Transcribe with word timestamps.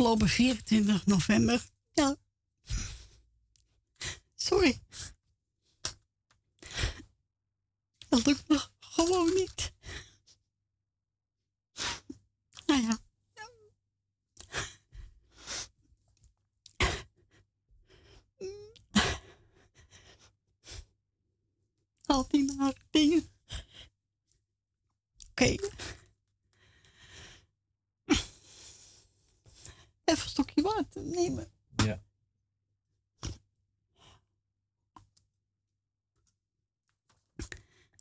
Afgelopen 0.00 0.28
24 0.28 1.06
november. 1.06 1.66
Ja. 1.92 2.16
Sorry. 4.34 4.82
Dat 8.08 8.26
lukt 8.26 8.48
nog 8.48 8.72
gewoon 8.78 9.34
niet. 9.34 9.72
Nou 12.66 12.82
ja. 12.82 12.98
Al 22.06 22.28
die 22.28 22.44
nare 22.44 22.76
dingen. 22.90 23.30
Oké. 25.30 25.56
Okay. 25.56 25.58
Even 30.10 30.24
een 30.24 30.30
stokje 30.30 30.62
water 30.62 30.89
nemen. 31.04 31.50
Ja. 31.76 32.02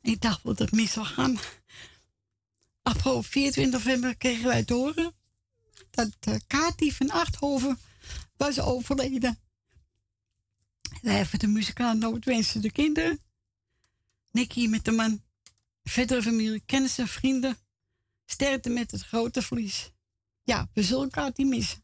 Ik 0.02 0.22
dacht 0.22 0.44
dat 0.44 0.60
het 0.60 0.72
mis 0.72 0.92
zou 0.92 1.06
gaan. 1.06 1.38
Afgelopen 2.82 3.24
24 3.24 3.72
november 3.72 4.18
kregen 4.18 4.46
wij 4.46 4.64
te 4.64 4.74
horen 4.74 5.14
dat 5.90 6.16
uh, 6.28 6.36
Kati 6.48 6.92
van 6.92 7.10
Achthoven 7.10 7.80
was 8.38 8.60
overleden. 8.60 9.40
Wij 11.02 11.16
hebben 11.16 11.40
de 11.40 11.48
muzikaal 11.48 11.94
noodwensen 11.94 12.62
de 12.62 12.72
kinderen. 12.72 13.20
Nicky 14.32 14.68
met 14.68 14.86
de 14.86 14.92
man. 14.92 15.24
Verdere 15.84 16.22
familie, 16.22 16.62
kennissen, 16.66 17.08
vrienden. 17.08 17.58
Sterkte 18.26 18.70
met 18.70 18.92
het 18.92 19.02
grote 19.02 19.42
verlies. 19.42 19.92
Ja, 20.44 20.70
we 20.74 20.84
zullen 20.84 21.10
Kati 21.10 21.46
missen. 21.46 21.82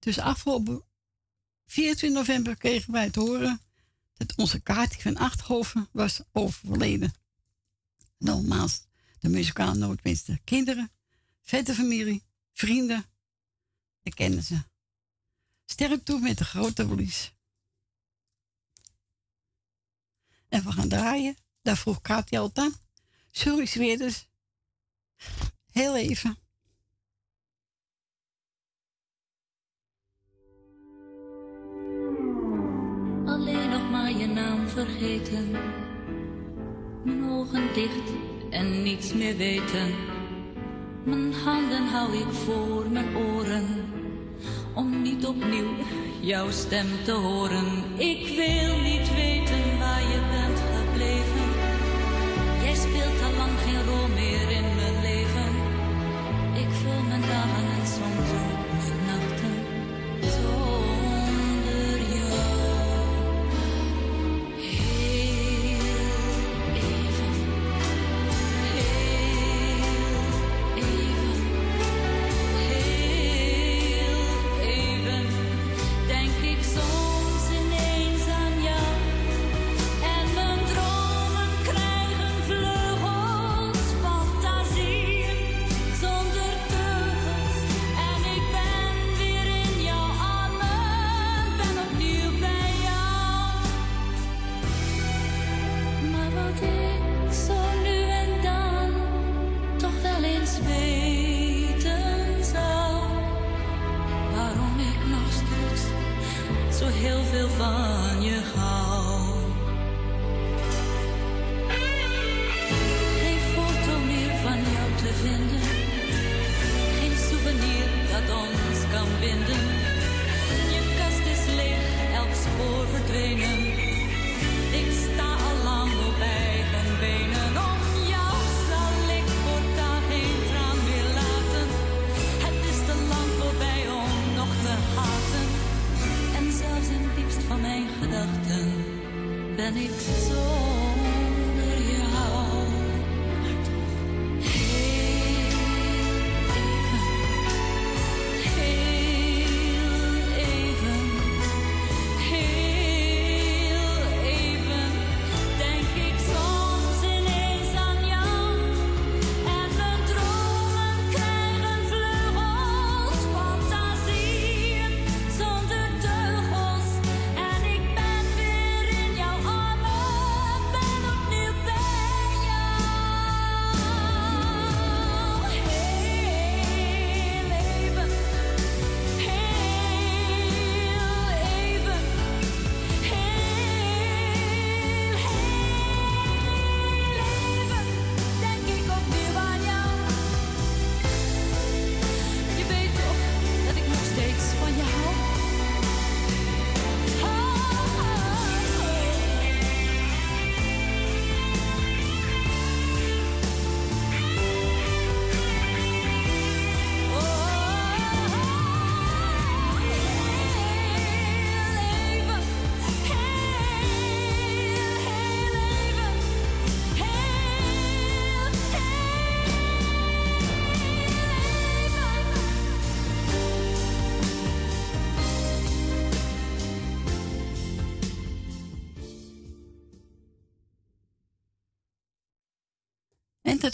Dus 0.00 0.18
afgelopen 0.18 0.84
24 1.66 2.18
november 2.18 2.56
kregen 2.56 2.92
wij 2.92 3.10
te 3.10 3.20
horen 3.20 3.60
dat 4.14 4.36
onze 4.36 4.60
Kati 4.60 5.00
van 5.02 5.16
Achthoven 5.16 5.88
was 5.92 6.20
overleden. 6.32 7.12
Nogmaals, 8.18 8.86
de 9.18 9.28
muzikaal 9.28 9.74
noodwensen 9.74 10.34
de 10.34 10.40
kinderen, 10.44 10.90
vette 11.40 11.74
familie, 11.74 12.22
vrienden 12.52 13.04
en 14.02 14.12
kennissen. 14.12 14.70
Sterk 15.64 16.04
toe 16.04 16.20
met 16.20 16.38
de 16.38 16.44
grote 16.44 16.86
verlies. 16.86 17.32
En 20.48 20.64
we 20.64 20.72
gaan 20.72 20.88
draaien. 20.88 21.36
Daar 21.62 21.76
vroeg 21.76 22.00
Kaatje 22.00 22.38
al 22.38 22.50
aan. 22.54 22.74
Sorry, 23.30 23.66
Zweerders. 23.66 24.28
Heel 25.70 25.96
even. 25.96 26.38
Vergeten. 34.70 35.50
Mijn 37.04 37.30
ogen 37.30 37.62
dicht 37.74 38.12
en 38.50 38.82
niets 38.82 39.14
meer 39.14 39.36
weten. 39.36 39.94
Mijn 41.04 41.32
handen 41.32 41.86
hou 41.86 42.16
ik 42.16 42.32
voor 42.32 42.86
mijn 42.90 43.16
oren. 43.16 43.66
Om 44.74 45.02
niet 45.02 45.26
opnieuw 45.26 45.74
jouw 46.20 46.50
stem 46.50 46.86
te 47.04 47.12
horen. 47.12 47.66
Ik 47.96 48.26
wil 48.26 48.78
niet 48.78 49.14
weten 49.14 49.78
waar 49.78 50.02
je 50.02 50.29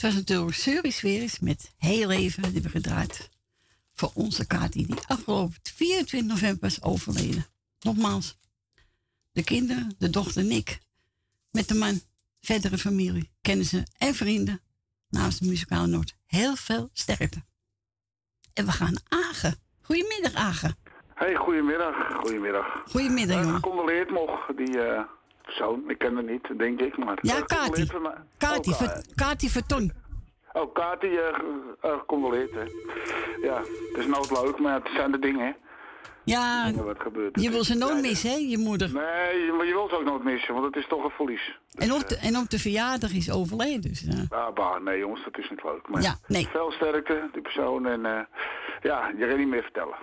dat 0.00 0.12
was 0.12 0.14
natuurlijk 0.14 0.56
weer 1.00 1.20
eens 1.20 1.38
met 1.38 1.74
heel 1.78 2.10
even 2.10 2.52
die 2.52 2.62
we 2.62 2.68
gedraaid. 2.68 3.28
voor 3.94 4.10
onze 4.14 4.46
Kati, 4.46 4.86
die 4.86 5.00
afgelopen 5.06 5.54
24 5.62 6.30
november 6.30 6.68
is 6.68 6.82
overleden. 6.82 7.46
Nogmaals, 7.80 8.38
de 9.32 9.44
kinderen, 9.44 9.94
de 9.98 10.10
dochter 10.10 10.44
Nick, 10.44 10.78
met 11.50 11.68
de 11.68 11.74
man, 11.74 12.00
verdere 12.40 12.78
familie, 12.78 13.30
kennissen 13.40 13.90
en 13.98 14.14
vrienden 14.14 14.60
namens 15.08 15.38
de 15.38 15.46
muzikale 15.46 15.86
noot. 15.86 16.16
Heel 16.26 16.56
veel 16.56 16.90
sterkte. 16.92 17.44
En 18.54 18.64
we 18.64 18.72
gaan 18.72 18.96
Agen. 19.08 19.54
Goedemiddag, 19.80 20.34
Agen. 20.34 20.76
Hey, 21.14 21.34
goedemiddag. 21.34 22.14
Goedemiddag. 22.14 22.82
Goedemiddag, 22.86 23.42
jongen. 23.42 23.54
Gecondoleerd 23.54 24.10
nog, 24.10 24.50
die 24.56 24.76
uh, 24.76 25.02
persoon. 25.46 25.90
Ik 25.90 25.98
ken 25.98 26.14
haar 26.14 26.24
niet, 26.24 26.58
denk 26.58 26.80
ik, 26.80 26.96
maar... 26.96 27.18
Ja, 27.20 27.40
Kati. 27.40 27.86
Kati, 28.38 28.70
oh, 28.70 28.76
Ver, 28.76 29.04
Kati 29.14 29.48
Verton. 29.48 29.92
Oh, 30.52 30.74
Kati, 30.74 31.06
uh, 31.06 31.18
uh, 31.84 31.98
gecondoleerd, 31.98 32.50
hè. 32.50 32.64
Ja, 33.42 33.58
het 33.58 33.96
is 33.96 34.06
nooit 34.06 34.30
leuk, 34.30 34.58
maar 34.58 34.74
het 34.74 34.88
zijn 34.94 35.12
de 35.12 35.18
dingen, 35.18 35.46
hè. 35.46 35.52
Ja, 36.24 36.72
wat 36.72 37.00
gebeurt 37.00 37.40
je 37.40 37.50
wil 37.50 37.64
ze 37.64 37.74
nooit 37.74 38.00
missen, 38.00 38.30
hè, 38.30 38.36
je 38.36 38.58
moeder? 38.58 38.92
Nee, 38.92 39.52
maar 39.52 39.66
je 39.66 39.72
wilt 39.72 39.90
ze 39.90 39.96
ook 39.96 40.04
nooit 40.04 40.24
missen, 40.24 40.54
want 40.54 40.66
het 40.66 40.76
is 40.76 40.88
toch 40.88 41.04
een 41.04 41.10
verlies. 41.10 41.58
en, 41.74 41.92
op 41.92 42.08
de, 42.08 42.16
en 42.16 42.36
op 42.36 42.50
de 42.50 42.58
verjaardag 42.58 43.12
is 43.12 43.30
overleden, 43.30 43.80
dus... 43.80 44.00
Ja, 44.00 44.36
ah, 44.36 44.54
bah, 44.54 44.80
nee 44.80 44.98
jongens, 44.98 45.24
dat 45.24 45.38
is 45.38 45.50
niet 45.50 45.62
leuk. 45.62 45.88
Maar 45.88 46.02
ja, 46.02 46.14
nee. 46.26 46.46
Veel 46.46 46.72
sterkte, 46.72 47.28
die 47.32 47.42
persoon, 47.42 47.86
en 47.86 48.00
uh, 48.00 48.20
ja, 48.82 49.12
je 49.16 49.26
kan 49.28 49.38
niet 49.38 49.48
meer 49.48 49.62
vertellen. 49.62 49.96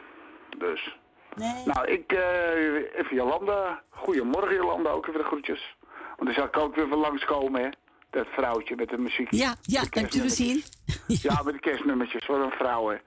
Dus... 0.57 0.97
Nee. 1.35 1.63
Nou, 1.65 1.87
ik, 1.87 2.13
uh, 2.13 2.99
even 2.99 3.15
Jolanda. 3.15 3.81
Goedemorgen 3.89 4.55
Jolanda, 4.55 4.89
ook 4.89 5.07
even 5.07 5.19
de 5.19 5.25
groetjes. 5.25 5.75
Want 6.17 6.25
dan 6.25 6.33
zal 6.33 6.45
ik 6.45 6.57
ook 6.57 6.75
weer 6.75 6.87
van 6.87 6.97
langskomen, 6.97 7.61
hè. 7.61 7.69
Dat 8.09 8.27
vrouwtje 8.27 8.75
met 8.75 8.89
de 8.89 8.97
muziek. 8.97 9.31
Ja, 9.31 9.55
ja, 9.61 9.83
hebt 9.89 10.15
u 10.15 10.19
gezien? 10.19 10.63
ja, 11.07 11.41
met 11.43 11.53
de 11.53 11.59
kerstnummertjes, 11.59 12.25
voor 12.25 12.39
een 12.39 12.51
vrouw, 12.51 12.89
hè. 12.89 12.97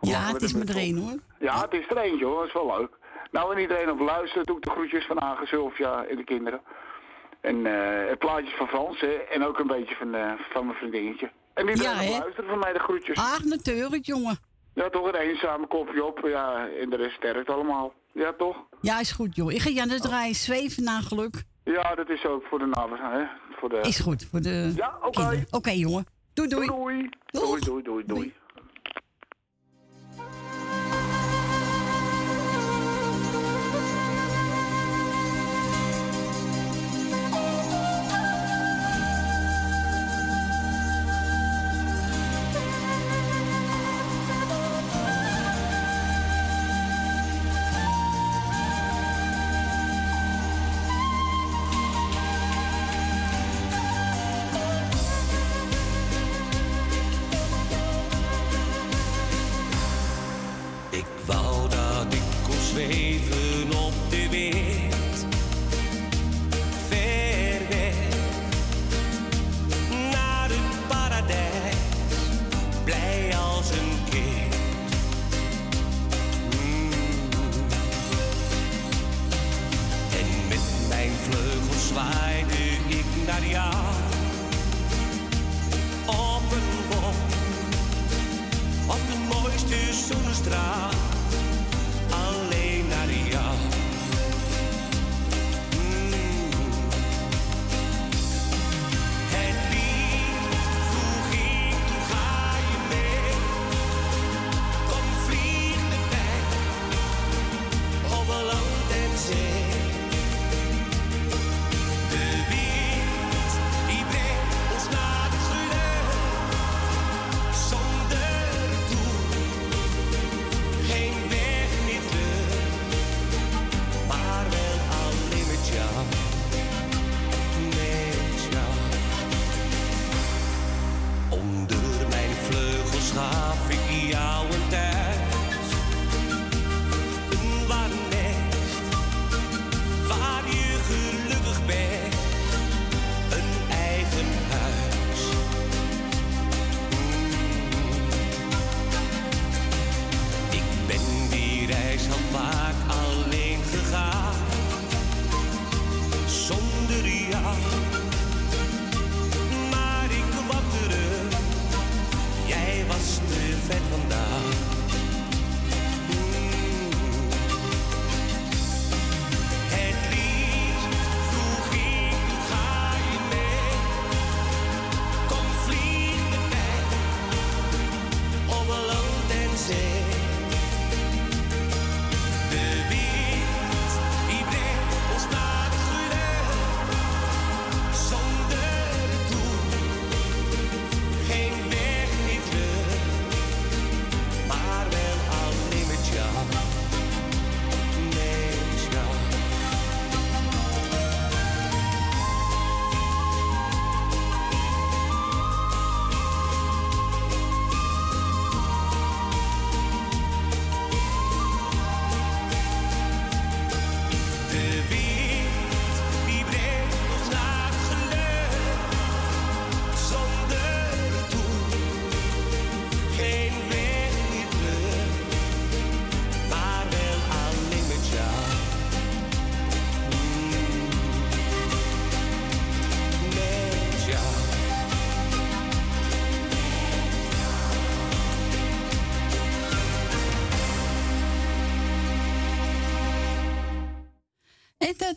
Ja, 0.00 0.20
het 0.32 0.42
is 0.42 0.52
met 0.52 0.68
er 0.68 0.76
één 0.76 0.96
hoor. 0.96 1.18
Ja, 1.38 1.60
het 1.60 1.72
is 1.72 1.88
er 1.88 1.96
eentje 1.96 2.24
hoor, 2.24 2.38
dat 2.38 2.46
is 2.46 2.52
wel 2.52 2.78
leuk. 2.78 2.90
Nou, 3.30 3.54
en 3.54 3.60
iedereen 3.60 3.90
op 3.90 4.00
luisteren, 4.00 4.46
doe 4.46 4.56
ik 4.56 4.62
de 4.62 4.70
groetjes 4.70 5.06
van 5.06 5.20
Agen, 5.20 5.46
Sylvia 5.46 6.04
en 6.04 6.16
de 6.16 6.24
kinderen. 6.24 6.60
En 7.40 7.56
uh, 7.56 8.08
het 8.08 8.18
plaatjes 8.18 8.54
van 8.54 8.68
Frans, 8.68 9.00
hè, 9.00 9.12
en 9.12 9.44
ook 9.44 9.58
een 9.58 9.66
beetje 9.66 9.94
van, 9.94 10.14
uh, 10.14 10.32
van 10.52 10.66
mijn 10.66 10.78
vriendinnetje. 10.78 11.30
En 11.54 11.68
iedereen 11.68 12.04
ja, 12.04 12.14
op 12.14 12.20
luisteren 12.20 12.50
van 12.50 12.58
mij 12.58 12.72
de 12.72 12.78
groetjes. 12.78 13.18
Ah, 13.18 13.38
natuurlijk, 13.44 14.04
jongen. 14.04 14.38
Ja, 14.78 14.90
toch 14.90 15.06
een 15.06 15.14
eenzame 15.14 15.66
kopje 15.66 16.04
op, 16.04 16.18
ja, 16.24 16.68
en 16.80 16.90
de 16.90 16.96
rest 16.96 17.16
sterkt 17.16 17.50
allemaal. 17.50 17.92
Ja, 18.12 18.32
toch? 18.32 18.56
Ja, 18.80 19.00
is 19.00 19.12
goed, 19.12 19.36
joh. 19.36 19.52
Ik 19.52 19.60
ga 19.60 19.70
Jan 19.70 19.88
het 19.88 20.02
draaien, 20.02 20.34
zweven 20.34 20.84
naar 20.84 21.02
geluk. 21.02 21.42
Ja, 21.64 21.94
dat 21.94 22.08
is 22.08 22.26
ook 22.26 22.42
voor 22.50 22.58
de 22.58 22.66
namen, 22.66 22.98
hè. 22.98 23.24
Voor 23.50 23.68
de... 23.68 23.80
Is 23.80 23.98
goed, 23.98 24.26
voor 24.30 24.40
de 24.40 24.72
Ja, 24.76 24.98
oké. 25.02 25.20
Oké, 25.20 25.44
okay, 25.50 25.76
jongen. 25.76 26.06
Doei, 26.34 26.48
doei. 26.48 26.66
Doei, 26.66 26.78
doei. 26.86 27.08
Doei, 27.26 27.60
doei, 27.60 27.82
doei, 27.82 28.04
doei. 28.06 28.34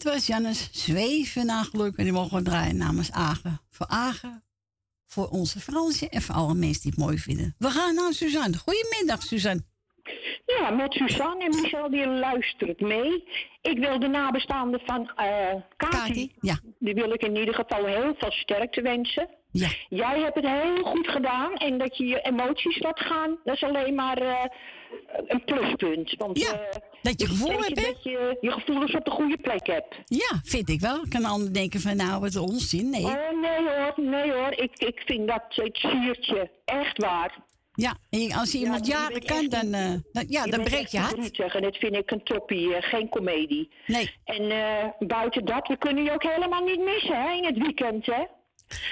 Dat 0.03 0.13
was 0.13 0.27
Jannes 0.27 0.69
Zweven 0.71 1.45
naar 1.45 1.63
geluk. 1.63 1.95
En 1.95 2.03
die 2.03 2.13
mogen 2.13 2.37
we 2.37 2.43
draaien 2.43 2.77
namens 2.77 3.11
Agen. 3.11 3.59
Voor 3.69 3.87
Agen, 3.87 4.43
voor 5.05 5.27
onze 5.27 5.59
Fransje 5.59 6.09
en 6.09 6.21
voor 6.21 6.35
alle 6.35 6.53
mensen 6.53 6.81
die 6.81 6.91
het 6.91 6.99
mooi 6.99 7.17
vinden. 7.17 7.55
We 7.57 7.69
gaan 7.69 7.95
naar 7.95 8.13
Suzanne. 8.13 8.57
Goedemiddag, 8.57 9.23
Suzanne. 9.23 9.61
Ja, 10.45 10.69
met 10.69 10.93
Suzanne 10.93 11.43
en 11.43 11.61
Michel, 11.61 11.89
die 11.89 12.07
luistert 12.07 12.79
mee. 12.79 13.23
Ik 13.61 13.77
wil 13.77 13.99
de 13.99 14.07
nabestaanden 14.07 14.81
van 14.85 15.11
uh, 15.17 15.53
Kati, 15.77 16.31
ja. 16.39 16.59
die 16.79 16.93
wil 16.93 17.13
ik 17.13 17.21
in 17.21 17.35
ieder 17.35 17.53
geval 17.53 17.85
heel 17.85 18.15
veel 18.17 18.31
sterkte 18.31 18.81
wensen. 18.81 19.29
Ja. 19.51 19.69
Jij 19.89 20.19
hebt 20.19 20.35
het 20.35 20.47
heel 20.47 20.83
goed 20.83 21.07
gedaan 21.07 21.55
en 21.55 21.77
dat 21.77 21.97
je 21.97 22.05
je 22.05 22.21
emoties 22.21 22.79
laat 22.79 22.99
gaan, 22.99 23.37
dat 23.43 23.55
is 23.55 23.63
alleen 23.63 23.95
maar 23.95 24.21
uh, 24.21 24.43
een 25.27 25.43
pluspunt. 25.43 26.15
Want, 26.17 26.39
ja, 26.39 26.53
uh, 26.53 26.59
dat 27.01 27.21
je 27.21 27.27
gevoel 27.27 27.61
hebt? 27.61 27.75
Dat 27.75 28.03
je 28.03 28.37
je 28.41 28.51
gevoelens 28.51 28.95
op 28.95 29.05
de 29.05 29.11
goede 29.11 29.37
plek 29.37 29.67
hebt. 29.67 29.95
Ja, 30.05 30.39
vind 30.43 30.69
ik 30.69 30.79
wel. 30.79 31.05
Kan 31.09 31.25
ander 31.25 31.53
denken 31.53 31.79
van 31.79 31.95
nou, 31.95 32.19
wat 32.19 32.35
onzin. 32.35 32.89
Nee. 32.89 33.03
Oh, 33.03 33.41
nee 33.41 33.67
hoor, 33.67 33.93
nee 33.95 34.31
hoor. 34.31 34.51
Ik, 34.51 34.71
ik 34.77 35.01
vind 35.05 35.27
dat 35.27 35.43
het 35.47 35.77
siertje. 35.77 36.49
Echt 36.65 36.97
waar. 36.97 37.49
Ja, 37.73 37.97
en 38.09 38.31
als 38.31 38.51
je 38.51 38.57
iemand 38.57 38.87
ja, 38.87 38.97
jaren 38.97 39.25
kan, 39.25 39.47
dan, 39.47 39.65
uh, 39.65 39.93
dan, 40.11 40.25
ja, 40.27 40.45
dan 40.45 40.63
breekt 40.63 40.91
je 40.91 40.99
hart. 40.99 41.39
En 41.39 41.61
dat 41.61 41.77
vind 41.77 41.95
ik 41.95 42.11
een 42.11 42.23
toppie, 42.23 42.67
uh, 42.67 42.75
geen 42.79 43.09
komedie. 43.09 43.71
Nee. 43.87 44.11
En 44.23 44.41
uh, 44.41 44.85
buiten 44.99 45.45
dat, 45.45 45.67
we 45.67 45.77
kunnen 45.77 46.03
je 46.03 46.11
ook 46.11 46.23
helemaal 46.23 46.63
niet 46.63 46.79
missen 46.79 47.21
hè, 47.21 47.31
in 47.31 47.45
het 47.45 47.57
weekend, 47.57 48.05
hè? 48.05 48.23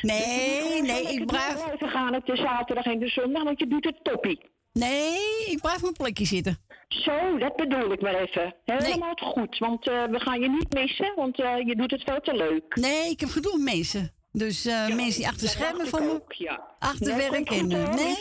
Nee, 0.02 0.82
nee, 0.82 1.04
ik 1.04 1.26
blijf... 1.26 1.66
We 1.80 1.88
gaan 1.88 2.16
op 2.16 2.26
de 2.26 2.36
zaterdag 2.36 2.86
en 2.86 3.00
de 3.00 3.08
zondag, 3.08 3.44
want 3.44 3.60
je 3.60 3.68
doet 3.68 3.86
het 3.86 4.04
toppie. 4.04 4.40
Nee, 4.74 5.46
ik 5.46 5.62
blijf 5.62 5.82
een 5.82 5.94
plekje 5.94 6.26
zitten. 6.26 6.58
Zo, 6.88 7.38
dat 7.38 7.56
bedoel 7.56 7.92
ik 7.92 8.02
maar 8.02 8.16
even. 8.16 8.56
Helemaal 8.66 9.14
nee. 9.16 9.32
goed, 9.32 9.58
want 9.58 9.86
we 9.86 10.20
gaan 10.20 10.40
je 10.40 10.50
niet 10.50 10.74
missen, 10.74 11.14
want 11.16 11.38
je 11.38 11.74
doet 11.78 11.92
het 11.92 12.04
veel 12.04 12.20
te 12.22 12.34
leuk. 12.34 12.76
Nee, 12.76 13.10
ik 13.10 13.20
heb 13.20 13.30
genoeg 13.30 13.58
mensen. 13.58 14.12
Dus 14.32 14.66
uh, 14.66 14.88
ja, 14.88 14.96
mensen 14.96 15.20
die 15.20 15.28
achter 15.28 15.48
schermen 15.48 15.88
van 15.88 16.06
me, 16.06 16.22
ja. 16.28 16.76
achterwerk 16.80 17.50
en... 17.50 17.68
Nee? 17.68 18.18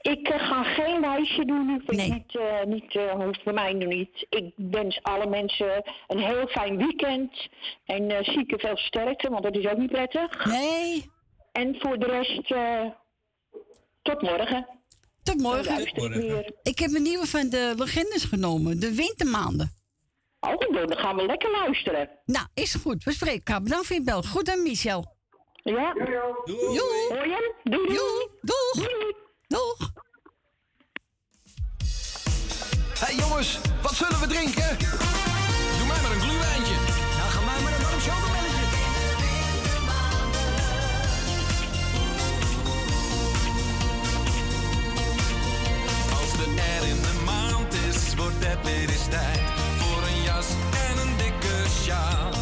Ik 0.00 0.28
uh, 0.28 0.48
ga 0.48 0.62
geen 0.62 1.00
wijsje 1.00 1.44
doen 1.44 1.66
nu, 1.66 1.82
vind 1.86 1.96
nee. 1.96 2.12
niet, 2.12 2.34
uh, 2.34 2.62
niet 2.64 2.94
uh, 2.94 3.10
hoeft 3.10 3.42
voor 3.42 3.54
mij 3.54 3.72
nu 3.72 3.86
niet. 3.86 4.26
Ik 4.28 4.52
wens 4.56 5.02
alle 5.02 5.26
mensen 5.26 5.82
een 6.06 6.18
heel 6.18 6.46
fijn 6.46 6.76
weekend. 6.76 7.48
En 7.84 8.10
uh, 8.10 8.18
zieken 8.22 8.58
veel 8.58 8.76
sterkte, 8.76 9.30
want 9.30 9.42
dat 9.42 9.56
is 9.56 9.66
ook 9.66 9.78
niet 9.78 9.90
prettig. 9.90 10.44
Nee. 10.44 11.10
En 11.52 11.76
voor 11.78 11.98
de 11.98 12.06
rest, 12.06 12.48
tot 14.02 14.22
morgen. 14.22 14.66
Tot 15.22 15.40
morgen. 15.40 15.80
Ik, 15.80 16.50
ik 16.62 16.78
heb 16.78 16.92
een 16.92 17.02
nieuwe 17.02 17.26
van 17.26 17.48
de 17.48 17.74
legendes 17.76 18.24
genomen, 18.24 18.80
de 18.80 18.94
wintermaanden. 18.94 19.76
Oh, 20.40 20.72
dan 20.74 20.98
gaan 20.98 21.16
we 21.16 21.26
lekker 21.26 21.50
luisteren. 21.50 22.10
Nou, 22.24 22.46
is 22.54 22.74
goed. 22.74 23.04
We 23.04 23.12
spreken 23.12 23.36
elkaar. 23.36 23.62
Bedankt 23.62 23.86
voor 23.86 23.96
je 23.96 24.02
bel. 24.02 24.22
Goed 24.22 24.50
aan 24.50 24.62
Michel. 24.62 25.16
Ja. 25.62 25.92
Doei. 25.92 26.08
Doei. 26.44 26.76
Doei. 27.08 27.86
Doei. 27.86 27.98
Doeg. 28.40 28.72
Doei. 28.74 29.26
Doeg. 29.48 29.90
Hé 32.98 33.06
hey 33.06 33.14
jongens, 33.14 33.58
wat 33.82 33.94
zullen 33.94 34.20
we 34.20 34.26
drinken? 34.26 34.78
Doe 35.78 35.86
mij 35.86 36.00
maar 36.02 36.10
een 36.10 36.20
gluwijntje. 36.20 36.74
Nou, 37.16 37.30
ga 37.30 37.40
mij 37.40 37.62
maar 37.62 37.72
een 37.72 37.82
warm 37.82 38.00
chocomelletje. 38.00 38.66
Als 46.20 46.32
de 46.36 46.62
er 46.78 46.88
in 46.88 47.02
de 47.02 47.22
maand 47.24 47.74
is, 47.74 48.14
wordt 48.14 48.44
het 48.46 48.64
weer 48.64 48.90
eens 48.90 49.08
tijd 49.08 49.40
voor 49.78 50.02
een 50.02 50.22
jas 50.22 50.46
en 50.88 50.98
een 50.98 51.16
dikke 51.16 51.68
sjaal. 51.82 52.37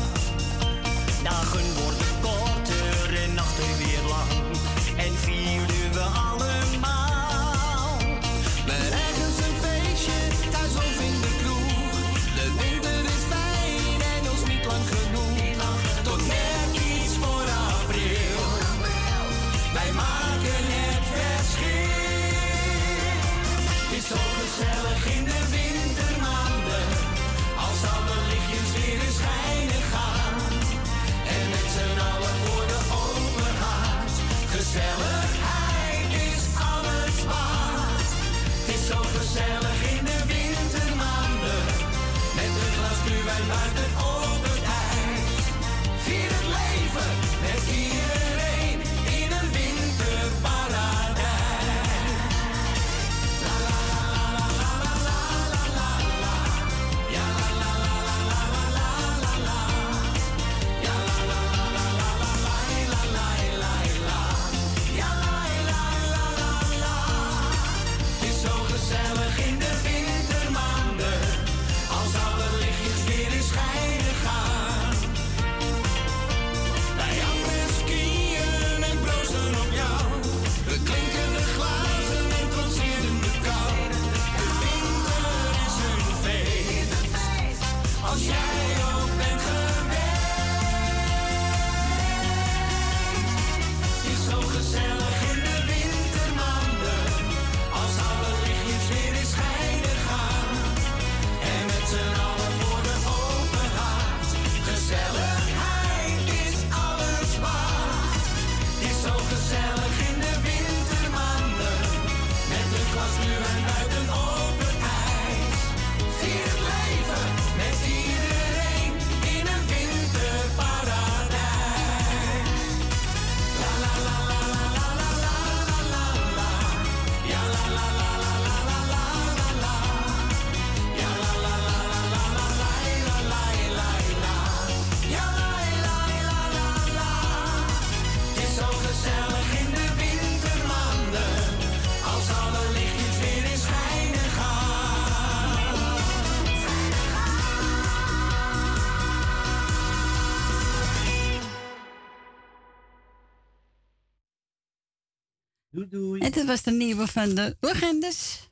Dit 156.46 156.54
was 156.54 156.72
de 156.72 156.84
nieuwe 156.84 157.06
van 157.06 157.34
de 157.34 157.56
legendes. 157.60 158.50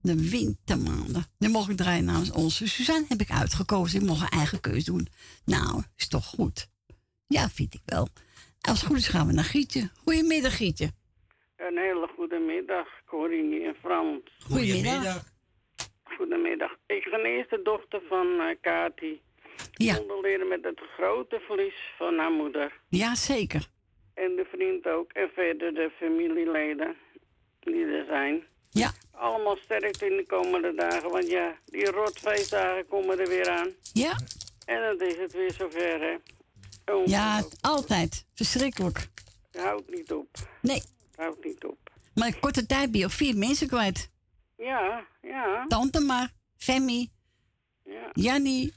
De 0.00 0.30
wintermaanden. 0.30 1.24
Die 1.38 1.48
mogen 1.48 1.70
ik 1.70 1.76
draaien 1.76 2.04
namens 2.04 2.32
onze 2.32 2.68
Suzanne. 2.68 3.04
Heb 3.08 3.20
ik 3.20 3.30
uitgekozen. 3.30 4.00
Ik 4.00 4.06
mocht 4.06 4.20
een 4.20 4.38
eigen 4.38 4.60
keus 4.60 4.84
doen. 4.84 5.08
Nou, 5.44 5.82
is 5.96 6.08
toch 6.08 6.26
goed? 6.26 6.68
Ja, 7.26 7.48
vind 7.48 7.74
ik 7.74 7.80
wel. 7.84 8.08
Als 8.60 8.80
het 8.80 8.88
goed 8.88 8.96
is 8.96 9.08
gaan 9.08 9.26
we 9.26 9.32
naar 9.32 9.44
Gietje. 9.44 9.90
Goedemiddag, 10.04 10.56
Gietje. 10.56 10.90
Een 11.56 11.76
hele 11.76 12.08
goede 12.16 12.38
middag, 12.38 12.88
Corinne 13.06 13.64
en 13.64 13.76
Frans. 13.80 14.22
Goedemiddag. 14.38 15.24
Goedemiddag. 16.02 16.72
Ik 16.86 17.08
ben 17.10 17.22
de 17.22 17.28
eerste 17.28 17.60
dochter 17.62 18.00
van 18.08 18.26
uh, 18.26 18.46
Kati. 18.60 19.20
Ja. 19.72 19.96
Condoleren 19.96 20.48
met 20.48 20.64
het 20.64 20.80
grote 20.96 21.40
verlies 21.46 21.78
van 21.98 22.18
haar 22.18 22.32
moeder. 22.32 22.80
Ja, 22.88 23.14
zeker. 23.14 23.66
En 24.14 24.36
de 24.36 24.46
vriend 24.52 24.86
ook. 24.86 25.12
En 25.12 25.30
verder 25.34 25.74
de 25.74 25.90
familieleden 25.98 26.96
die 27.72 27.84
er 27.84 28.04
zijn. 28.06 28.42
Ja. 28.70 28.92
Allemaal 29.10 29.56
sterkte 29.56 30.06
in 30.06 30.16
de 30.16 30.26
komende 30.26 30.74
dagen. 30.74 31.10
Want 31.10 31.30
ja, 31.30 31.58
die 31.64 31.90
rotfeestdagen 31.90 32.86
komen 32.86 33.18
er 33.20 33.28
weer 33.28 33.48
aan. 33.50 33.70
Ja. 33.92 34.18
En 34.64 34.80
dan 34.80 35.08
is 35.08 35.16
het 35.16 35.32
weer 35.32 35.52
zover, 35.52 36.00
hè. 36.00 36.16
Ja, 37.04 37.44
altijd. 37.60 38.26
Verschrikkelijk. 38.34 39.08
Het 39.50 39.62
houdt 39.62 39.90
niet 39.90 40.12
op. 40.12 40.28
Nee. 40.62 40.76
Het 40.76 41.16
houdt 41.16 41.44
niet 41.44 41.64
op. 41.64 41.78
Maar 42.14 42.28
in 42.28 42.40
korte 42.40 42.66
tijd 42.66 42.90
ben 42.90 43.00
je 43.00 43.10
vier 43.10 43.36
mensen 43.36 43.68
kwijt. 43.68 44.10
Ja, 44.56 45.06
ja. 45.22 45.64
Tante 45.66 46.00
maar, 46.00 46.32
Femi, 46.56 47.10
Ja. 47.84 48.10
Jannie, 48.12 48.72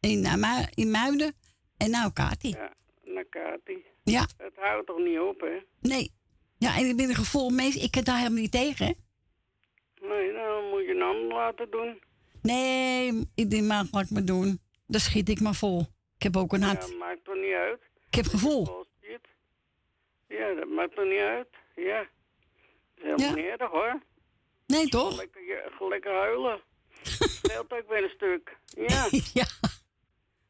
in, 0.00 0.24
uh, 0.24 0.66
in 0.74 0.90
Muiden 0.90 1.34
en 1.76 1.90
nou 1.90 2.12
Kati. 2.12 2.48
Ja, 2.48 2.72
naar 3.04 3.24
Kati. 3.24 3.84
Ja. 4.04 4.26
Het 4.36 4.56
houdt 4.56 4.86
toch 4.86 4.98
niet 4.98 5.18
op, 5.18 5.40
hè? 5.40 5.58
Nee. 5.80 6.12
Ja, 6.60 6.76
en 6.76 6.88
ik 6.88 6.96
ben 6.96 7.08
een 7.08 7.14
gevoel. 7.14 7.50
Ik 7.58 7.90
kan 7.90 8.04
daar 8.04 8.16
helemaal 8.16 8.40
niet 8.40 8.52
tegen. 8.52 8.86
hè. 8.86 8.92
Nee, 10.08 10.32
dan 10.32 10.68
moet 10.70 10.84
je 10.86 10.92
een 10.94 11.02
ander 11.02 11.36
laten 11.36 11.70
doen. 11.70 12.00
Nee, 12.42 13.26
ik 13.34 13.50
denk 13.50 13.64
maar 13.64 13.84
wat 13.90 14.02
ik 14.02 14.10
me 14.10 14.24
doen. 14.24 14.60
Dan 14.86 15.00
schiet 15.00 15.28
ik 15.28 15.40
maar 15.40 15.54
vol. 15.54 15.80
Ik 16.16 16.22
heb 16.22 16.36
ook 16.36 16.52
een 16.52 16.62
hart. 16.62 16.88
Ja, 16.88 16.96
maakt 16.96 17.24
toch 17.24 17.34
niet 17.34 17.52
uit? 17.52 17.80
Ik 18.08 18.14
heb 18.14 18.26
gevoel. 18.26 18.86
Ja, 20.28 20.54
dat 20.54 20.68
maakt 20.68 20.94
toch 20.94 21.04
niet 21.04 21.20
uit? 21.20 21.48
Ja. 21.76 21.98
Dat 21.98 23.18
is 23.18 23.24
helemaal 23.24 23.28
Ja. 23.28 23.34
niet 23.34 23.60
erg, 23.60 23.70
hoor. 23.70 24.00
Nee, 24.66 24.86
toch? 24.88 25.16
Lekker, 25.16 25.42
ja, 25.46 25.88
lekker 25.88 26.12
huilen. 26.12 26.60
Scheelt 27.02 27.72
ook 27.72 27.88
weer 27.88 28.02
een 28.04 28.10
stuk. 28.14 28.56
Ja. 28.66 29.08
ja. 29.40 29.46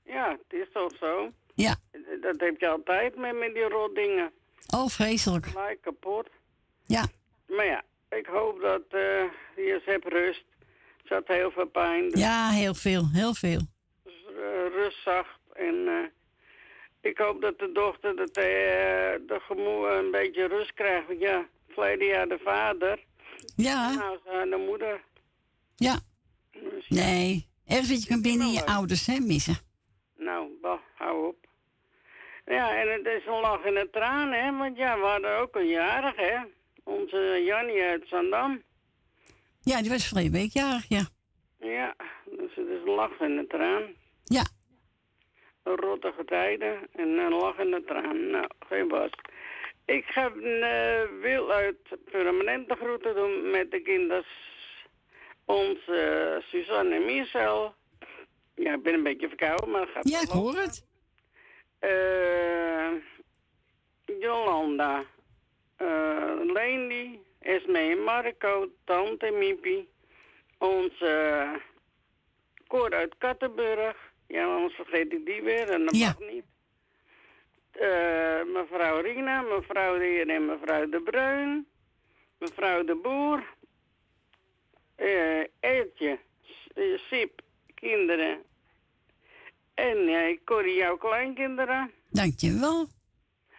Ja, 0.05 0.31
het 0.49 0.61
is 0.61 0.69
toch 0.73 0.93
zo. 1.01 1.33
Ja. 1.55 1.77
Dat 2.21 2.41
heb 2.41 2.61
je 2.61 2.69
altijd 2.69 3.17
met, 3.17 3.39
met 3.39 3.55
die 3.55 3.69
rotdingen. 3.69 4.33
Oh, 4.75 4.89
vreselijk. 4.89 5.47
Gelijk 5.47 5.81
kapot. 5.83 6.29
Ja. 6.87 7.05
Maar 7.49 7.67
ja, 7.67 7.83
ik 8.09 8.27
hoop 8.27 8.61
dat 8.61 8.83
eh 8.89 9.23
je 9.57 9.81
hebt 9.85 10.05
rust. 10.07 10.45
Ze 11.05 11.15
had 11.15 11.27
heel 11.27 11.51
veel 11.51 11.67
pijn. 11.67 12.09
Dus 12.11 12.21
Ja, 12.21 12.49
heel 12.51 12.75
veel. 12.75 13.09
Heel 13.13 13.35
veel. 13.35 13.61
eh, 14.05 14.67
rust 14.73 15.03
zacht. 15.03 15.39
En 15.53 15.87
eh, 15.89 17.11
ik 17.11 17.19
hoop 17.19 17.41
dat 17.41 17.59
de 17.59 17.73
dochter 17.73 18.17
dat, 18.17 18.29
eh, 18.31 18.45
de 19.27 19.39
gemoe 19.41 19.89
een 19.89 20.11
beetje 20.11 20.47
rust 20.47 20.75
krijgt. 20.75 21.07
Want 21.07 21.21
ja, 21.21 21.47
verleden 21.69 22.07
jaar 22.07 22.29
de 22.29 22.39
vader. 22.45 23.05
Ja. 23.57 23.95
Nou, 23.95 24.19
ze 24.25 24.47
de 24.51 24.65
moeder. 24.69 25.01
Ja. 25.77 26.01
Dus 26.53 26.89
Nee. 26.89 27.49
Ergens 27.67 27.91
wat 27.91 28.03
je 28.03 28.09
kan 28.09 28.23
binnen 28.23 28.53
je 28.53 28.67
ouders 28.67 29.07
hè, 29.07 29.19
missen. 29.21 29.57
Nou, 30.17 30.49
bah, 30.61 30.79
hou 30.95 31.27
op. 31.27 31.49
Ja, 32.51 32.77
en 32.81 32.89
het 32.89 33.07
is 33.07 33.27
een 33.27 33.41
lach 33.41 33.65
en 33.65 33.77
een 33.77 33.91
traan, 33.91 34.33
hè. 34.33 34.57
Want 34.57 34.77
ja, 34.77 34.99
we 34.99 35.05
hadden 35.05 35.39
ook 35.39 35.57
een 35.57 35.69
jarig, 35.69 36.17
hè. 36.17 36.37
Onze 36.85 37.43
Jannie 37.45 37.83
uit 37.83 38.09
Zandam. 38.09 38.63
Ja, 39.61 39.81
die 39.81 39.91
was 39.91 40.07
verleden 40.07 40.33
week 40.33 40.53
jarig, 40.53 40.89
ja. 40.89 41.09
Ja, 41.59 41.95
dus 42.25 42.55
het 42.55 42.67
is 42.67 42.81
een 42.87 42.95
lach 42.95 43.19
en 43.19 43.39
een 43.39 43.49
traan. 43.49 43.83
Ja. 44.25 44.45
Rottige 45.63 46.25
tijden 46.25 46.79
en 46.93 47.09
een 47.09 47.35
lach 47.35 47.57
en 47.57 47.73
een 47.73 47.85
traan. 47.85 48.31
Nou, 48.31 48.47
geen 48.69 48.89
was. 48.89 49.11
Ik 49.85 50.05
ga 50.05 50.31
uh, 50.35 51.21
Wil 51.21 51.53
uit 51.53 51.77
permanente 52.11 52.75
groeten 52.75 53.15
doen 53.15 53.51
met 53.51 53.71
de 53.71 53.81
kinders. 53.81 54.29
Onze 55.45 55.93
eh, 55.93 56.49
Suzanne 56.49 56.95
en 56.95 57.05
Michel. 57.05 57.75
Ja, 58.55 58.75
ik 58.75 58.83
ben 58.83 58.95
een 58.95 59.03
beetje 59.03 59.29
verkouden, 59.29 59.71
maar 59.71 59.87
gaat 59.87 60.09
Ja, 60.09 60.21
ik 60.21 60.29
hoor 60.29 60.55
het. 60.55 60.90
Eh, 61.81 62.93
Jolanda, 64.21 65.05
eh 65.77 66.41
Leni, 66.53 67.21
Esme 67.39 67.79
en 67.79 68.03
Marco, 68.03 68.69
Tante 68.85 69.31
Miepie, 69.31 69.89
onze 70.59 71.07
uh, 71.45 71.61
Cor 72.67 72.93
uit 72.95 73.15
Kattenburg. 73.19 73.97
Ja, 74.27 74.45
anders 74.55 74.75
vergeet 74.75 75.13
ik 75.13 75.27
die 75.27 75.43
weer 75.43 75.69
en 75.71 75.85
dat 75.85 75.97
Ja. 75.97 76.07
mag 76.19 76.29
niet. 76.31 76.45
Eh, 77.71 78.43
mevrouw 78.45 79.01
Rina, 79.01 79.41
mevrouw 79.43 79.99
de 79.99 80.05
Heer 80.05 80.29
en 80.29 80.47
mevrouw 80.47 80.89
de 80.89 81.01
Bruin, 81.01 81.67
mevrouw 82.39 82.85
de 82.85 82.95
Boer, 82.95 83.45
eh 84.97 85.45
Eetje, 85.61 86.19
eh, 86.75 86.99
Sip, 86.99 87.41
kinderen 87.75 88.43
en 89.89 90.09
eh, 90.09 90.39
Corrie, 90.45 90.77
jouw 90.77 90.97
kleinkinderen. 90.97 91.91
Dankjewel. 92.11 92.89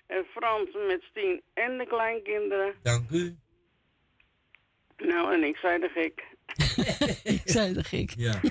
En 0.08 0.26
Frans 0.36 0.70
met 0.88 1.02
Stien 1.02 1.42
en 1.54 1.78
de 1.78 1.88
kleinkinderen. 1.88 2.74
Dank 2.84 3.10
u. 3.10 3.38
Nou, 4.98 5.34
en 5.34 5.44
ik 5.44 5.58
zei 5.58 5.80
de 5.80 5.90
gek. 5.90 6.24
ik 7.36 7.42
zei 7.46 7.74
de 7.74 7.84
gek. 7.84 8.14
Ja. 8.18 8.40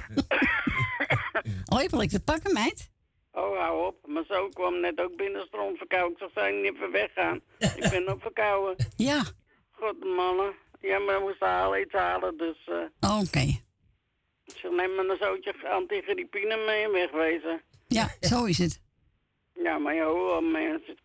Oh, 1.73 1.77
je 1.79 1.83
hebt 1.83 1.93
lekker 1.97 2.19
te 2.19 2.25
pakken, 2.25 2.53
meid. 2.53 2.91
Oh, 3.33 3.59
hou 3.59 3.87
op. 3.87 4.07
Maar 4.07 4.25
zo 4.29 4.49
kwam 4.49 4.81
net 4.81 5.01
ook 5.01 5.17
binnenstroom 5.17 5.77
verkouden. 5.77 6.13
Ik 6.13 6.19
zeg, 6.19 6.31
zou 6.35 6.55
je 6.55 6.63
niet 6.63 6.75
even 6.75 6.91
weggaan? 6.91 7.41
ik 7.83 7.91
ben 7.91 8.09
ook 8.09 8.21
verkouden. 8.21 8.87
Ja. 8.97 9.23
God, 9.71 10.05
mannen. 10.05 10.55
Ja, 10.81 10.99
maar 10.99 11.19
we 11.19 11.25
moesten 11.25 11.47
halen, 11.49 11.81
iets 11.81 11.93
halen, 11.93 12.37
dus... 12.37 12.69
eh 12.69 13.19
Oké. 13.21 13.39
ik 13.41 13.63
neem 14.63 14.95
maar 14.95 15.09
een 15.09 15.17
zootje 15.21 15.69
antigriepine 15.69 16.57
mee 16.57 16.85
en 16.85 16.93
wegwezen. 16.93 17.63
Ja, 17.87 18.09
zo 18.21 18.45
is 18.45 18.59
het. 18.59 18.83
Ja, 19.55 19.79
maar 19.79 19.95
joh, 19.95 20.53
mensen. 20.53 20.97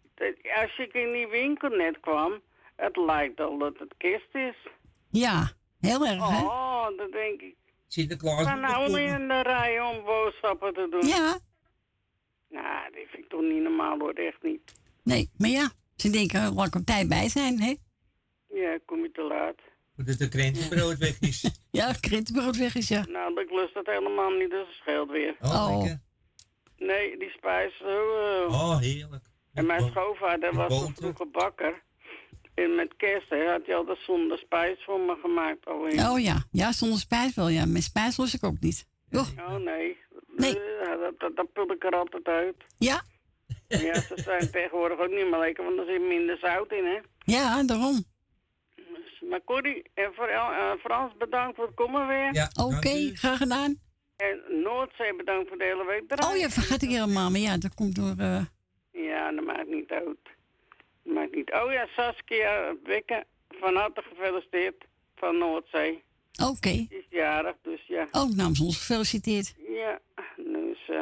Als 0.61 0.77
ik 0.77 0.93
in 0.93 1.11
die 1.11 1.27
winkel 1.27 1.69
net 1.69 1.99
kwam, 1.99 2.41
het 2.75 2.97
lijkt 2.97 3.39
al 3.39 3.57
dat 3.57 3.73
het 3.77 3.93
kist 3.97 4.35
is. 4.35 4.67
Ja, 5.09 5.51
heel 5.79 6.05
erg, 6.05 6.29
hè? 6.29 6.45
Oh, 6.45 6.97
dat 6.97 7.11
denk 7.11 7.41
ik. 7.41 7.55
Sinterklaas. 7.87 8.43
Ga 8.45 8.55
nou 8.55 8.87
niet 8.87 9.09
in 9.19 9.27
de 9.27 9.41
rij 9.41 9.81
om 9.81 10.03
boodschappen 10.03 10.73
te 10.73 10.87
doen. 10.89 11.07
Ja. 11.07 11.39
Nou, 12.49 12.91
die 12.91 13.07
vind 13.07 13.23
ik 13.23 13.29
toch 13.29 13.41
niet 13.41 13.61
normaal 13.61 13.99
hoor, 13.99 14.13
echt 14.13 14.43
niet. 14.43 14.73
Nee, 15.03 15.29
maar 15.37 15.49
ja, 15.49 15.71
ze 15.95 16.09
denken, 16.09 16.53
laat 16.53 16.67
ik 16.67 16.75
op 16.75 16.85
tijd 16.85 17.07
bij 17.07 17.29
zijn, 17.29 17.61
hè? 17.61 17.75
Ja, 18.49 18.79
kom 18.85 19.01
je 19.01 19.11
te 19.11 19.21
laat. 19.21 19.59
Dat 19.97 20.17
de 20.17 20.27
krentenbrood 20.29 20.97
weg 20.97 21.19
is. 21.19 21.43
Ja, 21.71 21.93
krentenbrood 21.99 22.58
weg 22.58 22.75
is, 22.75 22.88
ja. 22.88 23.05
Nou, 23.05 23.41
ik 23.41 23.51
lust 23.51 23.73
dat 23.73 23.86
helemaal 23.86 24.29
niet, 24.31 24.49
dus 24.49 24.67
het 24.67 24.75
scheelt 24.75 25.10
weer. 25.10 25.36
Oh, 25.41 25.77
lekker. 25.77 26.01
Nee, 26.77 27.17
die 27.17 27.29
spijs. 27.29 27.81
eh, 27.81 28.45
Oh, 28.47 28.79
heerlijk. 28.79 29.23
En 29.53 29.65
mijn 29.65 29.81
schoonvader 29.91 30.53
was 30.55 30.71
een 30.73 30.79
boter. 30.79 30.95
vroege 30.95 31.25
bakker. 31.31 31.84
En 32.53 32.75
met 32.75 32.93
kerst 32.97 33.29
hè, 33.29 33.45
had 33.51 33.65
hij 33.65 33.75
altijd 33.75 33.97
zonder 34.05 34.38
spijs 34.38 34.84
voor 34.84 34.99
me 34.99 35.17
gemaakt. 35.21 35.65
Alweer. 35.65 36.10
Oh 36.10 36.19
ja, 36.19 36.43
ja, 36.51 36.71
zonder 36.71 36.99
spijs 36.99 37.36
wel, 37.36 37.47
ja. 37.49 37.65
Met 37.65 37.84
spijs 37.84 38.17
los 38.17 38.34
ik 38.34 38.43
ook 38.45 38.60
niet. 38.60 38.88
Oh 39.12 39.55
nee. 39.55 39.97
Nee. 40.38 40.53
Dat, 40.99 41.19
dat, 41.19 41.36
dat 41.36 41.53
pul 41.53 41.71
ik 41.71 41.84
er 41.84 41.91
altijd 41.95 42.25
uit. 42.27 42.55
Ja? 42.77 43.03
Ja, 43.67 43.93
ze 44.01 44.13
zijn 44.15 44.51
tegenwoordig 44.51 44.99
ook 44.99 45.10
niet 45.10 45.29
meer 45.29 45.39
lekker, 45.39 45.63
want 45.63 45.77
er 45.79 45.86
zit 45.86 46.01
minder 46.08 46.38
zout 46.38 46.71
in, 46.71 46.86
hè. 46.86 46.97
Ja, 47.19 47.63
daarom. 47.63 48.03
Maar 49.29 49.41
Corrie 49.45 49.83
en 49.93 50.11
voor, 50.15 50.27
eh, 50.27 50.71
Frans, 50.79 51.13
bedankt 51.17 51.55
voor 51.55 51.65
het 51.65 51.75
komen 51.75 52.07
weer. 52.07 52.33
Ja, 52.33 52.49
Oké, 52.65 53.11
graag 53.13 53.38
gedaan. 53.38 53.79
En 54.17 54.41
Noordzee, 54.63 55.15
bedankt 55.15 55.47
voor 55.47 55.57
de 55.57 55.63
hele 55.63 55.85
week 55.85 56.07
draaien. 56.07 56.35
Oh 56.35 56.41
ja, 56.41 56.49
vergat 56.49 56.81
ik 56.81 56.89
helemaal. 56.89 57.29
Maar 57.31 57.39
ja, 57.39 57.57
dat 57.57 57.73
komt 57.73 57.95
door... 57.95 58.13
eh, 58.17 58.45
Ja, 58.91 59.31
dat 59.31 59.45
maakt 59.45 59.67
niet 59.67 59.89
uit. 59.91 60.17
Dat 61.03 61.13
maakt 61.13 61.35
niet 61.35 61.51
Oh 61.51 61.71
ja, 61.71 61.88
Saskia 61.95 62.75
Wikke, 62.83 63.23
van 63.59 63.75
harte 63.75 64.01
gefeliciteerd 64.09 64.75
van 65.15 65.38
Noordzee. 65.38 66.03
Oké. 66.43 66.69
Die 66.69 66.88
is 66.89 67.05
jarig, 67.09 67.55
dus 67.61 67.81
ja. 67.88 68.07
Ook 68.11 68.33
namens 68.35 68.59
ons 68.59 68.77
gefeliciteerd. 68.77 69.55
Ja, 69.67 69.99
dus 70.38 70.77
eh 70.88 71.01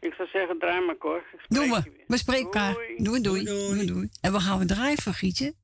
ik 0.00 0.14
zou 0.14 0.28
zeggen, 0.28 0.58
draai 0.58 0.80
maar, 0.84 0.96
Cor. 0.96 1.22
Doen 1.48 1.70
we. 1.70 1.82
We 2.06 2.16
spreken 2.16 2.44
elkaar. 2.44 2.74
Doei 2.96 3.20
doei. 3.20 3.44
doei, 3.44 3.86
doei. 3.86 4.08
En 4.20 4.32
we 4.32 4.40
gaan 4.40 4.58
we 4.58 4.64
draaien 4.64 4.98
voor 5.02 5.12
Gietje. 5.12 5.54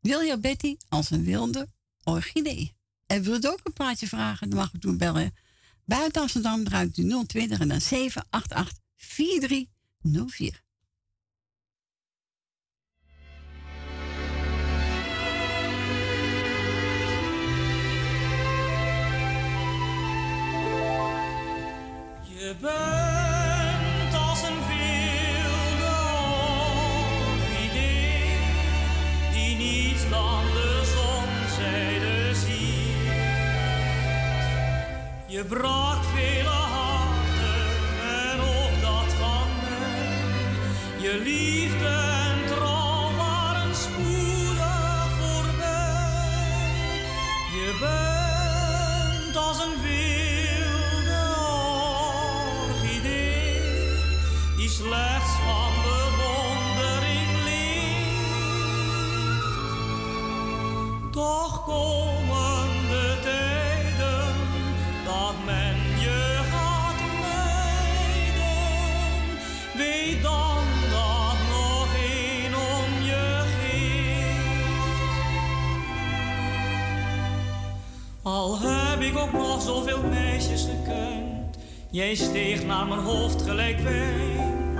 Wil 0.00 0.20
je 0.20 0.38
Betty 0.38 0.76
als 0.88 1.10
een 1.10 1.24
wilde 1.24 1.68
orchidee? 2.04 2.76
En 3.06 3.22
wil 3.22 3.40
je 3.40 3.50
ook 3.50 3.60
een 3.62 3.72
plaatje 3.72 4.06
vragen? 4.06 4.50
Dan 4.50 4.58
mag 4.58 4.72
je 4.72 4.78
toen 4.78 4.98
bellen. 4.98 5.34
Buiten 5.84 6.22
Amsterdam 6.22 6.64
draait 6.64 6.96
u 6.96 7.24
020 7.26 7.60
en 7.60 7.68
dan 7.68 7.80
788 7.80 8.78
4304. 8.96 10.62
Je 22.38 22.56
bent 22.60 22.97
Je 35.38 35.44
brak 35.44 36.04
vele 36.04 36.48
harten 36.48 37.60
en 38.22 38.40
ook 38.40 38.80
dat 38.80 39.12
van 39.18 39.48
mij. 39.62 41.02
Je 41.02 41.20
liefde. 41.24 41.97
Ook 79.18 79.32
nog 79.32 79.62
zoveel 79.62 80.02
meisjes 80.02 80.62
gekend, 80.62 81.56
jij 81.90 82.14
steeg 82.14 82.64
naar 82.64 82.86
mijn 82.86 83.00
hoofd 83.00 83.42
gelijk 83.42 83.80
wijn. 83.80 84.78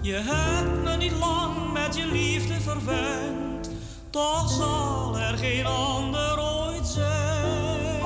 Je 0.00 0.14
hebt 0.14 0.82
me 0.84 0.96
niet 0.96 1.12
lang 1.18 1.72
met 1.72 1.96
je 1.96 2.06
liefde 2.06 2.60
verwend, 2.60 3.70
toch 4.10 4.50
zal 4.50 5.18
er 5.18 5.38
geen 5.38 5.66
ander 5.66 6.40
ooit 6.40 6.86
zijn. 6.86 7.98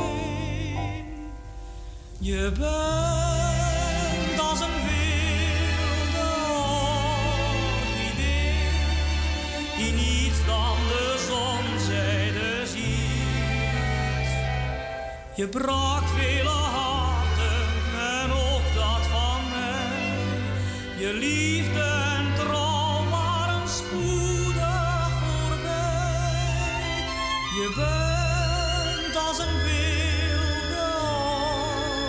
Je 2.19 2.53
bent 2.59 3.62
Je 15.43 15.49
brak 15.49 16.05
vele 16.17 16.49
harten 16.49 17.67
en 18.21 18.33
ook 18.33 18.75
dat 18.75 19.07
van 19.13 19.41
mij. 19.51 20.03
Je 20.99 21.13
liefde 21.13 21.81
en 22.17 22.35
trouw 22.35 23.09
waren 23.11 23.69
spoedig 23.69 25.11
voorbij. 25.21 27.05
Je 27.59 27.69
bent 27.77 29.17
als 29.27 29.39
een 29.39 29.57
wilde 29.65 30.89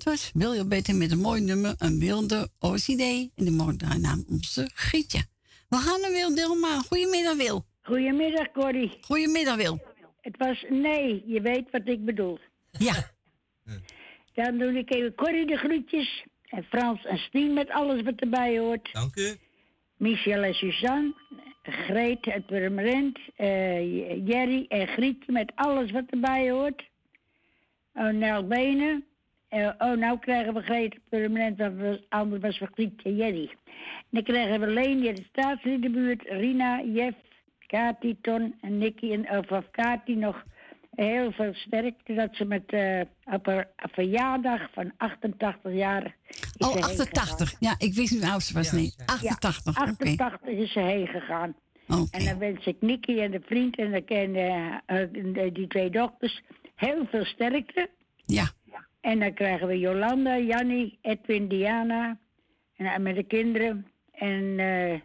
was 0.06 0.30
William 0.34 0.68
Beter 0.68 0.94
met 0.94 1.10
een 1.10 1.18
mooi 1.20 1.40
nummer, 1.40 1.74
een 1.78 1.98
wilde 1.98 2.48
OCD. 2.58 3.00
En 3.34 3.52
mocht 3.56 3.78
daar 3.78 4.00
naam 4.00 4.24
onze 4.28 4.70
Gietje. 4.74 5.24
We 5.68 5.76
gaan 5.76 6.00
naar 6.00 6.10
Wil 6.10 6.34
Dilma. 6.34 6.78
Goedemiddag 6.80 7.36
Wil. 7.36 7.64
Goedemiddag, 7.82 8.52
Corrie. 8.52 8.98
Goedemiddag 9.00 9.56
Wil. 9.56 9.80
Het 10.20 10.36
was 10.36 10.64
nee, 10.68 11.22
je 11.26 11.40
weet 11.40 11.70
wat 11.70 11.88
ik 11.88 12.04
bedoel. 12.04 12.38
Ja. 12.70 13.10
Dan 14.34 14.58
doe 14.58 14.78
ik 14.78 14.94
even 14.94 15.14
Corrie 15.14 15.46
de 15.46 15.56
groetjes. 15.56 16.24
En 16.46 16.64
Frans 16.64 17.04
en 17.04 17.18
Stien 17.18 17.52
met 17.54 17.70
alles 17.70 18.02
wat 18.02 18.14
erbij 18.16 18.58
hoort. 18.58 18.88
Dank 18.92 19.16
u. 19.16 19.36
Michel 19.96 20.42
en 20.42 20.54
Suzanne. 20.54 21.14
Greet, 21.62 22.24
het 22.24 22.46
Purmerend. 22.46 23.18
eh, 23.36 24.26
Jerry 24.26 24.64
en 24.68 24.86
Grietje 24.88 25.32
met 25.32 25.52
alles 25.54 25.90
wat 25.90 26.04
erbij 26.10 26.50
hoort. 26.50 26.82
Oh, 27.94 28.08
Nel 28.10 28.46
Benen. 28.46 29.04
Eh, 29.56 29.70
oh, 29.78 29.96
nou 29.98 30.18
krijgen 30.18 30.54
we 30.54 30.60
Greet, 30.62 30.96
want 31.10 31.56
we- 31.56 32.04
anders 32.08 32.42
was 32.42 32.58
we 32.58 32.66
Grietje 32.72 33.08
en 33.08 33.16
Jerry. 33.16 33.50
En 33.50 34.06
dan 34.10 34.22
krijgen 34.22 34.60
we 34.60 34.66
uit 35.06 35.16
de 35.16 35.24
staatsliedenbuurt. 35.32 36.22
Rina, 36.22 36.82
Jeff, 36.84 37.16
Kati, 37.66 38.16
Ton 38.20 38.54
en 38.60 38.78
Nicky. 38.78 39.12
En, 39.12 39.38
of, 39.38 39.50
of 39.50 39.70
Kati 39.70 40.14
nog 40.16 40.44
heel 40.94 41.32
veel 41.32 41.54
sterkte 41.54 42.14
dat 42.14 42.28
ze 42.32 42.44
met 42.44 42.62
eh, 42.66 43.00
op 43.24 43.46
haar 43.46 43.68
verjaardag 43.76 44.68
van 44.72 44.92
88 44.96 45.72
jaar. 45.72 46.16
is 46.28 46.40
Oh, 46.58 46.68
ze 46.68 46.74
heen 46.74 46.82
88. 46.84 47.54
Ja, 47.60 47.74
ik 47.78 47.94
wist 47.94 48.12
niet 48.12 48.22
hoe 48.22 48.32
oud 48.32 48.42
ze 48.42 48.54
was. 48.54 48.72
Nee, 48.72 48.94
88. 49.06 49.74
ja, 49.76 49.82
Oké. 49.82 49.90
88 49.92 50.48
is 50.48 50.72
ze 50.72 50.80
heen 50.80 51.06
gegaan. 51.06 51.54
Oké. 51.88 52.06
En 52.18 52.24
dan 52.24 52.38
wens 52.38 52.66
ik 52.66 52.76
Nicky 52.80 53.18
en 53.20 53.30
de 53.30 53.40
vriend 53.46 53.76
en, 53.78 53.90
de, 53.90 54.04
en 54.04 54.34
eh, 54.86 55.06
de- 55.34 55.50
die 55.52 55.66
twee 55.66 55.90
dochters 55.90 56.42
heel 56.74 57.06
veel 57.10 57.24
sterkte. 57.24 57.90
Ja. 58.26 58.50
En 59.06 59.18
dan 59.18 59.34
krijgen 59.34 59.66
we 59.66 59.78
Jolanda, 59.78 60.38
Jannie, 60.38 60.98
Edwin, 61.02 61.48
Diana. 61.48 62.18
En, 62.76 62.86
eh, 62.86 62.98
met 62.98 63.14
de 63.14 63.22
kinderen. 63.22 63.86
En 64.12 64.58
eh, 64.58 65.00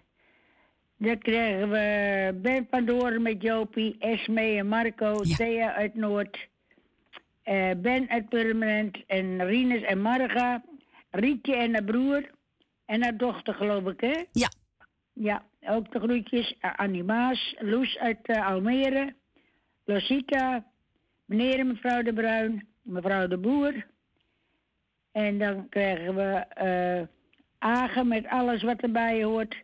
dan 0.97 1.17
krijgen 1.17 1.69
we 1.69 2.39
Ben 2.41 2.67
van 2.69 2.85
Doorn 2.85 3.21
met 3.21 3.41
Jopie, 3.41 3.95
Esme 3.99 4.41
en 4.41 4.67
Marco, 4.67 5.15
Thea 5.15 5.73
uit 5.73 5.95
Noord. 5.95 6.49
eh, 7.43 7.71
ben 7.77 8.09
uit 8.09 8.29
Purmerend 8.29 9.05
en 9.07 9.45
Rinus 9.45 9.81
en 9.81 10.01
Marga. 10.01 10.63
Rietje 11.11 11.55
en 11.55 11.73
haar 11.73 11.83
broer. 11.83 12.29
En 12.85 13.03
haar 13.03 13.17
dochter, 13.17 13.53
geloof 13.53 13.87
ik, 13.87 14.01
hè? 14.01 14.23
Ja. 14.31 14.49
Ja, 15.13 15.45
ook 15.61 15.91
de 15.91 15.99
groetjes. 15.99 16.55
Uh, 16.61 16.75
Annie 16.75 17.03
Maas, 17.03 17.55
Loes 17.59 17.97
uit 17.97 18.27
eh, 18.27 18.47
Almere. 18.47 19.13
Losita, 19.85 20.65
meneer 21.25 21.59
en 21.59 21.67
mevrouw 21.67 22.01
de 22.01 22.13
Bruin, 22.13 22.67
mevrouw 22.81 23.27
de 23.27 23.37
Boer. 23.37 23.89
En 25.11 25.37
dan 25.37 25.69
krijgen 25.69 26.15
we 26.15 26.45
eh 26.53 27.07
Agen 27.61 28.07
met 28.07 28.27
alles 28.27 28.63
wat 28.63 28.81
erbij 28.81 29.23
hoort. 29.23 29.55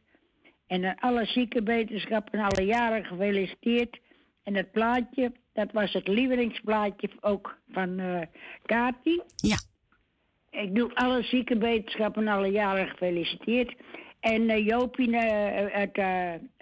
En 0.68 0.82
dan 0.82 0.96
alle 1.00 1.26
zieke 1.26 1.64
wetenschappen 1.64 2.40
alle 2.40 2.66
jaren 2.66 3.06
gefeliciteerd. 3.06 4.00
En 4.44 4.56
het 4.56 4.72
plaatje, 4.72 5.32
dat 5.54 5.72
was 5.72 5.94
het 5.94 6.08
lievelingsplaatje 6.08 7.10
ook 7.22 7.58
van 7.72 8.00
eh 8.00 8.22
Kati. 8.66 9.22
Ja. 9.36 9.58
Ik 10.50 10.76
doe 10.76 10.96
alle 10.96 11.24
zieke 11.24 11.58
wetenschappen 11.58 12.28
alle 12.28 12.52
jaren 12.52 12.88
gefeliciteerd. 12.88 13.76
En 14.20 14.50
eh, 14.50 14.66
Jopie 14.66 15.18
uit 15.18 16.00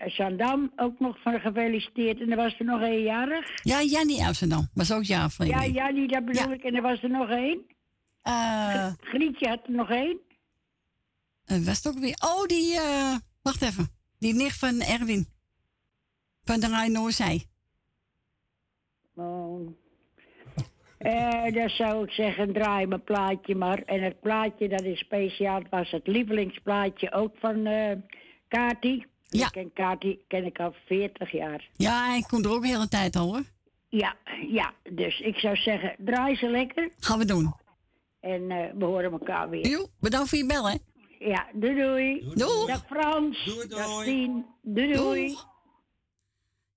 Zandam 0.05 0.71
ook 0.75 0.99
nog 0.99 1.21
van 1.21 1.39
gefeliciteerd. 1.39 2.21
En 2.21 2.31
er 2.31 2.37
was 2.37 2.59
er 2.59 2.65
nog 2.65 2.81
een 2.81 3.01
jarig. 3.01 3.63
Ja, 3.63 3.81
Jannie 3.81 4.25
Amsterdam. 4.25 4.67
Was 4.73 4.93
ook 4.93 5.03
jaar 5.03 5.29
van 5.29 5.45
Ja, 5.45 5.65
Jannie, 5.65 6.07
dat 6.07 6.25
bedoel 6.25 6.51
ik. 6.51 6.63
En 6.63 6.75
er 6.75 6.81
was 6.81 7.03
er 7.03 7.09
nog 7.09 7.29
één. 7.29 7.74
Eh, 8.25 8.91
Grietje 8.99 9.47
had 9.47 9.59
er 9.63 9.71
nog 9.71 9.89
één. 9.89 10.19
eh, 11.45 11.65
was 11.65 11.83
het 11.83 11.88
ook 11.88 11.99
weer... 11.99 12.15
Oh, 12.25 12.45
die... 12.45 12.75
eh, 12.79 13.15
wacht 13.41 13.61
even. 13.61 13.88
Die 14.19 14.33
nicht 14.33 14.57
van 14.59 14.81
Erwin. 14.81 15.27
Van 16.43 16.59
de 16.59 16.67
Rijn 16.67 16.91
Noorzij. 16.91 17.45
Eh, 20.97 21.53
dan 21.53 21.69
zou 21.69 22.03
ik 22.03 22.11
zeggen, 22.11 22.53
draai 22.53 22.85
mijn 22.88 23.03
plaatje 23.03 23.55
maar. 23.55 23.81
En 23.81 24.03
het 24.03 24.19
plaatje, 24.19 24.69
dat 24.69 24.81
is 24.83 24.99
speciaal, 24.99 25.61
was 25.69 25.91
het 25.91 26.07
lievelingsplaatje 26.07 27.11
ook 27.11 27.35
van 27.39 27.65
eh 27.65 27.91
Kati. 28.47 29.05
Ja. 29.29 29.45
Ik 29.45 29.51
ken 29.51 29.73
Kati 29.73 30.19
ken 30.27 30.45
ik 30.45 30.59
al 30.59 30.75
40 30.85 31.31
jaar. 31.31 31.69
Ja, 31.73 32.15
ik 32.15 32.23
kom 32.23 32.43
er 32.43 32.51
ook 32.51 32.61
de 32.61 32.67
hele 32.67 32.88
tijd 32.88 33.15
al 33.15 33.25
hoor. 33.27 33.43
Ja, 33.89 34.15
ja, 34.49 34.73
dus 34.91 35.19
ik 35.19 35.35
zou 35.38 35.55
zeggen, 35.55 35.95
draai 35.97 36.35
ze 36.35 36.49
lekker. 36.49 36.91
Gaan 36.99 37.19
we 37.19 37.25
doen. 37.25 37.53
En 38.25 38.51
eh, 38.51 38.73
we 38.77 38.85
horen 38.85 39.11
elkaar 39.11 39.49
weer. 39.49 39.67
Jo, 39.67 39.88
bedankt 39.99 40.29
voor 40.29 40.38
je 40.38 40.45
bel, 40.45 40.69
hè. 40.69 40.77
Ja, 41.19 41.47
doei 41.53 41.75
doei. 41.75 42.31
Doei. 42.33 42.65
Dag 42.67 42.85
Frans. 42.85 43.45
Doei, 43.45 43.67
Dag 43.67 43.85
doei. 43.85 44.05
Tien. 44.05 44.45
Doei 44.61 44.93
doei. 44.93 45.38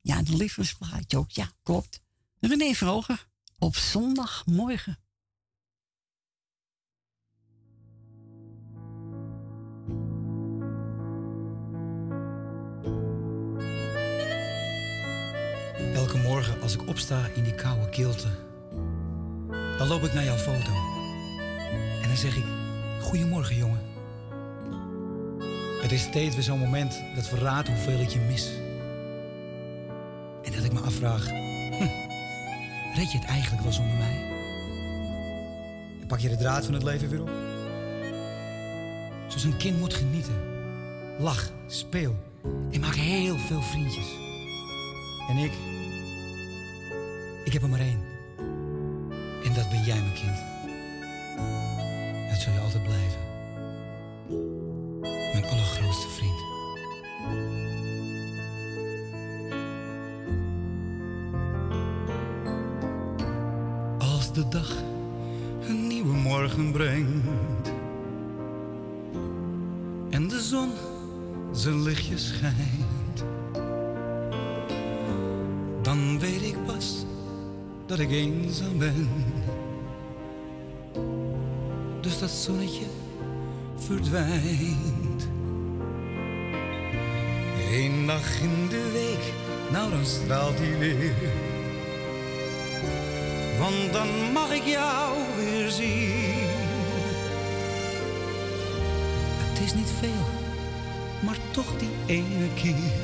Ja, 0.00 0.22
de 0.22 0.37
liefdesplaatje 0.37 1.18
ook. 1.18 1.30
Ja, 1.30 1.50
klopt. 1.62 2.02
René 2.40 2.72
Vroger. 2.74 3.26
Op 3.58 3.74
zondagmorgen. 3.76 4.98
Elke 15.94 16.18
morgen 16.18 16.61
als 16.62 16.74
ik 16.74 16.88
opsta 16.88 17.26
in 17.26 17.42
die 17.42 17.54
koude 17.54 17.88
kilte, 17.88 18.28
dan 19.78 19.88
loop 19.88 20.02
ik 20.02 20.12
naar 20.12 20.24
jouw 20.24 20.37
foto. 20.37 20.97
En 22.08 22.14
dan 22.14 22.22
zeg 22.22 22.36
ik, 22.36 22.44
goedemorgen 23.00 23.56
jongen. 23.56 23.80
Het 25.82 25.92
is 25.92 26.02
steeds 26.02 26.34
weer 26.34 26.44
zo'n 26.44 26.58
moment 26.58 27.02
dat 27.14 27.28
verraadt 27.28 27.68
hoeveel 27.68 27.98
ik 27.98 28.08
je 28.08 28.18
mis. 28.18 28.50
En 30.42 30.52
dat 30.52 30.64
ik 30.64 30.72
me 30.72 30.80
afvraag, 30.80 31.26
hm, 31.26 31.88
red 32.94 33.12
je 33.12 33.18
het 33.18 33.26
eigenlijk 33.26 33.62
wel 33.62 33.72
zonder 33.72 33.96
mij? 33.96 34.26
En 36.00 36.06
pak 36.06 36.18
je 36.18 36.28
de 36.28 36.36
draad 36.36 36.64
van 36.64 36.74
het 36.74 36.82
leven 36.82 37.08
weer 37.08 37.20
op? 37.20 37.30
Zoals 39.26 39.44
een 39.44 39.56
kind 39.56 39.78
moet 39.78 39.94
genieten. 39.94 40.36
Lach, 41.18 41.50
speel 41.66 42.16
en 42.70 42.80
maak 42.80 42.94
heel 42.94 43.38
veel 43.38 43.62
vriendjes. 43.62 44.06
En 45.28 45.36
ik, 45.36 45.52
ik 47.44 47.52
heb 47.52 47.62
er 47.62 47.68
maar 47.68 47.80
één. 47.80 48.00
En 49.44 49.54
dat 49.54 49.70
ben 49.70 49.82
jij, 49.82 50.00
mijn 50.00 50.14
kind. 50.14 50.57
Dat 52.38 52.46
zul 52.46 52.57
je 52.57 52.61
altijd 52.61 52.83
blijven. 52.83 53.20
Mijn 55.33 55.44
allergrootste 55.44 56.09
vriend. 56.09 56.40
Als 63.98 64.33
de 64.33 64.48
dag 64.48 64.77
een 65.68 65.87
nieuwe 65.87 66.16
morgen 66.16 66.72
brengt 66.72 67.72
en 70.11 70.29
de 70.29 70.40
zon 70.40 70.70
zijn 71.53 71.83
lichtje 71.83 72.18
schijnt, 72.18 73.24
dan 75.83 76.18
weet 76.18 76.42
ik 76.42 76.64
pas 76.66 77.05
dat 77.87 77.98
ik 77.98 78.11
eenzaam 78.11 78.79
ben. 78.79 79.09
Dus 82.18 82.31
dat 82.31 82.38
zonnetje 82.38 82.85
verdwijnt. 83.76 85.28
Eén 87.72 88.07
dag 88.07 88.40
in 88.40 88.68
de 88.68 88.90
week, 88.92 89.33
nou 89.72 89.90
dan 89.90 90.07
straalt 90.07 90.59
hij 90.59 90.78
weer. 90.78 91.12
Want 93.59 93.92
dan 93.92 94.09
mag 94.33 94.52
ik 94.52 94.64
jou 94.64 95.16
weer 95.37 95.70
zien. 95.70 96.48
Het 99.38 99.61
is 99.64 99.74
niet 99.74 99.92
veel, 99.98 100.26
maar 101.24 101.38
toch 101.50 101.78
die 101.78 102.16
ene 102.16 102.48
keer. 102.54 103.00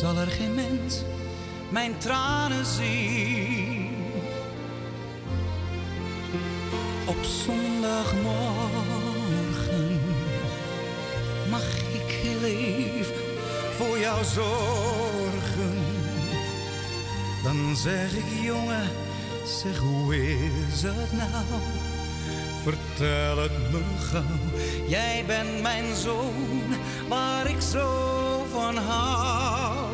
Zal 0.00 0.16
er 0.16 0.30
geen 0.30 0.54
mens 0.54 1.02
mijn 1.70 1.98
tranen 1.98 2.66
zien? 2.66 3.81
Zorgen. 14.34 15.84
Dan 17.42 17.76
zeg 17.76 18.12
ik, 18.12 18.24
jongen, 18.42 18.90
zeg 19.44 19.78
hoe 19.78 20.16
is 20.16 20.82
het 20.82 21.12
nou? 21.12 21.44
Vertel 22.62 23.42
het 23.42 23.70
me 23.70 23.80
gauw. 24.10 24.22
Jij 24.88 25.24
bent 25.26 25.62
mijn 25.62 25.94
zoon, 25.94 26.62
waar 27.08 27.50
ik 27.50 27.60
zo 27.60 28.46
van 28.52 28.76
hou. 28.76 29.86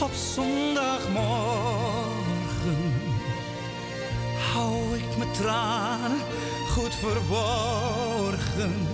Op 0.00 0.12
zondagmorgen 0.34 2.92
hou 4.52 4.96
ik 4.96 5.16
mijn 5.16 5.32
tranen 5.32 6.18
goed 6.68 6.94
verborgen. 6.94 8.85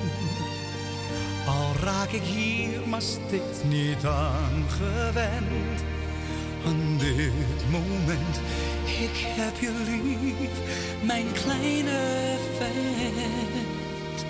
Raak 1.83 2.11
ik 2.11 2.23
hier 2.23 2.89
maar 2.89 3.03
steeds 3.03 3.63
niet 3.65 4.05
aan 4.07 4.65
gewend. 4.69 5.83
Aan 6.67 6.99
dit 6.99 7.71
moment, 7.71 8.37
ik 8.85 9.11
heb 9.15 9.61
je 9.61 9.73
lief, 9.87 10.59
mijn 11.03 11.27
kleine 11.33 12.37
vent. 12.59 14.27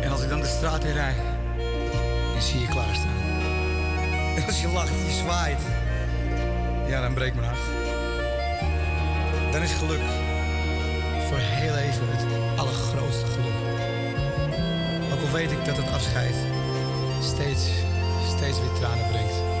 En 0.00 0.10
als 0.10 0.22
ik 0.22 0.28
dan 0.28 0.40
de 0.40 0.46
straat 0.46 0.84
in 0.84 0.92
rijd, 0.92 1.16
dan 2.32 2.42
zie 2.42 2.60
je 2.60 2.68
klaarstaan. 2.68 3.20
En 4.36 4.44
als 4.46 4.60
je 4.60 4.68
lacht, 4.68 4.88
je 4.88 5.12
zwaait, 5.22 5.60
ja, 6.92 7.00
dan 7.00 7.14
breekt 7.14 7.34
mijn 7.34 7.46
hart. 7.46 7.66
Dan 9.52 9.62
is 9.62 9.72
geluk 9.72 10.00
voor 11.28 11.38
heel 11.38 11.76
even 11.76 12.06
het 12.08 12.24
allergrootste 12.58 13.26
geluk. 13.26 13.58
Ook 15.12 15.20
al 15.26 15.32
weet 15.32 15.50
ik 15.50 15.64
dat 15.64 15.76
het 15.76 15.92
afscheid 15.92 16.34
steeds, 17.20 17.70
steeds 18.36 18.60
weer 18.60 18.72
tranen 18.80 19.08
brengt. 19.08 19.51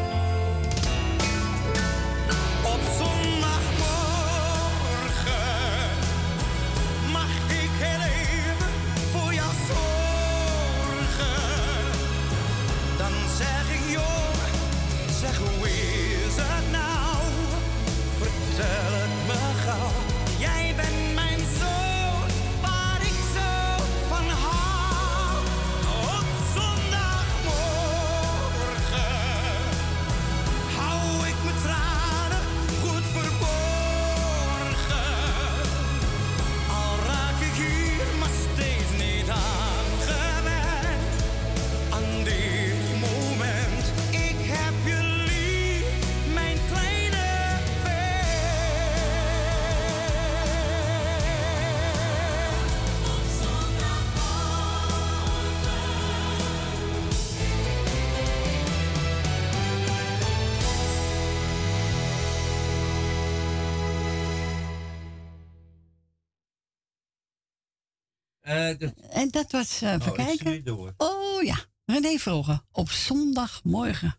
Eh, 68.82 69.16
En 69.22 69.28
dat 69.30 69.52
was, 69.52 69.82
eh 69.82 69.92
even 69.92 70.00
Oh, 70.12 70.16
ze 70.28 70.36
kijken. 70.42 70.94
Oh 70.96 71.42
ja, 71.42 71.56
René 71.86 72.18
Vroger. 72.18 72.60
Op 72.72 72.90
zondagmorgen. 72.90 74.16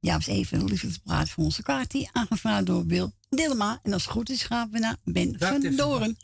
Ja, 0.00 0.14
was 0.14 0.26
even 0.26 0.60
een 0.60 0.64
liefdespraat 0.64 1.30
voor 1.30 1.44
onze 1.44 1.62
kaart. 1.62 1.90
Die 1.90 2.08
aangevraagd 2.12 2.66
door 2.66 2.86
Wil 2.86 3.12
Dillema. 3.28 3.80
En 3.82 3.92
als 3.92 4.02
het 4.02 4.12
goed 4.12 4.30
is 4.30 4.42
gaan 4.42 4.70
we 4.70 4.78
naar 4.78 4.96
Ben 5.04 5.36
van. 5.38 5.60
Doren. 5.76 6.16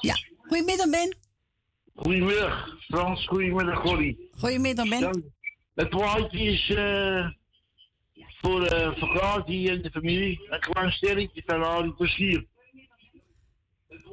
Ja, 0.00 0.14
goedemiddag 0.38 0.90
Ben. 0.90 1.16
Goedemiddag. 1.94 2.76
Frans, 2.80 3.26
goedemiddag 3.26 3.80
Corrie. 3.80 4.28
Goedemiddag 4.32 4.88
Ben. 4.88 5.32
Het 5.74 5.88
plaatje 5.88 6.38
is 6.38 6.70
eh 6.70 7.28
voor 8.40 8.72
uh, 8.72 8.96
vakantie 8.98 9.70
en 9.70 9.82
de 9.82 9.90
familie. 9.90 10.40
Een 10.50 10.60
klein 10.60 10.92
sterretje 10.92 11.42
van 11.46 11.62
Arie 11.64 11.92
Plezier. 11.94 12.46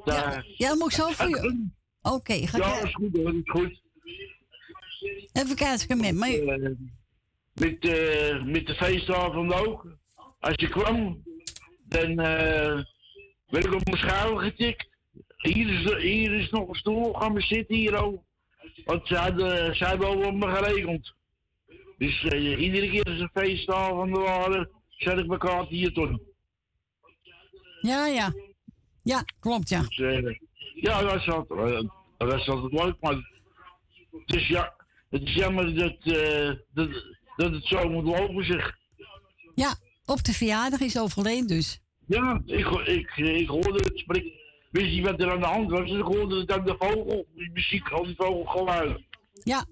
Ja, 0.06 0.44
ja, 0.58 0.68
dat 0.70 0.78
moet 0.78 0.88
ik 0.88 0.94
zo 0.98 1.10
voor 1.10 1.30
je. 1.30 1.68
Oké, 2.14 2.48
ga 2.48 2.58
Ja, 2.58 2.84
is 2.84 2.94
goed 2.94 3.18
hoor, 3.18 3.34
is 3.34 3.42
goed. 3.44 3.82
Even 5.34 5.56
kijken 5.56 5.98
met 5.98 6.16
me. 6.16 6.42
Eh, 6.42 6.70
met, 7.54 7.86
eh, 7.86 8.44
met 8.44 8.68
de 8.68 8.74
feestavond 8.74 9.54
ook. 9.54 9.88
Als 10.40 10.56
je 10.56 10.70
kwam, 10.70 11.24
dan 11.84 12.20
eh 12.20 12.84
werd 13.48 13.66
ik 13.66 13.74
op 13.74 13.86
mijn 13.86 13.98
schouder 13.98 14.44
getikt. 14.44 14.88
Hier 15.38 15.70
is, 15.70 16.04
hier 16.04 16.34
is 16.34 16.50
nog 16.50 16.68
een 16.68 16.76
stoel, 16.76 17.14
ga 17.14 17.30
maar 17.30 17.42
zitten 17.42 17.76
hier 17.76 18.04
ook. 18.04 18.24
Want 18.86 19.08
ze 19.08 19.16
hadden, 19.16 19.76
ze 19.76 19.86
hadden 19.86 20.08
al 20.08 20.26
op 20.26 20.34
me 20.34 20.56
geregeld. 20.56 21.14
Dus 21.98 22.24
iedere 22.58 22.90
keer 22.90 23.04
als 23.04 23.20
een 23.20 23.30
feestavond 23.34 24.18
waren, 24.18 24.70
zet 24.90 25.20
ik 25.20 25.28
mijn 25.28 25.40
kaart 25.40 25.70
hier 25.70 25.94
toen. 25.94 26.22
Ja, 27.82 28.08
ja. 28.08 28.34
Ja, 29.04 29.24
klopt 29.40 29.70
ja. 29.70 29.82
Dus, 29.82 30.40
ja, 30.74 31.02
dat 31.02 31.48
eh, 31.50 31.80
dat 32.18 32.34
is 32.34 32.48
altijd 32.48 32.84
leuk, 32.84 32.96
maar 33.02 33.14
het 34.26 34.36
is, 34.36 34.48
ja, 34.48 34.74
het 35.10 35.22
is 35.22 35.34
jammer 35.34 35.76
dat, 35.76 35.98
eh, 36.04 36.52
dat, 36.74 36.90
dat 37.36 37.52
het 37.52 37.66
zo 37.66 37.90
moet 37.90 38.04
lopen, 38.04 38.46
zeg. 38.46 38.78
Ja, 39.56 39.76
op 40.06 40.24
de 40.24 40.34
verjaardag 40.34 40.80
is 40.80 41.00
overleden 41.00 41.48
dus. 41.48 41.80
Ja, 42.08 42.42
ik, 42.46 42.68
ik, 42.68 43.18
ik 43.18 43.48
hoorde 43.48 43.84
het 43.84 43.98
spreken. 44.00 44.32
Wist 44.72 44.92
niet 44.92 45.06
wat 45.06 45.22
er 45.22 45.32
aan 45.32 45.40
de 45.40 45.46
hand 45.46 45.70
was, 45.70 45.90
dus 45.90 46.00
ik 46.00 46.06
hoorde 46.06 46.40
het 46.40 46.52
aan 46.52 46.66
de 46.66 46.76
vogel, 46.80 47.26
die 47.36 47.52
muziek, 47.54 47.90
al 47.90 48.04
die 48.04 48.16
vogelgeluiden. 48.16 49.06
Ja. 49.44 49.66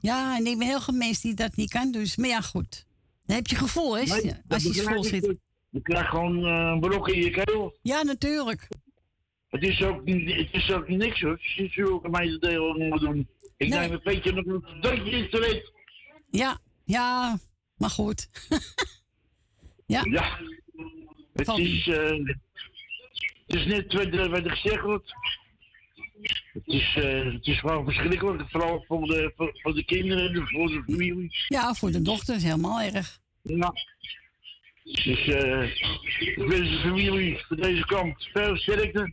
Ja, 0.00 0.36
en 0.36 0.46
ik 0.46 0.58
ben 0.58 0.66
heel 0.66 0.80
gemeen 0.80 1.14
die 1.22 1.34
dat 1.34 1.56
niet 1.56 1.70
kan, 1.70 1.90
dus. 1.90 2.16
Maar 2.16 2.28
ja, 2.28 2.40
goed. 2.40 2.86
Dan 3.26 3.36
heb 3.36 3.46
je 3.46 3.56
gevoel, 3.56 3.96
hè? 3.96 4.02
Nee, 4.02 4.32
als 4.48 4.62
je 4.62 4.82
vol 4.82 5.04
zit. 5.04 5.38
Je 5.70 5.80
krijgt 5.82 6.08
gewoon 6.08 6.44
eh, 6.46 6.70
een 6.72 6.80
brok 6.80 7.08
in 7.08 7.20
je 7.20 7.30
keel. 7.30 7.78
Ja, 7.82 8.02
natuurlijk. 8.02 8.68
Het 9.52 9.62
is 9.62 9.82
ook, 9.82 10.08
het 10.08 10.48
is 10.52 10.70
ook 10.72 10.88
niks 10.88 11.20
hoor. 11.20 11.38
Je 11.40 11.48
ziet 11.62 11.72
zulke 11.72 12.08
mededelingen 12.08 12.88
moeten 12.88 13.08
doen. 13.08 13.28
Ik 13.56 13.68
Nee. 13.68 13.78
neem 13.78 13.92
een 13.92 14.00
beetje 14.04 14.32
nog 14.32 14.44
een 14.80 15.06
in 15.06 15.28
te 15.30 15.38
rit. 15.38 15.72
Ja, 16.30 16.58
ja, 16.84 17.38
maar 17.76 17.90
goed. 17.90 18.28
ja. 19.86 20.04
Ja. 20.10 20.38
Het 21.32 21.48
is, 21.58 21.86
eh, 21.88 22.10
het 23.46 23.56
is 23.56 23.64
net 23.66 23.92
wat, 23.92 24.28
wat 24.28 24.44
er 24.44 24.50
gezegd 24.50 24.82
wordt. 24.82 25.12
Het 26.52 26.66
is, 26.66 26.94
eh, 26.96 27.24
het 27.32 27.46
is 27.46 27.58
gewoon 27.58 27.84
verschrikkelijk. 27.84 28.50
Vooral 28.50 28.84
voor 28.88 29.06
de, 29.06 29.32
voor, 29.36 29.58
voor 29.62 29.74
de 29.74 29.84
kinderen 29.84 30.34
en 30.34 30.48
voor 30.48 30.68
de 30.68 30.82
familie. 30.86 31.30
Ja, 31.48 31.74
voor 31.74 31.90
de 31.90 32.02
dochters 32.02 32.42
helemaal 32.42 32.80
erg. 32.80 33.18
Ja. 33.42 33.72
Dus 34.84 35.26
eh 35.28 35.62
ik 36.20 36.36
wens 36.36 36.70
de 36.70 36.78
familie 36.82 37.38
van 37.48 37.56
deze 37.56 37.84
kant 37.86 38.28
veel 38.32 38.56
sterkte. 38.56 39.12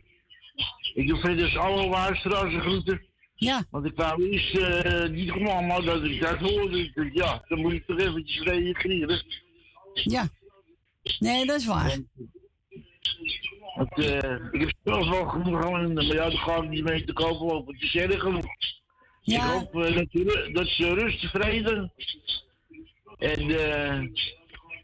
Ik 0.94 1.08
doe 1.08 1.18
verder 1.20 1.58
alle 1.58 1.86
luisteraars 1.88 2.54
groeten. 2.54 3.02
Ja. 3.34 3.64
Want 3.70 3.86
ik 3.86 3.96
wou 3.96 4.28
eerst 4.30 4.56
eh, 4.56 5.08
niet 5.10 5.30
gewoon, 5.30 5.66
maar 5.66 5.82
dat 5.82 6.04
ik 6.04 6.20
dat 6.20 6.38
hoorde. 6.38 7.10
Ja, 7.12 7.44
dan 7.48 7.60
moet 7.60 7.72
ik 7.72 7.86
toch 7.86 7.98
eventjes 7.98 8.40
reageren. 8.42 9.22
Ja. 9.94 10.28
Nee, 11.18 11.46
dat 11.46 11.60
is 11.60 11.66
waar. 11.66 11.98
Want 13.74 13.92
eh, 13.98 14.34
ik 14.50 14.60
heb 14.60 14.72
zelfs 14.84 15.08
wel 15.08 15.26
genoeg 15.28 15.64
aan, 15.64 15.92
maar 15.92 16.04
ja, 16.04 16.14
daar 16.14 16.30
ga 16.32 16.62
ik 16.62 16.68
niet 16.68 16.84
mee 16.84 17.04
te 17.04 17.12
kopen 17.12 17.46
lopen. 17.46 17.74
Het 17.74 17.82
is 17.82 17.94
erg 17.96 18.20
genoeg. 18.20 18.44
Ik 19.24 19.36
hoop 19.40 19.74
eh, 19.74 19.96
dat, 19.96 20.06
ze- 20.10 20.50
dat 20.52 20.66
ze 20.66 20.94
rust, 20.94 21.26
vrede 21.30 21.90
en 23.18 23.46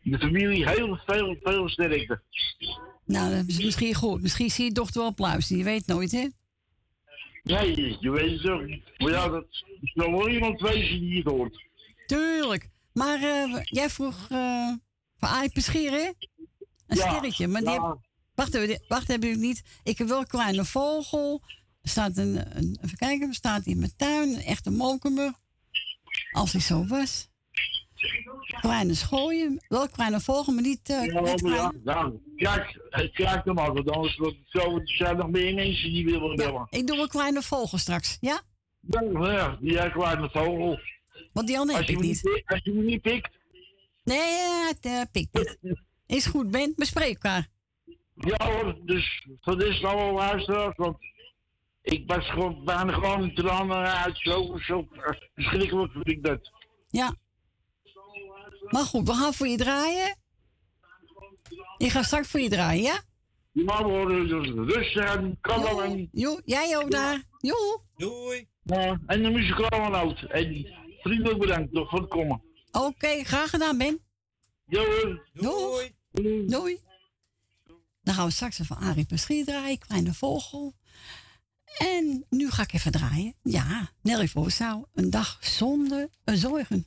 de 0.02 0.18
familie 0.18 0.68
heel 0.68 0.98
veel, 1.06 1.36
veel 1.42 1.68
sterkte. 1.68 2.20
Nou, 3.06 3.34
dat 3.34 3.44
is 3.46 3.64
misschien 3.64 3.94
goed. 3.94 4.22
Misschien 4.22 4.50
zie 4.50 4.64
je 4.64 4.72
dochter 4.72 5.00
wel 5.00 5.14
pluizen. 5.14 5.56
Je 5.56 5.64
weet 5.64 5.86
nooit, 5.86 6.12
hè? 6.12 6.26
Nee, 7.42 7.96
je 8.00 8.10
weet 8.10 8.42
het 8.42 8.50
ook 8.50 8.66
niet. 8.66 8.82
Maar 8.98 9.10
ja, 9.10 9.28
dat 9.28 9.46
is 9.80 9.92
nog 9.94 10.10
wel 10.10 10.28
iemand 10.28 10.60
wezen 10.60 11.00
die 11.00 11.16
het 11.16 11.24
hoort. 11.26 11.64
Tuurlijk. 12.06 12.68
Maar 12.92 13.22
eh, 13.22 13.60
jij 13.62 13.90
vroeg 13.90 14.28
uh, 14.32 14.72
van 15.16 15.50
Peschier, 15.52 15.90
hè? 15.90 16.10
Een 16.86 16.96
Ja, 16.96 17.08
sterretje. 17.10 17.46
Maar 17.48 17.60
die 17.60 17.70
ja. 17.70 17.88
heb- 17.88 17.98
wacht 18.34 18.54
even, 18.54 18.84
wacht 18.88 19.08
heb 19.08 19.24
ik 19.24 19.36
niet. 19.36 19.62
Ik 19.82 19.98
heb 19.98 20.08
wel 20.08 20.18
een 20.20 20.26
kleine 20.26 20.64
vogel. 20.64 21.42
Er 21.82 21.88
staat 21.88 22.16
een, 22.16 22.56
een 22.58 22.78
even 22.82 22.98
kijken, 22.98 23.28
er 23.28 23.34
staat 23.34 23.66
in 23.66 23.78
mijn 23.78 23.92
tuin 23.96 24.28
een 24.28 24.42
echte 24.42 24.70
mokemer. 24.70 25.32
Als 26.30 26.52
hij 26.52 26.60
zo 26.60 26.86
was. 26.86 27.28
Kleine 28.60 28.94
schooien. 28.94 29.64
Wel 29.68 29.88
kleine 29.88 30.20
vogel, 30.20 30.52
maar 30.52 30.62
niet 30.62 30.88
eh 30.90 31.04
Ja, 31.06 31.20
net 31.20 31.42
maar 31.42 31.52
ja, 31.54 31.72
klein. 31.84 32.20
ja, 32.36 32.58
kijk, 32.90 33.12
kijk 33.14 33.44
dan 33.44 33.54
maar, 33.54 33.72
want 33.72 33.90
anders 33.90 34.16
wordt 34.16 34.36
het 34.36 34.62
zo, 34.62 34.76
er 34.76 34.88
zijn 34.88 35.16
nog 35.16 35.28
meer 35.30 35.54
mensen 35.54 35.90
die 35.92 36.04
willen 36.04 36.36
bellen. 36.36 36.66
Ik 36.70 36.86
doe 36.86 36.98
een 36.98 37.08
kleine 37.08 37.42
vogel 37.42 37.78
straks, 37.78 38.16
ja? 38.20 38.40
Ja, 38.80 39.58
ja, 39.60 39.88
kleine 39.88 40.30
vogel. 40.30 40.78
Want 41.32 41.46
die 41.46 41.58
andere 41.58 41.78
heb 41.78 41.88
ik 41.88 41.94
hem 41.96 42.04
niet. 42.06 42.22
niet, 42.24 42.42
als 42.46 42.60
je 42.62 42.72
hem 42.72 42.84
niet 42.84 43.02
pikt, 43.02 43.28
Nee, 44.04 44.38
het 44.68 44.78
eh, 44.80 45.00
pikt 45.12 45.34
niet. 45.62 45.80
Is 46.06 46.26
goed, 46.26 46.50
Ben. 46.50 46.72
Bespreek 46.76 47.12
elkaar. 47.14 47.46
ja 48.14 48.36
hoor, 48.52 48.78
dus 48.84 49.26
dit 49.42 49.62
is 49.62 49.84
allemaal 49.84 50.12
luisteraars, 50.12 50.76
want 50.76 50.96
ik 51.82 52.02
was 52.06 52.30
gewoon 52.30 52.64
bijna 52.64 52.92
gewoon 52.92 53.34
tranen 53.34 53.94
uit, 53.96 54.18
zo, 54.18 54.58
zo 54.58 54.88
verschrikkelijk 55.34 55.92
vind 55.92 56.08
ik 56.08 56.24
dat. 56.24 56.50
Ja. 56.90 57.14
Maar 58.68 58.84
goed, 58.84 59.06
we 59.06 59.14
gaan 59.14 59.34
voor 59.34 59.46
je 59.46 59.56
draaien. 59.56 60.16
Ik 61.78 61.90
ga 61.90 62.02
straks 62.02 62.28
voor 62.28 62.40
je 62.40 62.48
draaien, 62.48 62.82
ja? 62.82 63.02
Worden 63.82 64.28
dus 64.28 64.74
rustig 64.74 65.14
en 65.14 65.38
kalm 65.40 65.80
en... 65.80 66.08
Jo, 66.12 66.40
jij 66.44 66.78
ook 66.78 66.90
daar. 66.90 67.22
Jo. 67.40 67.82
Doei. 67.96 68.48
Ja, 68.62 69.00
en 69.06 69.22
de 69.22 69.30
muzikale 69.30 69.90
noot. 69.90 70.22
En 70.22 70.66
vriendelijk 71.00 71.38
bedankt 71.38 71.72
nog 71.72 71.88
voor 71.88 72.00
het 72.00 72.08
komen. 72.08 72.42
Oké, 72.72 73.24
graag 73.24 73.50
gedaan, 73.50 73.78
Ben. 73.78 74.00
Jo 74.66 74.84
hoor. 74.84 75.22
Doei. 75.32 75.94
Doei. 76.46 76.80
Dan 78.02 78.14
gaan 78.14 78.26
we 78.26 78.32
straks 78.32 78.58
even 78.58 78.76
Arie 78.76 79.06
Peschier 79.06 79.44
draaien, 79.44 79.78
Kleine 79.78 80.14
Vogel. 80.14 80.74
En 81.78 82.26
nu 82.30 82.50
ga 82.50 82.62
ik 82.62 82.72
even 82.72 82.92
draaien. 82.92 83.34
Ja, 83.42 83.90
Nelly 84.02 84.28
Voorzouw, 84.28 84.88
een 84.94 85.10
dag 85.10 85.38
zonder 85.40 86.08
zorgen. 86.24 86.86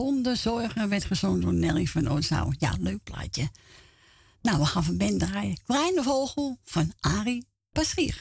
Zonder 0.00 0.36
zorgen 0.36 0.88
werd 0.88 1.04
gezongen 1.04 1.40
door 1.40 1.52
Nelly 1.52 1.86
van 1.86 2.08
Oosthout. 2.08 2.56
Ja, 2.58 2.76
leuk 2.78 3.02
plaatje. 3.02 3.50
Nou, 4.42 4.58
we 4.58 4.66
gaan 4.66 4.84
van 4.84 4.96
Ben 4.96 5.18
draaien. 5.18 5.60
Kleine 5.66 6.02
vogel 6.02 6.58
van 6.64 6.92
Ari 7.00 7.44
Paschier. 7.72 8.19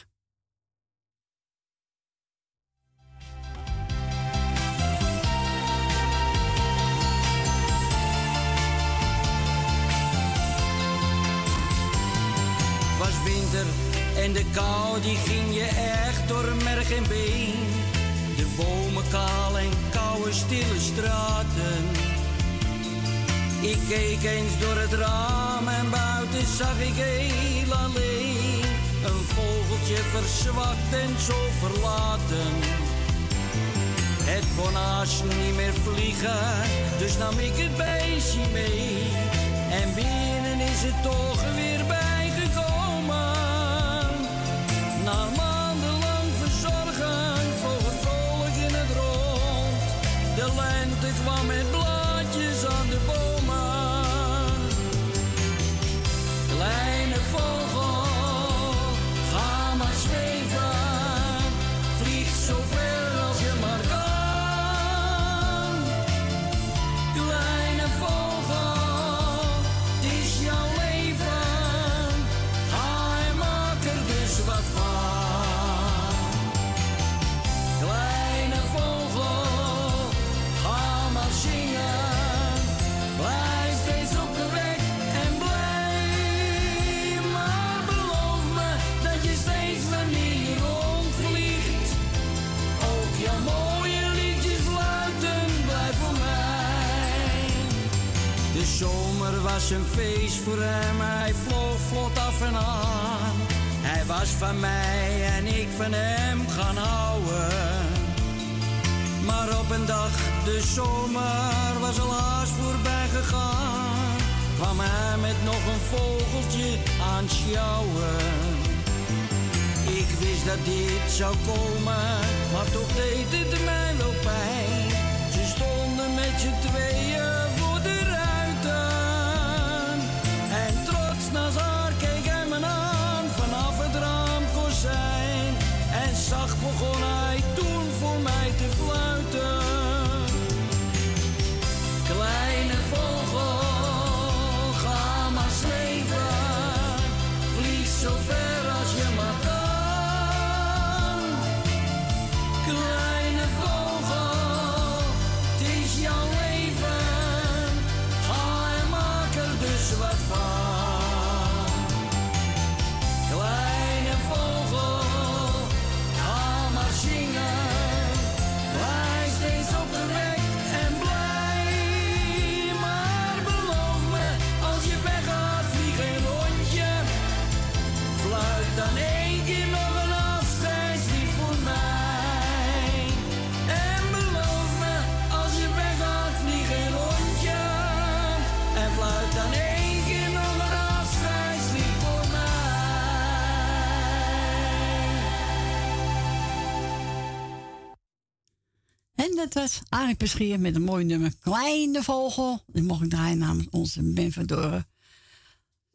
dat 199.54 199.64
was 199.64 199.82
Arik 199.90 200.18
Beschier 200.18 200.60
met 200.60 200.76
een 200.76 200.84
mooi 200.84 201.06
nummer 201.06 201.36
Kleine 201.40 202.04
Vogel. 202.04 202.64
Die 202.68 202.84
mocht 202.84 203.04
ik 203.04 203.10
draaien 203.10 203.38
namens 203.38 203.70
onze 203.70 204.14
Ben 204.14 204.32
Verdoren. 204.32 204.88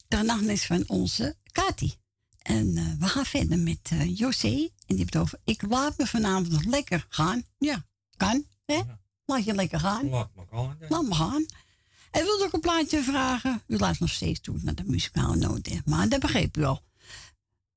Ter 0.08 0.24
nachtmis 0.24 0.66
van 0.66 0.84
onze 0.86 1.36
Kati. 1.52 1.94
En 2.38 2.76
eh, 2.76 2.84
we 2.98 3.06
gaan 3.06 3.24
verder 3.24 3.58
met 3.58 3.90
eh, 3.90 4.18
José. 4.18 4.48
En 4.48 4.70
die 4.86 4.98
heeft 4.98 5.16
over, 5.16 5.38
ik 5.44 5.62
laat 5.62 5.98
me 5.98 6.06
vanavond 6.06 6.64
lekker 6.64 7.06
gaan. 7.08 7.42
Ja, 7.58 7.84
kan. 8.16 8.44
Hè? 8.66 8.80
Laat 9.24 9.44
je 9.44 9.54
lekker 9.54 9.80
gaan. 9.80 10.08
Laat 10.08 10.30
me 10.34 10.42
gaan. 10.50 10.76
Laat 10.88 11.02
me 11.02 11.14
gaan. 11.14 11.46
En 12.10 12.24
wilde 12.24 12.44
ook 12.44 12.52
een 12.52 12.60
plaatje 12.60 13.02
vragen. 13.02 13.62
U 13.66 13.76
laat 13.76 13.98
nog 13.98 14.10
steeds 14.10 14.40
toe 14.40 14.58
naar 14.62 14.74
de 14.74 14.84
muzikale 14.86 15.36
noten. 15.36 15.82
Maar 15.84 16.08
dat 16.08 16.20
begreep 16.20 16.56
u 16.56 16.64
al. 16.64 16.82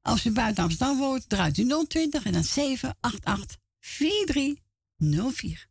Als 0.02 0.26
u 0.26 0.32
buiten 0.32 0.64
Amsterdam 0.64 0.98
woont, 0.98 1.30
draait 1.30 1.58
u 1.58 1.86
020 1.88 2.24
en 2.24 2.32
dan 2.34 2.44
788 2.44 3.58
43 3.80 4.66
04. 5.00 5.68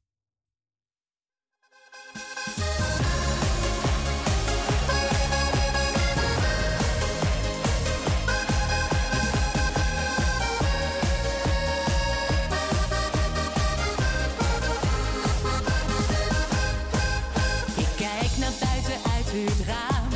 het 19.44 19.66
raam. 19.66 20.08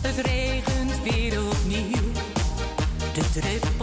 Het 0.00 0.26
regent 0.26 1.02
weer 1.02 1.46
opnieuw. 1.46 2.12
De 3.12 3.30
druppel. 3.32 3.81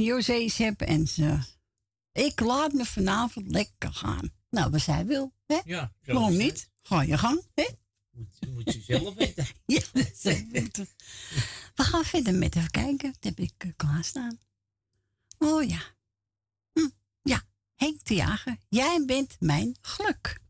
van 0.00 0.56
heb. 0.56 0.80
En 0.80 1.06
ze, 1.06 1.38
ik 2.12 2.40
laat 2.40 2.72
me 2.72 2.84
vanavond 2.84 3.50
lekker 3.50 3.92
gaan. 3.92 4.32
Nou, 4.50 4.70
wat 4.70 4.80
zij 4.80 5.06
wil. 5.06 5.32
Hè? 5.46 5.60
Ja, 5.64 5.92
Waarom 6.04 6.36
niet? 6.36 6.70
Ga 6.82 7.02
je 7.02 7.18
gang. 7.18 7.42
Hè? 7.54 7.66
Moet, 8.10 8.54
moet 8.54 8.72
je 8.72 8.80
zelf 8.80 9.14
weten. 9.14 9.46
ja, 9.66 9.82
dat. 10.22 10.86
We 11.74 11.82
gaan 11.82 12.04
verder 12.04 12.34
met 12.34 12.56
even 12.56 12.70
kijken. 12.70 13.12
Dat 13.12 13.24
heb 13.24 13.38
ik 13.38 13.52
klaar 13.56 13.72
klaarstaan. 13.76 14.38
Oh 15.38 15.68
ja. 15.68 15.82
Hm, 16.72 16.88
ja, 17.22 17.42
Henk 17.74 18.04
de 18.04 18.14
Jager, 18.14 18.56
jij 18.68 19.04
bent 19.06 19.36
mijn 19.38 19.76
geluk. 19.80 20.40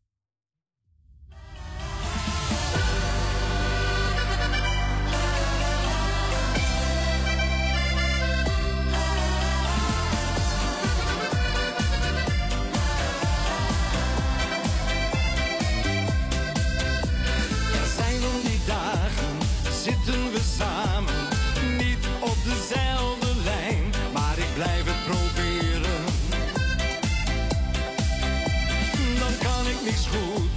niks 29.91 30.07
goed. 30.07 30.50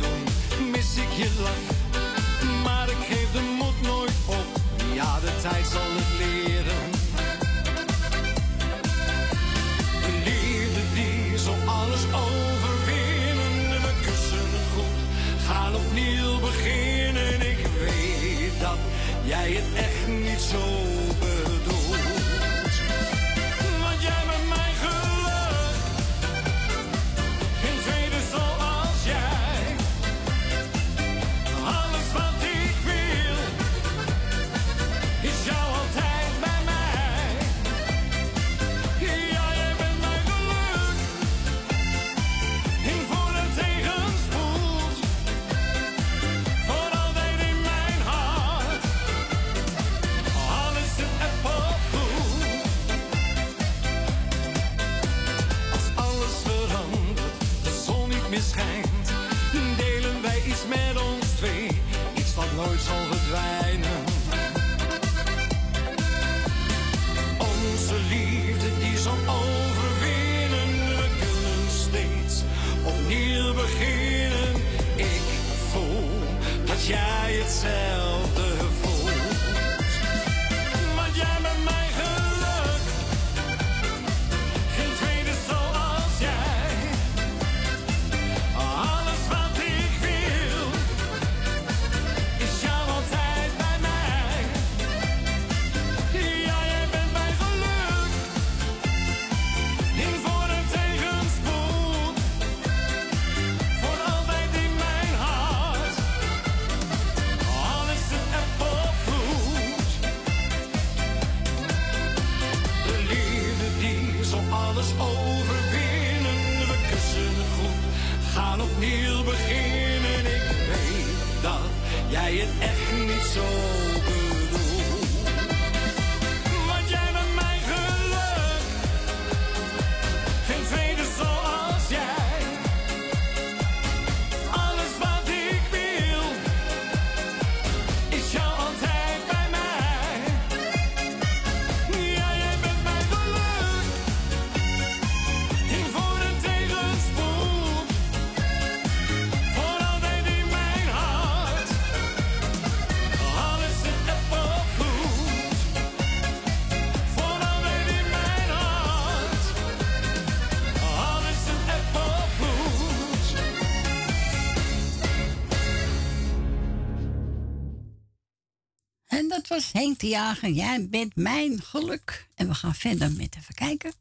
Te 169.97 170.07
jagen, 170.07 170.53
jij 170.53 170.87
bent 170.89 171.15
mijn 171.15 171.61
geluk. 171.61 172.29
En 172.35 172.47
we 172.47 172.53
gaan 172.53 172.75
verder 172.75 173.11
met 173.11 173.35
even 173.37 173.53
kijken. 173.53 173.93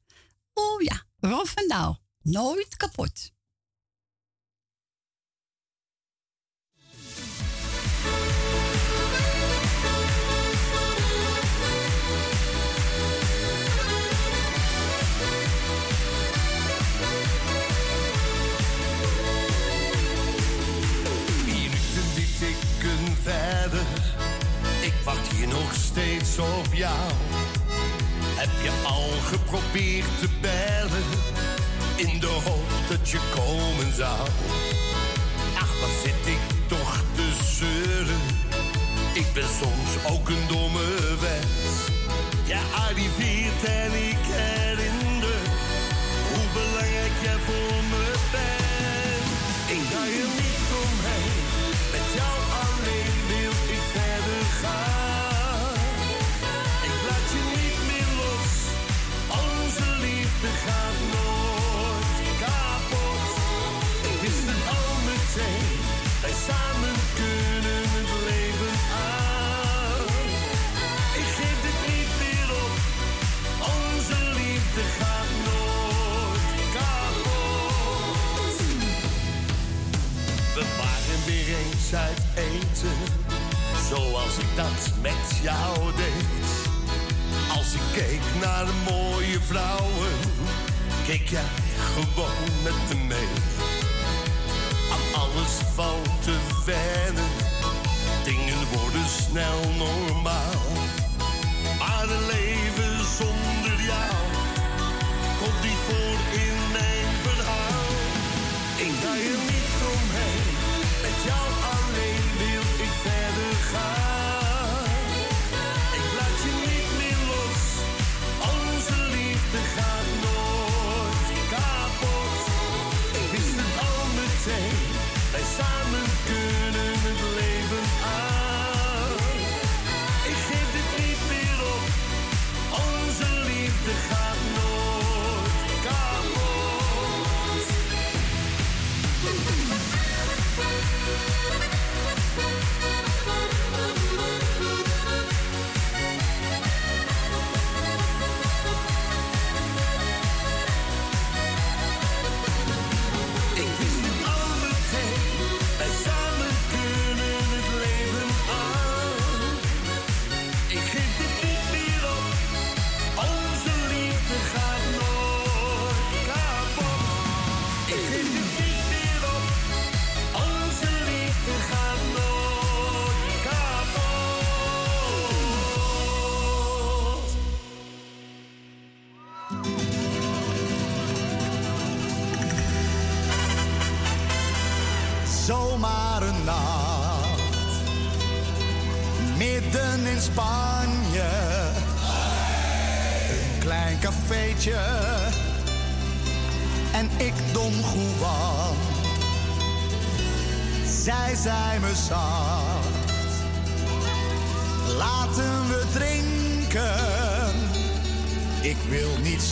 Oh 0.54 0.82
ja, 0.82 1.02
Rolf 1.20 1.50
van 1.50 1.66
nooit 2.22 2.76
kapot. 2.76 3.11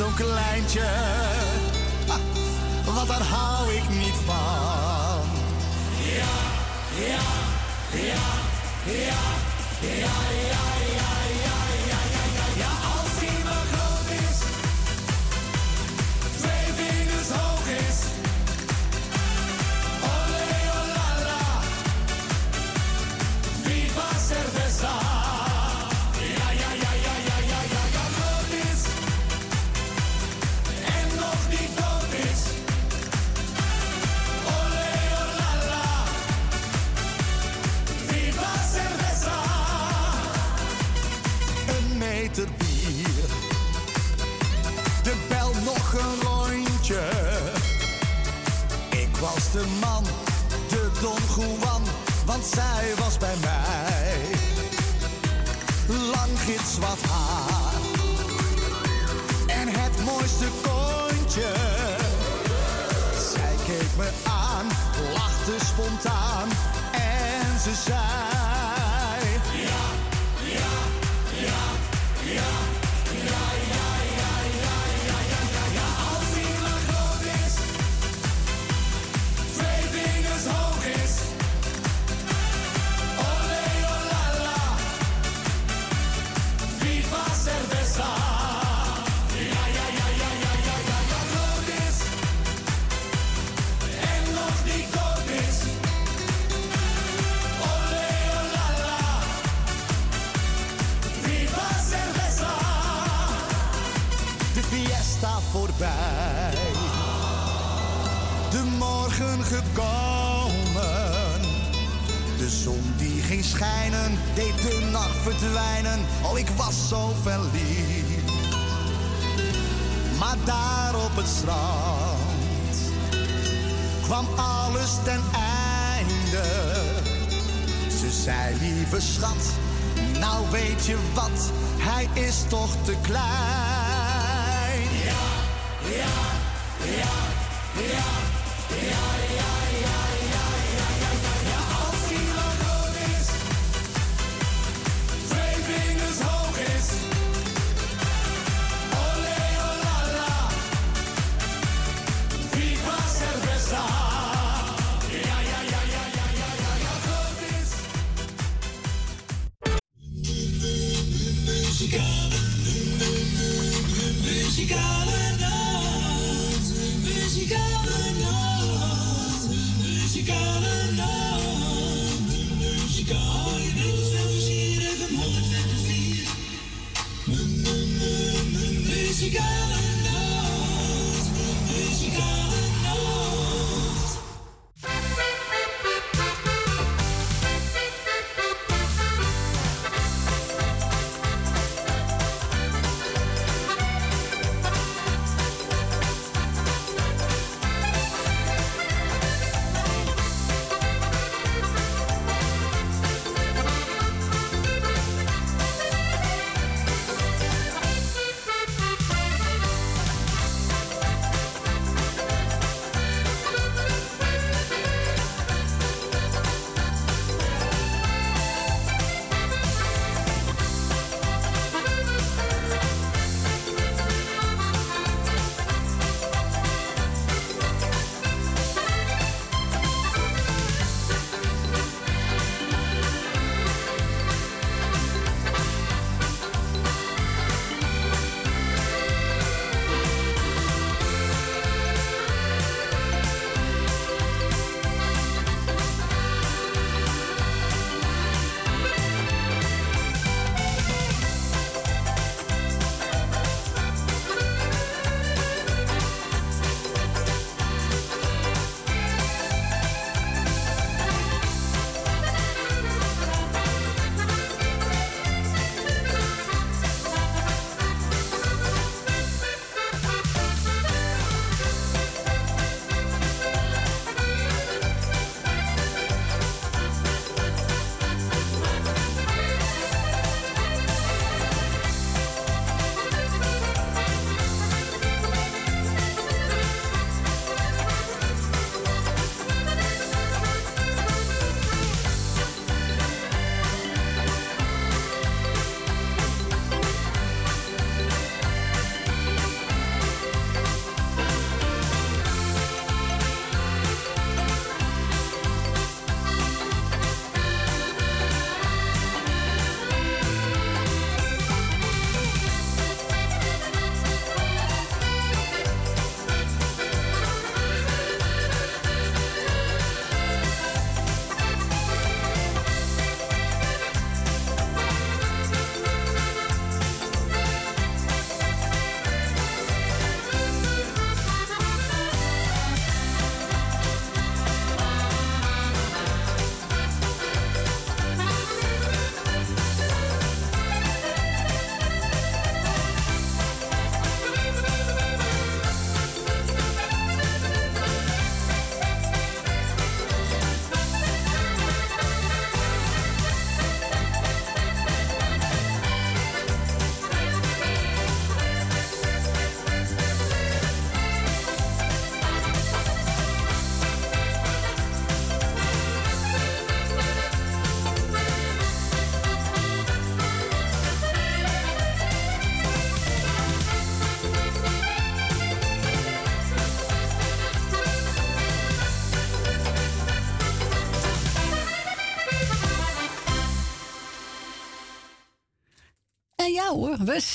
Zo'n 0.01 0.15
kleintje, 0.15 0.81
ha, 2.07 2.17
want 2.85 3.09
daar 3.09 3.23
hou 3.23 3.73
ik 3.73 3.89
niet 3.89 4.17
van. 4.27 4.50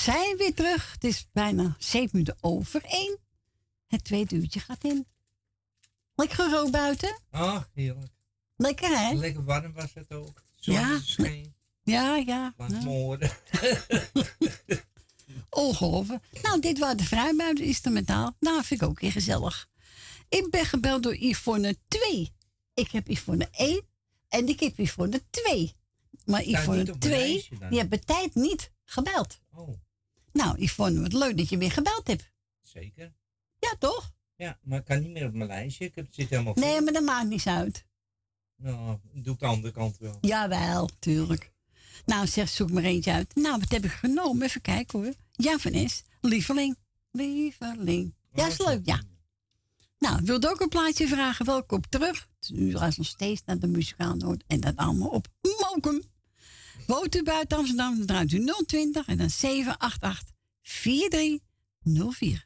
Zijn 0.06 0.38
weer 0.38 0.54
terug. 0.54 0.92
Het 0.92 1.04
is 1.04 1.28
bijna 1.32 1.76
zeven 1.80 2.10
minuten 2.12 2.38
over 2.42 2.84
één. 2.84 3.18
Het 3.88 4.04
tweede 4.04 4.36
uurtje 4.36 4.60
gaat 4.60 4.84
in. 4.84 5.08
Lekker 6.16 6.50
rook 6.50 6.72
buiten? 6.72 7.22
Ach, 7.32 7.70
heerlijk. 7.74 8.12
Lekker 8.56 9.00
hè? 9.00 9.14
Lekker 9.14 9.44
warm 9.44 9.74
was 9.74 9.94
het 9.94 10.12
ook. 10.12 10.44
Zon 10.56 10.74
Ja. 10.74 11.00
Ja, 11.84 12.16
ja. 12.16 12.54
Laat 12.58 12.72
ja. 12.72 12.84
me 12.84 12.90
horen. 12.90 13.32
Ongelooflijk. 15.50 16.24
Nou, 16.42 16.60
dit 16.62 16.80
waren 16.80 16.98
de 16.98 17.04
vrijbuiten 17.04 17.66
instrumentaal. 17.66 18.36
Nou, 18.40 18.64
vind 18.64 18.82
ik 18.82 18.88
ook 18.88 19.00
weer 19.00 19.12
gezellig. 19.12 19.68
Ik 20.30 20.50
ben 20.50 20.66
gebeld 20.66 21.04
door 21.04 21.16
Yvonne 21.16 21.78
2. 21.88 22.34
Ik 22.74 22.92
heb 22.92 23.08
Yvonne 23.08 23.48
1 23.52 23.82
en 24.28 24.48
ik 24.48 24.60
heb 24.60 24.78
Yvonne 24.78 25.22
2. 25.30 25.74
Maar 26.26 26.44
Yvonne 26.44 26.82
op 26.82 26.88
mijn 26.88 27.00
2, 27.00 27.32
lijstje 27.32 27.58
dan. 27.58 27.70
die 27.70 27.88
bij 27.88 28.00
tijd 28.00 28.36
niet 28.36 28.72
gebeld. 28.84 29.40
Oh, 29.54 29.85
Nou, 30.36 30.62
Yvonne, 30.62 31.02
wat 31.02 31.14
leuk 31.14 31.38
dat 31.38 31.50
je 31.50 31.58
weer 31.58 31.72
gebeld 31.72 32.08
hebt. 32.08 32.32
zeker. 32.62 33.14
Ja, 33.60 33.76
toch? 33.80 34.14
Ja, 34.36 34.60
maar 34.62 34.80
ik 34.80 34.86
kan 34.86 35.02
niet 35.02 35.12
meer 35.12 35.26
op 35.26 35.34
mijn 35.34 35.50
lijstje. 35.50 35.86
Ik 35.86 35.96
heb, 35.96 36.06
het 36.06 36.16
zit 36.16 36.30
helemaal 36.30 36.54
Nee, 36.54 36.82
maar 36.82 36.94
dat 36.94 37.04
maakt 37.04 37.28
niets 37.28 37.48
uit. 37.48 37.86
Nou, 38.56 38.98
doe 39.14 39.34
ik 39.34 39.40
de 39.40 39.46
andere 39.46 39.74
kant 39.74 39.98
wel. 39.98 40.18
Jawel, 40.22 40.90
tuurlijk. 41.00 41.52
Nou, 42.06 42.28
zeg, 42.28 42.50
zoek 42.50 42.72
maar 42.72 42.84
eentje 42.84 43.12
uit. 43.12 43.36
Nou, 43.36 43.60
wat 43.60 43.72
heb 43.72 43.84
ik 43.86 43.92
genomen? 43.92 44.46
Even 44.46 44.62
kijken 44.62 45.00
hoor. 45.00 45.14
Ja, 45.32 45.58
van 45.58 45.72
is. 45.72 46.04
Lieveling. 46.22 46.78
Lieveling. 47.12 48.16
Ja, 48.34 48.48
is 48.48 48.58
leuk, 48.58 48.86
ja. 48.86 49.02
Nou, 50.00 50.20
ik 50.20 50.26
wilde 50.26 50.50
ook 50.50 50.60
een 50.60 50.70
plaatje 50.70 51.08
vragen. 51.08 51.46
Welkom 51.46 51.82
terug. 51.90 52.28
U 52.54 52.72
luistert 52.72 52.98
nog 52.98 53.08
steeds 53.08 53.42
naar 53.46 53.60
de 53.60 53.68
muzikaal 53.68 54.16
Noord. 54.16 54.44
En 54.48 54.60
dat 54.60 54.76
allemaal 54.76 55.10
op 55.10 55.28
Mokum. 55.42 56.02
Woont 56.88 57.16
u 57.16 57.24
buiten 57.24 57.58
Amsterdam, 57.58 57.96
dan 57.96 58.06
draait 58.06 58.32
u 58.32 58.46
020 58.66 59.06
en 59.08 59.18
dan 59.18 59.30
788 59.30 60.24
4304. 60.62 62.45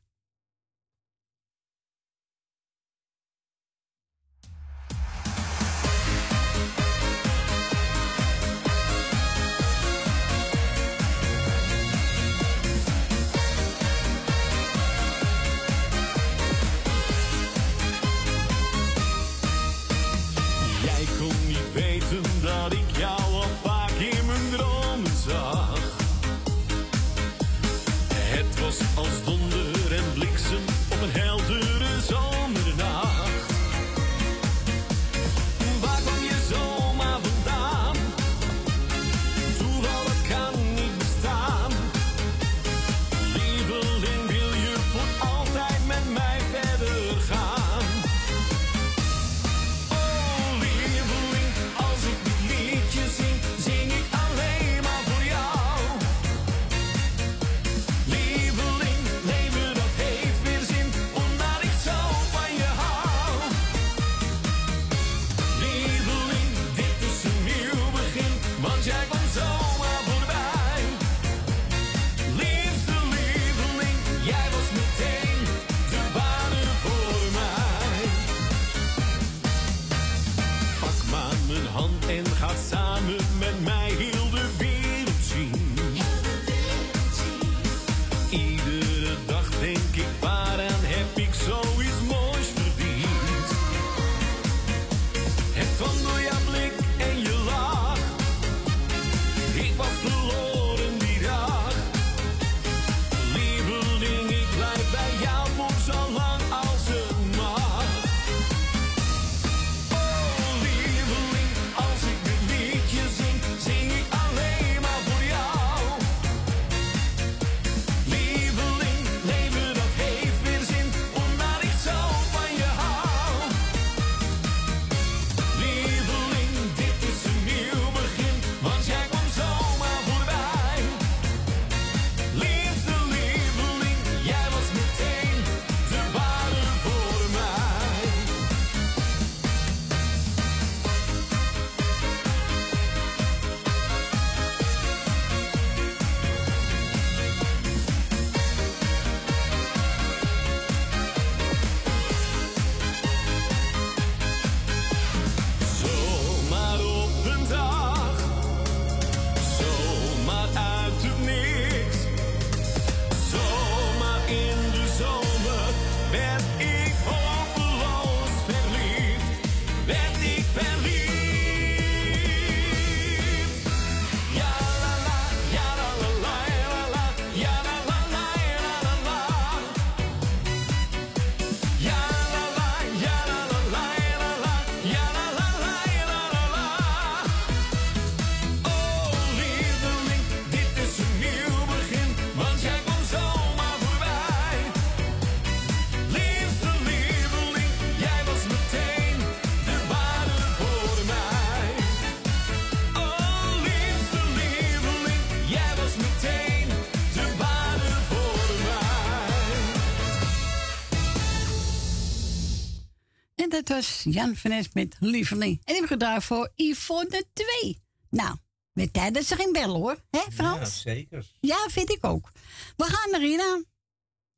Was 213.70 214.04
Jan 214.04 214.36
van 214.36 214.52
Es 214.52 214.74
met 214.74 214.96
Lieveling. 215.00 215.56
En 215.56 215.62
die 215.66 215.74
heb 215.76 215.84
ik 215.84 215.90
gedaan 215.90 216.22
voor 216.22 216.52
Yvonne 216.56 217.24
2. 217.34 217.82
Nou, 218.10 218.36
met 218.74 218.94
tijd 218.94 219.14
dat 219.14 219.24
ze 219.26 219.36
ging 219.36 219.54
bellen 219.54 219.76
hoor. 219.76 219.98
Hè 220.10 220.20
Ja, 220.20 220.32
Frans? 220.32 220.82
zeker. 220.82 221.26
Ja, 221.40 221.68
vind 221.70 221.90
ik 221.92 222.06
ook. 222.06 222.32
We 222.78 222.84
gaan 222.84 223.12
naar 223.12 223.20
Rina. 223.20 223.64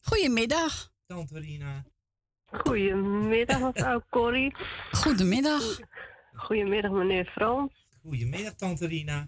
Goedemiddag. 0.01 0.91
Tante 1.07 1.39
Rina. 1.39 1.83
Goedemiddag, 2.45 3.59
mevrouw 3.73 4.01
Corrie. 4.09 4.55
Goedemiddag. 4.91 5.79
Goedemiddag, 6.33 6.91
meneer 6.91 7.25
Frans. 7.25 7.87
Goedemiddag, 8.01 8.53
Tante 8.55 8.87
Rina. 8.87 9.27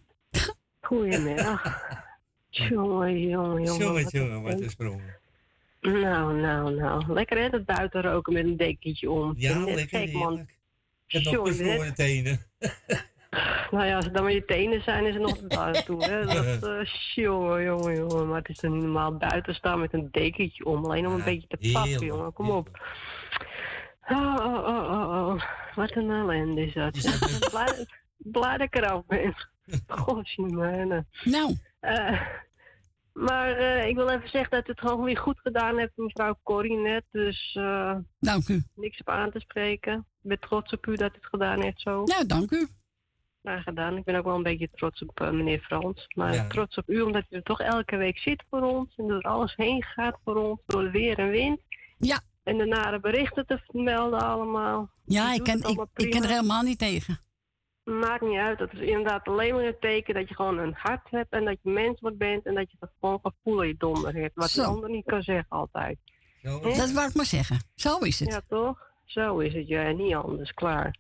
Goedemiddag. 0.82 1.62
Jongen, 2.50 3.20
jongen, 3.20 3.64
jongen. 3.64 3.64
Jongen, 3.64 4.04
wat 4.04 4.12
jongen, 4.12 4.42
wat 4.42 4.60
een 4.62 4.70
sprong. 4.70 5.02
Nou, 5.92 6.40
nou, 6.40 6.76
nou. 6.76 7.14
Lekker 7.14 7.38
hè, 7.38 7.50
dat 7.50 7.66
buiten 7.66 8.02
roken 8.02 8.34
met 8.34 8.44
een 8.44 8.58
dekentje 8.58 9.12
om. 9.12 9.34
Ja, 9.38 9.58
Net 9.58 9.76
lekker, 9.76 10.00
gek, 10.00 10.14
man. 10.14 10.40
Ik 11.08 11.24
heb 11.24 11.34
nog 11.34 11.44
bevroren 11.44 11.94
tenen. 11.94 12.40
Nou 13.72 13.86
ja, 13.86 13.96
als 13.96 14.06
het 14.06 14.14
dan 14.14 14.24
maar 14.24 14.32
je 14.32 14.46
tenen 14.46 14.82
zijn, 14.82 15.06
is 15.06 15.14
het 15.14 15.24
nog 15.24 15.48
buiten 15.48 15.86
toe. 15.86 16.06
Hè? 16.06 16.26
Dat, 16.60 16.64
eh, 16.64 16.86
jongen, 17.16 17.64
jongen, 17.64 17.96
jongen. 17.96 18.28
Maar 18.28 18.38
het 18.38 18.50
is 18.50 18.58
toch 18.58 18.72
niet 18.72 18.84
normaal 18.84 19.18
buiten 19.18 19.56
staan 19.56 19.80
met 19.80 19.94
een 19.94 20.08
dekentje 20.12 20.66
om. 20.66 20.86
Alleen 20.86 21.08
om 21.08 21.14
een 21.14 21.24
beetje 21.24 21.48
te 21.48 21.58
heerlijk, 21.60 22.04
jongen. 22.04 22.34
Kom 22.34 22.50
op. 22.50 22.70
Oh, 24.10 24.36
oh, 24.40 24.68
oh, 24.68 24.92
oh, 24.92 25.28
oh. 25.28 25.42
Wat 25.76 25.96
een 25.96 26.12
ellende 26.12 26.66
is 26.66 26.74
dat. 26.74 26.92
blij, 27.52 27.88
blij 28.18 28.58
dat 28.58 28.68
ik 28.68 28.76
eraf 28.76 29.06
ben. 29.06 29.36
Goshimene. 29.88 31.06
Nou. 31.24 31.58
Maar 33.14 33.52
eh, 33.58 33.88
ik 33.88 33.96
wil 33.96 34.10
even 34.10 34.30
zeggen 34.30 34.52
dat 34.52 34.68
het 34.68 34.80
gewoon 34.80 35.04
weer 35.04 35.18
goed 35.18 35.40
gedaan 35.40 35.78
heeft, 35.78 35.92
mevrouw 35.96 36.38
Corrie 36.44 36.78
net. 36.78 37.04
Dus 37.12 37.56
eh, 37.60 37.96
Dank 38.20 38.48
u. 38.48 38.64
niks 38.76 39.00
op 39.00 39.10
aan 39.10 39.32
te 39.32 39.40
spreken. 39.40 39.94
Ik 39.98 40.30
ben 40.30 40.40
trots 40.40 40.74
op 40.74 40.86
u 40.88 40.96
dat 40.96 41.14
het 41.14 41.26
gedaan 41.26 41.62
heeft 41.62 41.82
zo. 41.82 42.04
Nou, 42.04 42.26
dank 42.26 42.52
u. 42.52 42.68
Nou, 43.42 43.62
gedaan. 43.62 43.98
Ik 43.98 44.04
ben 44.04 44.16
ook 44.16 44.26
wel 44.26 44.36
een 44.36 44.44
beetje 44.44 44.70
trots 44.72 45.02
op 45.02 45.20
eh, 45.22 45.30
meneer 45.30 45.60
Frans. 45.60 46.06
Maar 46.16 46.34
Ja. 46.34 46.48
trots 46.48 46.78
op 46.78 46.90
u, 46.90 47.02
omdat 47.02 47.24
u 47.30 47.36
er 47.36 47.44
toch 47.44 47.60
elke 47.62 47.96
week 47.98 48.18
zit 48.18 48.44
voor 48.50 48.62
ons. 48.62 48.94
En 48.98 49.08
door 49.08 49.22
alles 49.22 49.56
heen 49.56 49.84
gaat 49.84 50.18
voor 50.24 50.36
ons. 50.36 50.60
Door 50.66 50.92
weer 50.92 51.20
en 51.20 51.30
wind. 51.30 51.60
Ja. 51.98 52.22
En 52.44 52.58
de 52.58 52.66
nare 52.66 53.00
berichten 53.00 53.46
te 53.46 53.60
melden 53.72 54.20
allemaal. 54.22 54.90
Ja, 55.06 55.34
ik 55.34 55.44
ken, 55.44 55.58
ik, 55.60 55.86
ik 55.96 56.12
ken 56.12 56.24
er 56.24 56.30
helemaal 56.30 56.62
niet 56.62 56.80
tegen. 56.80 57.20
Maakt 57.84 58.22
niet 58.22 58.38
uit. 58.38 58.60
Dat 58.60 58.74
is 58.74 58.80
inderdaad 58.80 59.28
alleen 59.28 59.56
maar 59.56 59.64
een 59.64 59.80
teken 59.80 60.14
dat 60.14 60.30
je 60.30 60.36
gewoon 60.36 60.58
een 60.58 60.74
hart 60.78 61.10
hebt. 61.10 61.32
En 61.32 61.46
dat 61.46 61.58
je 61.62 61.70
menselijk 61.70 62.18
bent. 62.18 62.46
En 62.46 62.56
dat 62.56 62.72
je 62.72 62.78
het 62.80 62.90
gewoon 63.00 63.20
gevoel 63.24 63.62
in 63.62 63.68
je 63.68 63.76
donder 63.78 64.14
hebt. 64.16 64.36
Wat 64.36 64.56
een 64.56 64.66
ander 64.66 64.90
niet 64.90 65.06
kan 65.06 65.22
zeggen 65.22 65.46
altijd. 65.50 65.98
Dat 66.42 66.92
wou 66.92 67.08
ik 67.08 67.16
maar 67.16 67.26
zeggen. 67.26 67.60
Zo 67.76 67.98
is 67.98 68.20
het. 68.20 68.30
Ja, 68.30 68.42
toch? 68.48 68.92
Zo 69.06 69.38
is 69.40 69.54
het, 69.54 69.68
ja. 69.68 69.92
Niet 69.92 70.14
anders. 70.14 70.54
Klaar. 70.54 70.96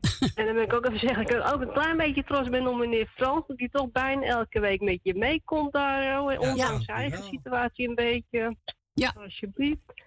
en 0.34 0.44
dan 0.46 0.54
wil 0.54 0.62
ik 0.62 0.72
ook 0.72 0.86
even 0.86 0.98
zeggen 0.98 1.26
dat 1.26 1.46
ik 1.46 1.54
ook 1.54 1.60
een 1.60 1.72
klein 1.72 1.96
beetje 1.96 2.24
trots 2.24 2.48
ben 2.48 2.66
op 2.66 2.76
meneer 2.76 3.12
Frans. 3.14 3.46
Dat 3.46 3.58
hij 3.58 3.68
toch 3.68 3.90
bijna 3.90 4.22
elke 4.22 4.60
week 4.60 4.80
met 4.80 4.98
je 5.02 5.14
meekomt 5.14 5.72
daar. 5.72 6.20
Oh, 6.20 6.32
en 6.32 6.38
ondanks 6.40 6.84
zijn 6.84 6.98
eigen 6.98 7.24
situatie 7.24 7.88
een 7.88 7.94
beetje. 7.94 8.56
Ja. 8.94 9.14
Alsjeblieft. 9.16 10.02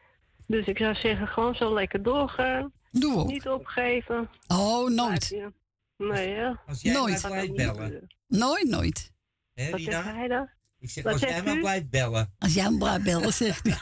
Dus 0.48 0.66
ik 0.66 0.78
zou 0.78 0.96
zeggen, 0.96 1.28
gewoon 1.28 1.56
zo 1.56 1.74
lekker 1.74 2.04
doorgaan. 2.04 2.72
Doe 2.92 3.18
ook. 3.18 3.28
Niet 3.28 3.48
opgeven. 3.48 4.30
Oh, 4.48 4.90
nooit. 4.90 5.52
Nee, 5.98 6.30
ja. 6.30 6.62
Als 6.66 6.82
jij 6.82 6.94
Nooit. 6.94 7.22
maar 7.22 7.32
blijft 7.32 7.56
bellen. 7.56 8.08
Nooit, 8.28 8.68
nooit. 8.68 9.12
Hè, 9.54 9.70
Wat 9.70 9.80
zegt 9.82 10.04
hij 10.04 10.28
dan? 10.28 10.50
Ik 10.80 10.90
zeg, 10.90 11.04
Wat 11.04 11.14
als 11.14 11.22
jij 11.22 11.44
maar 11.44 11.58
blijft 11.60 11.90
bellen. 11.90 12.34
Als 12.38 12.54
jij 12.54 12.64
hem 12.64 12.78
blijft 12.78 13.04
bellen, 13.04 13.34
zegt 13.34 13.68
hij. 13.68 13.78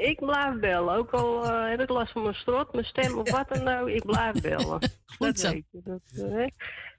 Ik 0.10 0.18
blijf 0.18 0.58
bellen. 0.60 0.94
Ook 0.94 1.10
al 1.10 1.44
eh, 1.44 1.70
heb 1.70 1.80
ik 1.80 1.88
last 1.88 2.12
van 2.12 2.22
mijn 2.22 2.34
strot, 2.34 2.72
mijn 2.72 2.84
stem 2.84 3.18
of 3.18 3.30
wat 3.30 3.48
dan 3.48 3.68
ook. 3.68 3.88
Ik 3.88 4.04
blijf 4.04 4.40
bellen. 4.40 4.80
dat 5.18 5.38
zo. 5.38 5.50
weet 5.50 5.64
je. 5.70 5.80
Dat, 5.84 6.00
eh, 6.12 6.46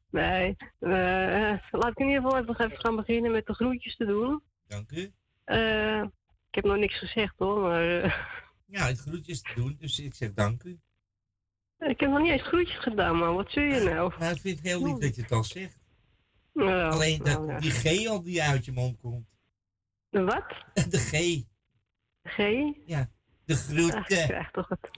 nee. 0.09 0.55
eh, 0.80 1.57
laat 1.72 1.91
ik 1.91 1.97
in 1.99 2.07
ieder 2.07 2.22
geval 2.22 2.38
even, 2.39 2.65
even 2.65 2.80
gaan 2.80 2.95
beginnen 2.95 3.32
met 3.32 3.45
de 3.45 3.53
groetjes 3.53 3.95
te 3.95 4.05
doen. 4.05 4.43
Dank 4.67 4.91
u. 4.91 5.11
Eh, 5.43 6.01
ik 6.49 6.55
heb 6.55 6.63
nog 6.63 6.78
niks 6.78 6.97
gezegd 6.99 7.34
hoor, 7.38 7.59
maar 7.59 8.01
eh, 8.01 8.13
Ja, 8.78 8.88
het 8.88 8.99
groetjes 8.99 9.41
te 9.41 9.51
doen, 9.55 9.76
dus 9.80 9.99
ik 9.99 10.13
zeg 10.13 10.34
dank 10.34 10.63
u. 10.63 10.80
ik 11.89 11.99
heb 11.99 12.09
nog 12.09 12.19
niet 12.21 12.32
eens 12.32 12.47
groetjes 12.47 12.77
gedaan, 12.79 13.17
maar 13.17 13.34
wat 13.34 13.51
zul 13.51 13.63
je 13.63 13.79
nou? 13.93 14.13
Nou, 14.19 14.34
ik 14.36 14.41
vind 14.41 14.57
het 14.57 14.67
heel 14.67 14.84
lief 14.86 14.97
dat 14.97 15.15
je 15.15 15.21
het 15.21 15.32
al 15.32 15.43
zegt. 15.43 15.79
Ja, 16.53 16.88
Alleen 16.88 17.17
dat 17.17 17.25
nou 17.27 17.51
ja. 17.51 17.59
die 17.59 17.71
G 17.71 18.07
al 18.07 18.23
die 18.23 18.43
uit 18.43 18.65
je 18.65 18.72
mond 18.72 18.99
komt. 18.99 19.26
De 20.10 20.23
wat? 20.23 20.45
De 20.91 20.97
G. 20.97 21.43
G? 22.23 22.38
Ja, 22.85 23.10
de 23.45 23.53
Ach, 23.53 23.60
ik 23.69 23.77
groeten. 23.77 24.03
krijg 24.27 24.51
toch 24.51 24.69
het. 24.69 24.89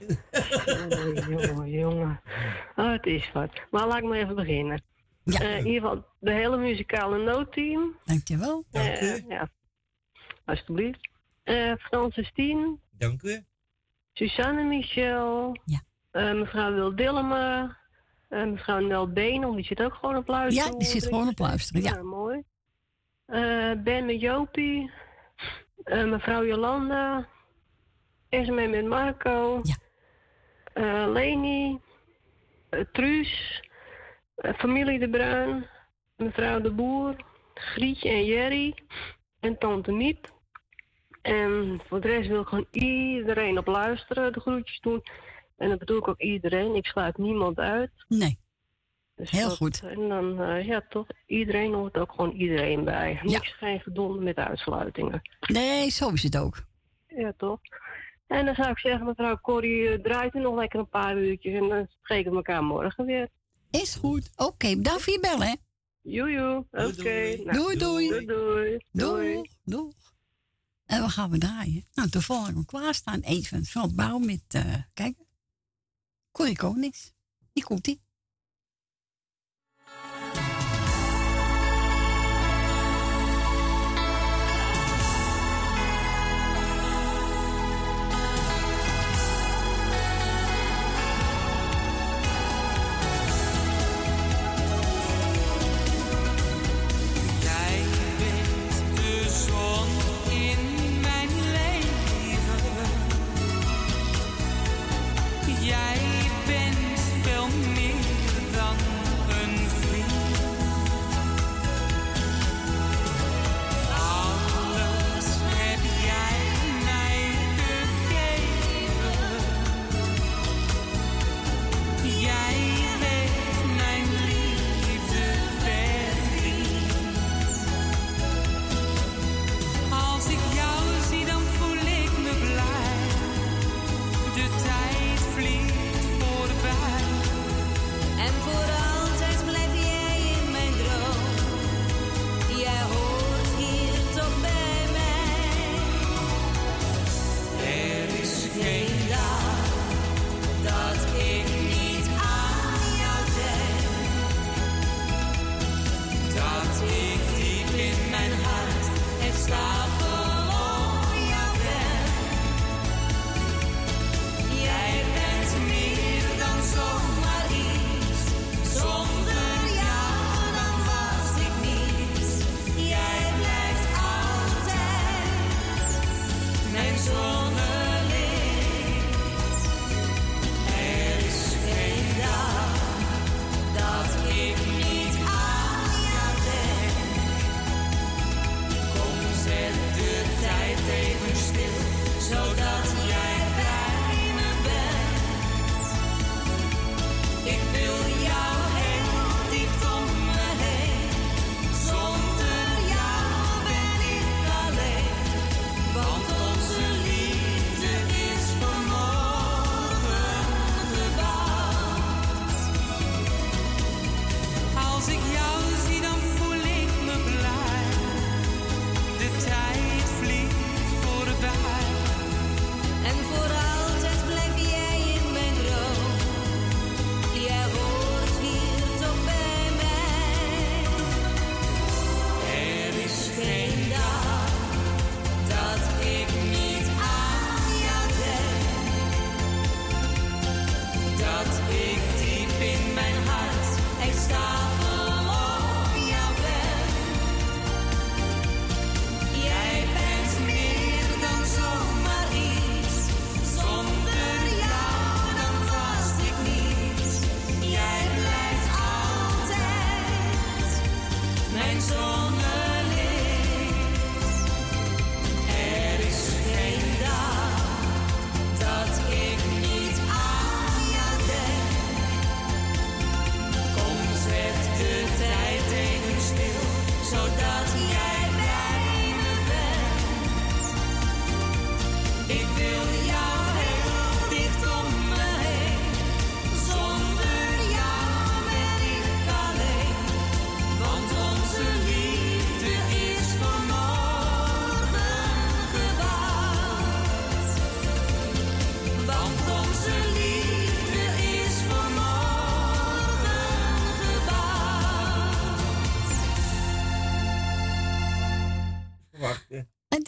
jongen, 0.64 1.30
jongen, 1.48 1.70
jongen. 1.70 2.20
Oh, 2.76 2.90
het 2.92 3.06
is 3.06 3.32
wat. 3.32 3.50
Maar 3.70 3.86
laat 3.86 3.98
ik 3.98 4.04
maar 4.04 4.18
even 4.18 4.34
beginnen. 4.34 4.82
Eh, 5.24 5.58
in 5.58 5.66
ieder 5.66 5.80
geval, 5.80 6.06
de 6.20 6.32
hele 6.32 6.56
muzikale 6.56 7.18
noodteam. 7.24 7.98
Dankjewel. 8.04 8.64
Dank 8.70 9.00
u. 9.00 9.06
Eh, 9.06 9.28
ja, 9.28 9.48
alsjeblieft. 10.44 11.08
Eh 11.42 11.72
Francis 11.76 12.32
Tien. 12.32 12.80
Dank 12.90 13.22
u. 13.22 13.44
Susanne 14.12 14.62
Michel. 14.62 15.56
Ja. 15.64 15.82
Eh, 16.14 16.32
mevrouw 16.32 16.72
Wil 16.72 16.96
Dillema. 16.96 17.76
Eh, 18.28 18.44
mevrouw 18.44 18.78
Nel 18.78 19.12
Beenel, 19.12 19.54
die 19.54 19.64
zit 19.64 19.82
ook 19.82 19.94
gewoon 19.94 20.16
op 20.16 20.28
luisteren. 20.28 20.72
Ja, 20.72 20.78
die 20.78 20.88
zit 20.88 21.04
gewoon 21.04 21.28
op 21.28 21.38
luisteren, 21.38 21.82
ja. 21.82 22.02
mooi. 22.02 22.42
Eh, 23.26 23.72
ben 23.84 24.06
met 24.06 24.20
Jopie. 24.20 24.90
Mevrouw 25.84 26.44
Jolanda. 26.44 27.28
Esme 28.28 28.66
met 28.66 28.86
Marco. 28.86 29.60
Ja. 29.62 31.06
Leni. 31.06 31.80
Truus. 32.92 33.62
familie 34.56 34.98
De 34.98 35.10
Bruin. 35.10 35.66
Mevrouw 36.16 36.60
De 36.60 36.70
Boer. 36.70 37.16
Grietje 37.54 38.08
en 38.08 38.24
Jerry. 38.24 38.74
En 39.40 39.58
tante 39.58 39.92
Miep. 39.92 40.32
En 41.22 41.80
voor 41.86 42.00
de 42.00 42.08
rest 42.08 42.28
wil 42.28 42.40
ik 42.40 42.46
gewoon 42.46 42.66
iedereen 42.70 43.58
op 43.58 43.66
luisteren, 43.66 44.32
de 44.32 44.40
groetjes 44.40 44.80
doen. 44.80 45.02
En 45.56 45.68
dat 45.68 45.78
bedoel 45.78 45.98
ik 45.98 46.08
ook 46.08 46.20
iedereen. 46.20 46.74
Ik 46.74 46.86
sluit 46.86 47.18
niemand 47.18 47.58
uit. 47.58 47.90
Nee. 48.08 48.38
Dus 49.16 49.30
Heel 49.30 49.48
dat- 49.48 49.56
goed. 49.56 49.82
En 49.82 50.08
dan, 50.08 50.40
eh, 50.40 50.66
ja 50.66 50.84
toch, 50.88 51.06
iedereen 51.26 51.72
hoort 51.74 51.96
ook 51.96 52.10
gewoon 52.10 52.30
iedereen 52.32 52.84
bij. 52.84 53.20
Niks, 53.22 53.52
geen 53.52 53.80
gedonder 53.80 54.22
met 54.22 54.36
uitsluitingen. 54.36 55.22
Nee, 55.40 55.90
zo 55.90 56.08
is 56.10 56.22
het 56.22 56.36
ook. 56.36 56.64
Ja, 57.06 57.32
toch? 57.36 57.60
En 58.26 58.44
dan 58.44 58.54
zou 58.54 58.70
ik 58.70 58.78
zeggen, 58.78 59.06
mevrouw 59.06 59.38
Corrie, 59.40 59.88
eh, 59.88 60.00
draait 60.02 60.34
u 60.34 60.40
nog 60.40 60.56
lekker 60.56 60.78
een 60.78 60.88
paar 60.88 61.16
uurtjes 61.18 61.54
en 61.60 61.68
dan 61.68 61.86
spreken 62.02 62.30
we 62.30 62.36
elkaar 62.36 62.64
morgen 62.64 63.04
weer. 63.04 63.28
Is 63.70 63.94
goed. 63.94 64.30
Oké, 64.36 64.76
bedankt 64.76 65.02
voor 65.02 65.12
je 65.12 65.20
bellen, 65.20 65.46
hè. 65.46 65.54
Joejoe, 66.02 66.66
oké. 66.70 67.36
Nou, 67.44 67.52
Doei, 67.52 67.76
doei. 67.78 68.08
Doei, 68.08 68.26
doei. 68.26 68.78
Doei. 68.92 69.50
Doei. 69.64 69.92
En 70.86 71.00
wat 71.00 71.10
gaan 71.10 71.30
we 71.30 71.38
draaien? 71.38 71.84
Nou, 71.94 72.08
toevallig 72.08 72.54
nog 72.54 72.64
klaarstaan. 72.64 73.20
Even 73.20 73.64
van 73.64 73.82
het 73.82 73.96
bouw 73.96 74.18
met, 74.18 74.42
eh 74.48 74.74
kijk, 74.94 75.14
Corrie. 76.34 76.92
Die 77.54 77.62
komt 77.62 77.86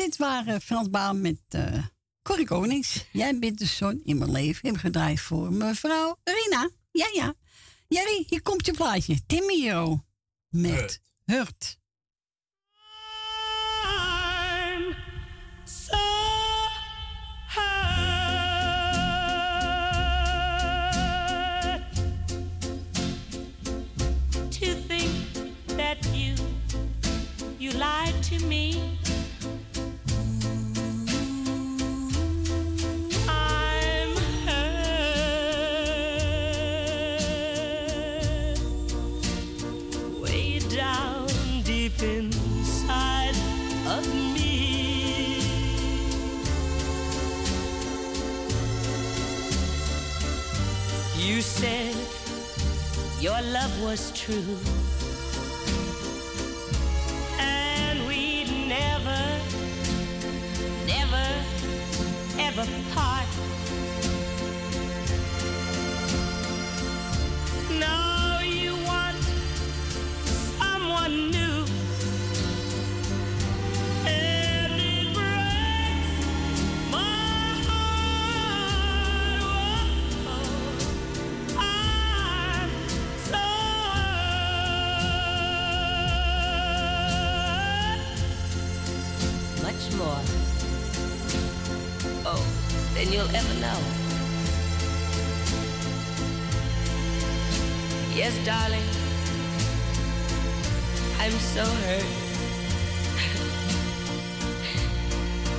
dit 0.06 0.16
waren 0.16 0.60
Frans 0.60 0.88
met 1.20 1.40
eh 1.48 1.84
Corrie 2.22 2.46
Konings. 2.46 3.04
Jij 3.12 3.38
bent 3.38 3.58
de 3.58 3.64
zon 3.64 4.00
in 4.04 4.18
mijn 4.18 4.30
leven. 4.30 4.68
Heb 4.68 4.76
gedraaid 4.76 5.20
voor 5.20 5.52
mevrouw 5.52 6.16
Rina. 6.24 6.70
Ja, 6.90 7.06
ja. 7.12 7.34
Jerry, 7.88 8.24
hier 8.28 8.42
komt 8.42 8.66
je 8.66 8.72
plaatje. 8.72 9.26
Timio 9.26 10.04
met 10.48 11.02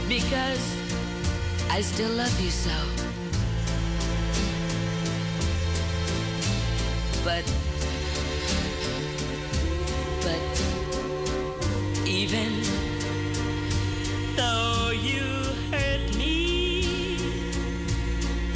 because 0.08 0.78
I 1.70 1.82
still 1.82 2.12
love 2.12 2.40
you 2.40 2.50
so. 2.50 2.72
But, 7.26 7.44
but, 10.22 10.62
even 12.08 12.62
though 14.38 14.92
you 14.92 15.24
hurt 15.72 16.16
me 16.16 17.20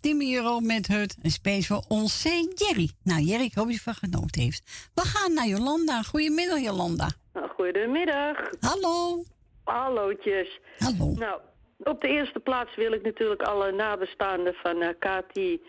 Timmy 0.00 0.34
Euro 0.34 0.60
met 0.60 0.86
het 0.86 1.16
een 1.22 1.30
space 1.30 1.66
voor 1.66 1.84
onze 1.88 2.52
Jerry. 2.54 2.90
Nou, 3.02 3.20
Jerry, 3.22 3.44
ik 3.44 3.54
hoop 3.54 3.66
dat 3.66 3.74
je 3.74 3.80
van 3.80 3.94
genoten 3.94 4.42
heeft. 4.42 4.90
We 4.94 5.00
gaan 5.00 5.34
naar 5.34 5.46
Jolanda. 5.46 6.02
Goedemiddag, 6.02 6.60
Jolanda. 6.60 7.08
Nou, 7.32 7.48
goedemiddag. 7.48 8.36
Hallo. 8.60 9.24
Hallootjes. 9.64 10.60
Hallo. 10.78 11.14
Nou, 11.18 11.40
op 11.78 12.00
de 12.00 12.08
eerste 12.08 12.40
plaats 12.40 12.76
wil 12.76 12.92
ik 12.92 13.02
natuurlijk 13.02 13.42
alle 13.42 13.72
nabestaanden 13.72 14.54
van 14.54 14.82
uh, 14.82 14.88
Kati 14.98 15.62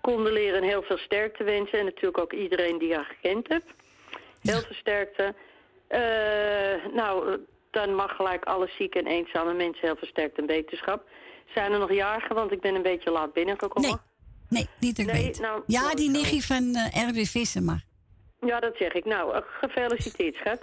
condoleren 0.00 0.62
en 0.62 0.68
heel 0.68 0.82
veel 0.82 0.98
sterkte 0.98 1.44
wensen. 1.44 1.78
En 1.78 1.84
natuurlijk 1.84 2.18
ook 2.18 2.32
iedereen 2.32 2.78
die 2.78 2.94
haar 2.94 3.16
gekend 3.20 3.48
hebt. 3.48 3.72
Heel 4.42 4.60
veel 4.60 4.74
sterkte. 4.74 5.34
Eh, 5.86 6.92
nou, 6.94 7.32
eh, 7.32 7.38
dan 7.70 7.94
mag 7.94 8.16
gelijk 8.16 8.44
alle 8.44 8.68
zieke 8.78 8.98
en 8.98 9.06
eenzame 9.06 9.54
mensen 9.54 9.86
heel 9.86 9.96
versterkt 9.96 10.38
een 10.38 10.46
wetenschap. 10.46 11.08
Zijn 11.54 11.72
er 11.72 11.78
nog 11.78 11.92
jarigen, 11.92 12.34
want 12.34 12.52
ik 12.52 12.60
ben 12.60 12.74
een 12.74 12.82
beetje 12.82 13.10
laat 13.10 13.32
binnengekomen. 13.32 13.88
Nee, 13.90 13.98
nee 14.48 14.68
niet 14.80 14.96
dat 14.96 15.06
ik 15.06 15.12
Nee, 15.12 15.22
weet. 15.24 15.40
nou, 15.40 15.62
ja, 15.66 15.94
die 15.94 16.10
nichtje 16.10 16.42
van 16.42 16.74
eh 16.74 17.02
Erwin 17.02 17.26
Visser, 17.26 17.62
maar... 17.62 17.84
Ja, 18.40 18.60
dat 18.60 18.76
zeg 18.76 18.92
ik. 18.92 19.04
Nou, 19.04 19.34
eh, 19.34 19.40
gefeliciteerd, 19.60 20.34
schat. 20.34 20.62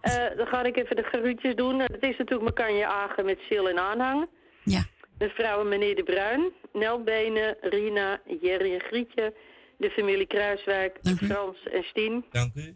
Eh, 0.00 0.36
dan 0.36 0.46
ga 0.46 0.62
ik 0.62 0.76
even 0.76 0.96
de 0.96 1.02
geruutjes 1.02 1.54
doen. 1.54 1.80
Het 1.80 2.02
is 2.02 2.16
natuurlijk 2.18 2.56
Makanje 2.56 2.86
Agen 2.86 3.24
met 3.24 3.38
Sil 3.48 3.68
en 3.68 3.78
aanhang. 3.78 4.28
Ja. 4.64 4.84
Mevrouw 5.18 5.60
en 5.60 5.68
meneer 5.68 5.94
De 5.96 6.02
Bruin, 6.02 6.52
Nelbenen, 6.72 7.56
Rina, 7.60 8.20
Jerry 8.40 8.72
en 8.74 8.80
Grietje, 8.80 9.34
de 9.78 9.90
familie 9.90 10.26
Kruiswijk, 10.26 10.98
Frans 11.16 11.62
en 11.72 11.82
Stien. 11.82 12.24
Dank 12.30 12.54
u. 12.54 12.74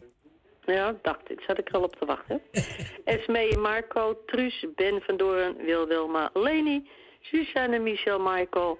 Ja, 0.65 0.95
dacht 1.01 1.31
ik. 1.31 1.41
Zat 1.47 1.57
ik 1.57 1.67
er 1.69 1.75
al 1.75 1.83
op 1.83 1.95
te 1.95 2.05
wachten. 2.05 2.41
Esmee 3.05 3.49
en 3.49 3.61
Marco, 3.61 4.23
Truus, 4.25 4.65
Ben 4.75 5.01
van 5.01 5.17
Doorn, 5.17 5.55
Wil 5.57 5.87
Wilma, 5.87 6.29
Leni, 6.33 6.89
Suzanne, 7.21 7.79
Michel, 7.79 8.19
Michael. 8.19 8.79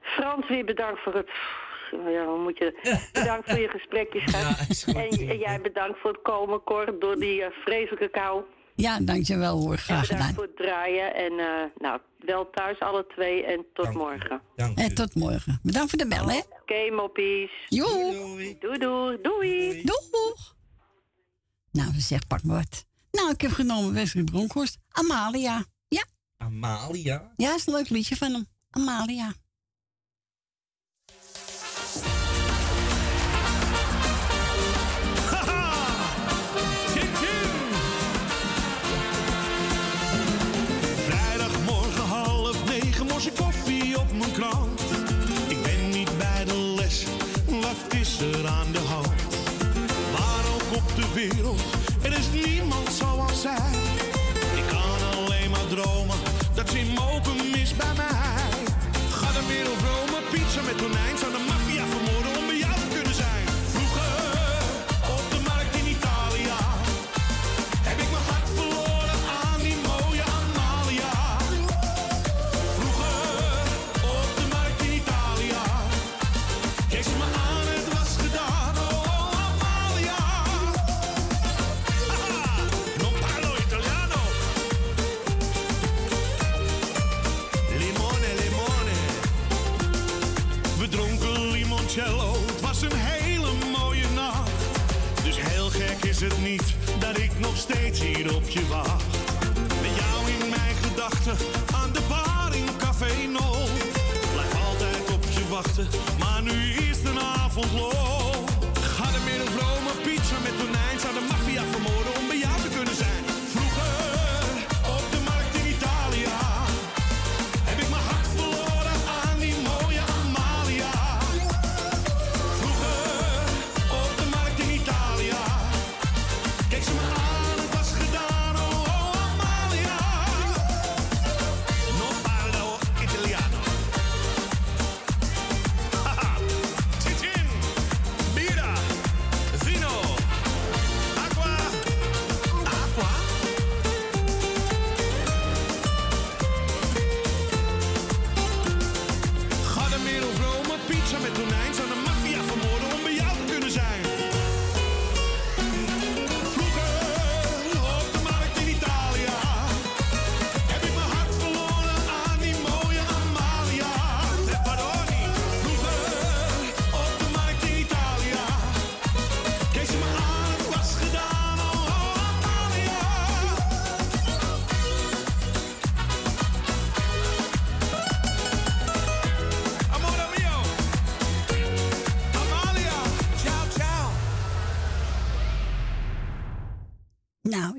Frans, 0.00 0.48
weer 0.48 0.64
bedankt 0.64 1.00
voor 1.02 1.14
het... 1.14 1.30
Ja, 1.90 2.26
hoe 2.26 2.42
moet 2.42 2.58
je... 2.58 2.98
Bedankt 3.12 3.50
voor 3.50 3.58
je 3.60 3.68
gesprekje, 3.68 4.20
schat. 4.68 4.96
en, 4.96 5.38
jij 5.38 5.60
bedankt 5.60 5.98
voor 6.00 6.12
het 6.12 6.22
komen, 6.22 6.62
Cor, 6.64 6.98
door 6.98 7.16
die 7.16 7.42
eh, 7.42 7.50
vreselijke 7.64 8.08
kou. 8.08 8.42
Ja, 8.74 8.98
dankjewel 9.00 9.58
hoor. 9.60 9.76
Graag 9.76 10.00
Bedankt 10.00 10.08
gedaan. 10.22 10.34
voor 10.34 10.42
het 10.44 10.56
draaien. 10.56 11.14
En 11.14 11.32
eh, 11.38 11.70
nou, 11.78 12.00
wel 12.18 12.50
thuis 12.50 12.80
alle 12.80 13.06
twee 13.06 13.44
en 13.44 13.66
tot 13.72 13.94
morgen. 13.94 14.40
En 14.74 14.94
tot 14.94 15.14
morgen. 15.14 15.60
Bedankt 15.62 15.90
voor 15.90 15.98
de 15.98 16.08
bel, 16.08 16.28
hè? 16.28 16.40
Oké, 16.60 16.90
moppies. 16.94 17.50
Joe. 17.68 18.56
Doei, 18.60 18.78
doei. 18.78 19.18
Doei. 19.22 19.82
Doeg. 19.82 20.54
Nou, 21.72 21.92
ze 21.92 22.00
zegt 22.00 22.26
pak 22.26 22.42
maar 22.42 22.56
wat. 22.56 22.86
Nou, 23.10 23.30
ik 23.30 23.40
heb 23.40 23.50
genomen 23.50 23.94
Wesley 23.94 24.24
Bronkhorst. 24.24 24.78
Amalia. 24.90 25.64
Amalia? 26.46 27.32
Ja, 27.36 27.54
is 27.54 27.66
een 27.66 27.72
leuk 27.72 27.88
liedje 27.88 28.16
van 28.16 28.32
hem. 28.32 28.46
Amalia. 28.70 29.32
Je 98.56 98.66
wacht. 98.68 99.04
Met 99.82 99.94
jou 99.96 100.30
in 100.30 100.48
mijn 100.48 100.76
gedachten 100.82 101.36
aan 101.74 101.92
de 101.92 102.00
bar 102.08 102.54
in 102.54 102.66
Café 102.76 103.26
No. 103.26 103.54
Blijf 104.32 104.54
altijd 104.66 105.14
op 105.14 105.24
je 105.24 105.48
wachten, 105.48 105.88
maar 106.18 106.42
nu 106.42 106.72
is 106.72 107.02
de 107.02 107.20
avond 107.20 107.72
low. 107.72 108.15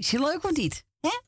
Is 0.07 0.13
je 0.13 0.19
leuk 0.19 0.43
of 0.43 0.55
niet? 0.55 0.83
Hè? 0.99 1.19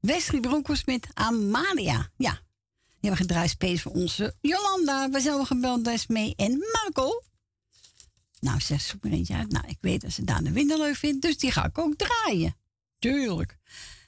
Wesley 0.00 0.40
Bronkhorst 0.40 0.86
met 0.86 1.06
Amalia. 1.14 2.10
Ja. 2.16 2.30
Die 2.30 3.10
hebben 3.10 3.16
gedraaid 3.16 3.50
space 3.50 3.82
voor 3.82 3.92
onze 3.92 4.34
Jolanda. 4.40 5.10
We 5.10 5.20
zijn 5.20 5.46
gebeld 5.46 5.84
door 5.84 6.04
mee 6.06 6.34
en 6.36 6.58
Marco. 6.58 7.22
Nou, 8.40 8.60
zegt 8.60 8.84
zoek 8.84 9.04
er 9.04 9.12
eentje 9.12 9.34
uit. 9.34 9.50
Nou, 9.52 9.66
ik 9.68 9.78
weet 9.80 10.00
dat 10.00 10.12
ze 10.12 10.24
Daan 10.24 10.52
Winder 10.52 10.78
leuk 10.78 10.96
vindt, 10.96 11.22
dus 11.22 11.38
die 11.38 11.50
ga 11.50 11.64
ik 11.64 11.78
ook 11.78 11.94
draaien. 11.96 12.56
Tuurlijk. 12.98 13.58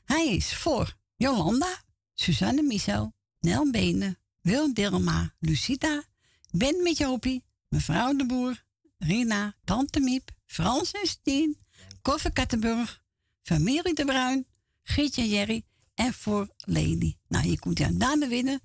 Hij 0.04 0.28
is 0.28 0.54
voor 0.54 0.96
Jolanda, 1.16 1.82
Suzanne 2.14 2.62
Michel, 2.62 3.14
Nel 3.40 3.70
Benen, 3.70 4.18
Wil 4.40 4.74
Dilma, 4.74 5.34
Lucita, 5.38 6.02
Ben 6.50 6.82
met 6.82 6.96
Jopie, 6.96 7.44
mevrouw 7.68 8.16
de 8.16 8.26
Boer, 8.26 8.64
Rina, 8.98 9.56
Tante 9.64 10.00
Miep, 10.00 10.30
Frans 10.46 10.90
en 10.90 11.06
Stien, 11.06 11.58
Koffer 12.02 12.32
Kattenburg, 12.32 13.02
familie 13.42 13.94
de 13.94 14.04
Bruin, 14.04 14.46
Gietje 14.82 15.28
Jerry 15.28 15.62
en 15.94 16.12
voor 16.12 16.48
Lady. 16.56 17.14
Nou, 17.28 17.44
hier 17.44 17.58
komt 17.58 17.80
aan 17.80 17.98
Daan 17.98 18.20
de 18.20 18.28
Winnen 18.28 18.60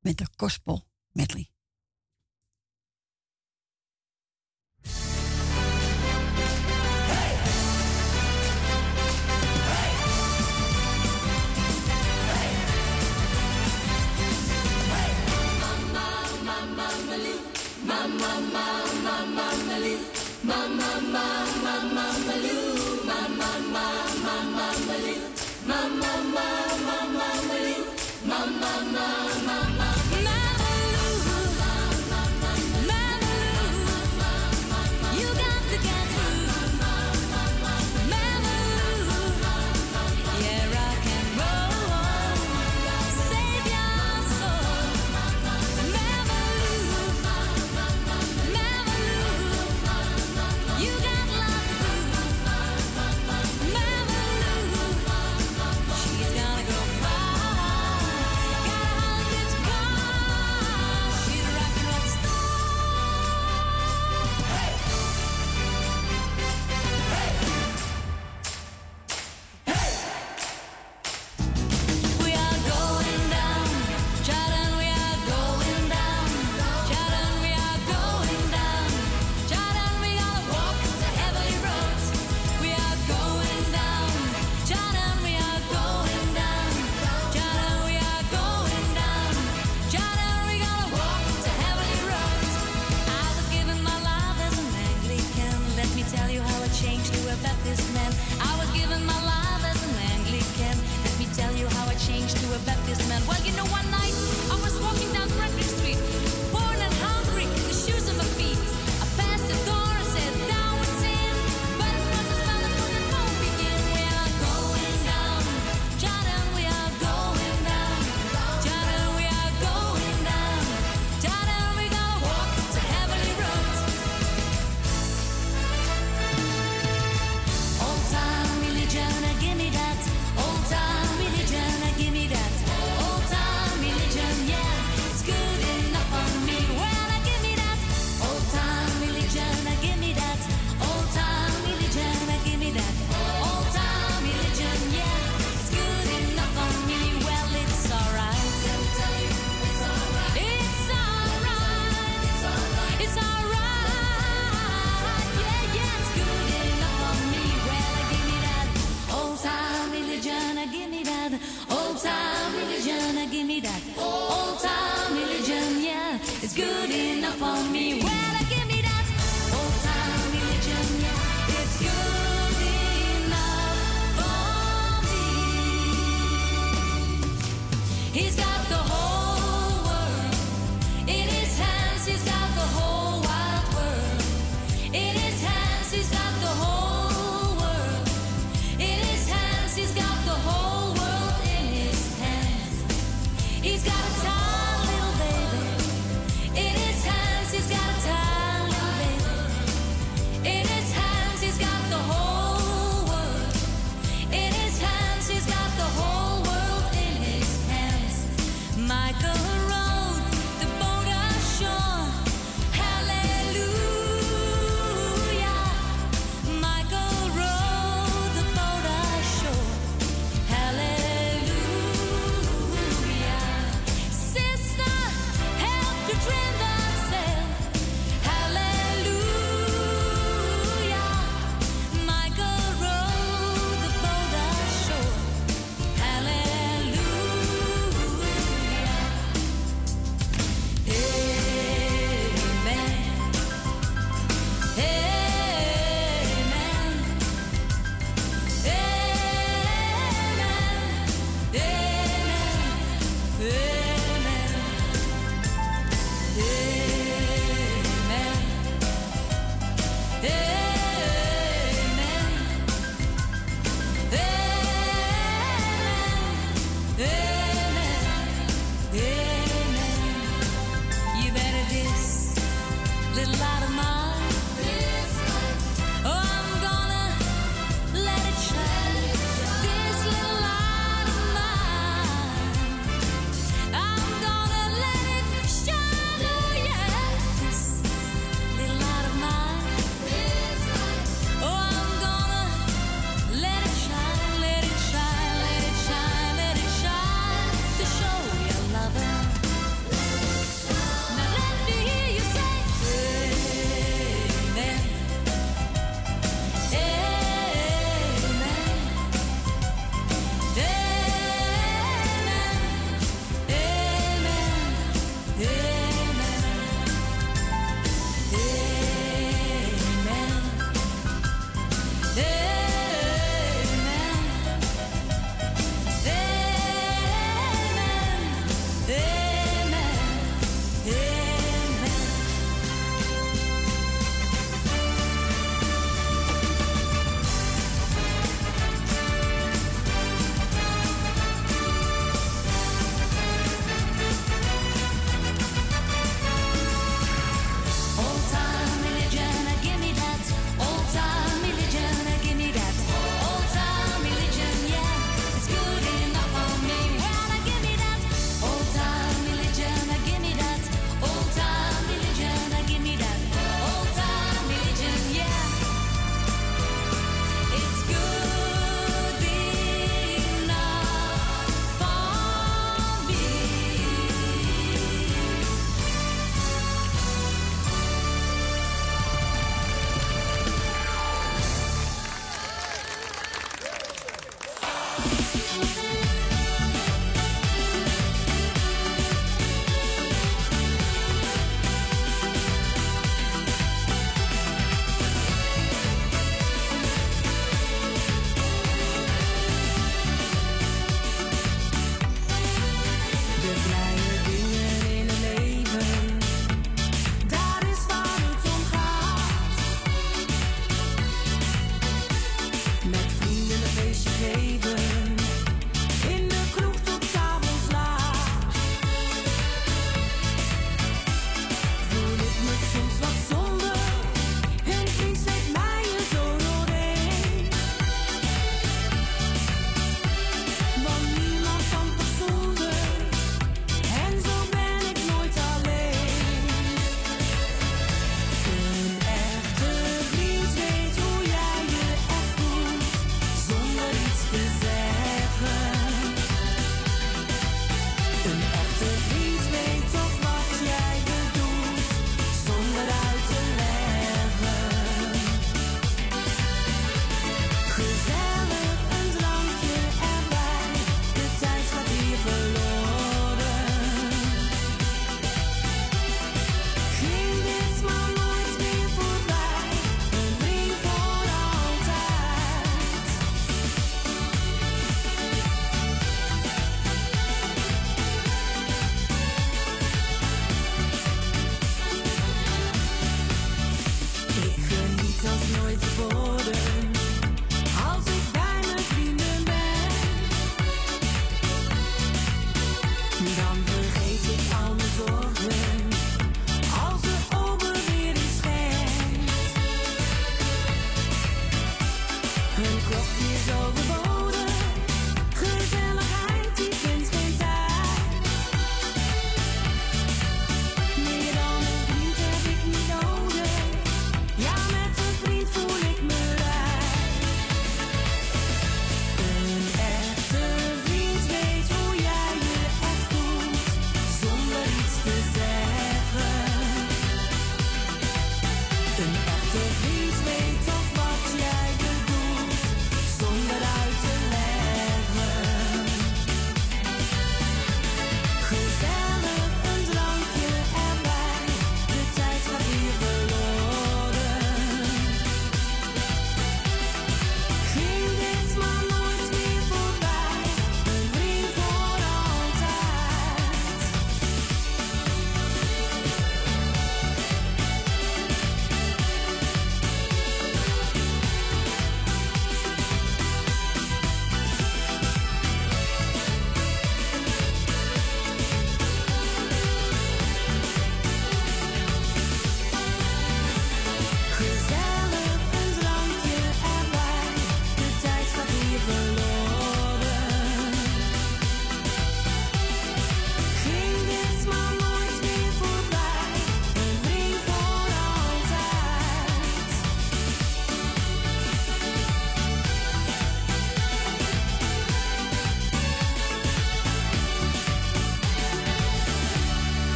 met 0.00 0.18
de 0.18 0.26
Gospel 0.36 0.84
Medley. 1.12 1.51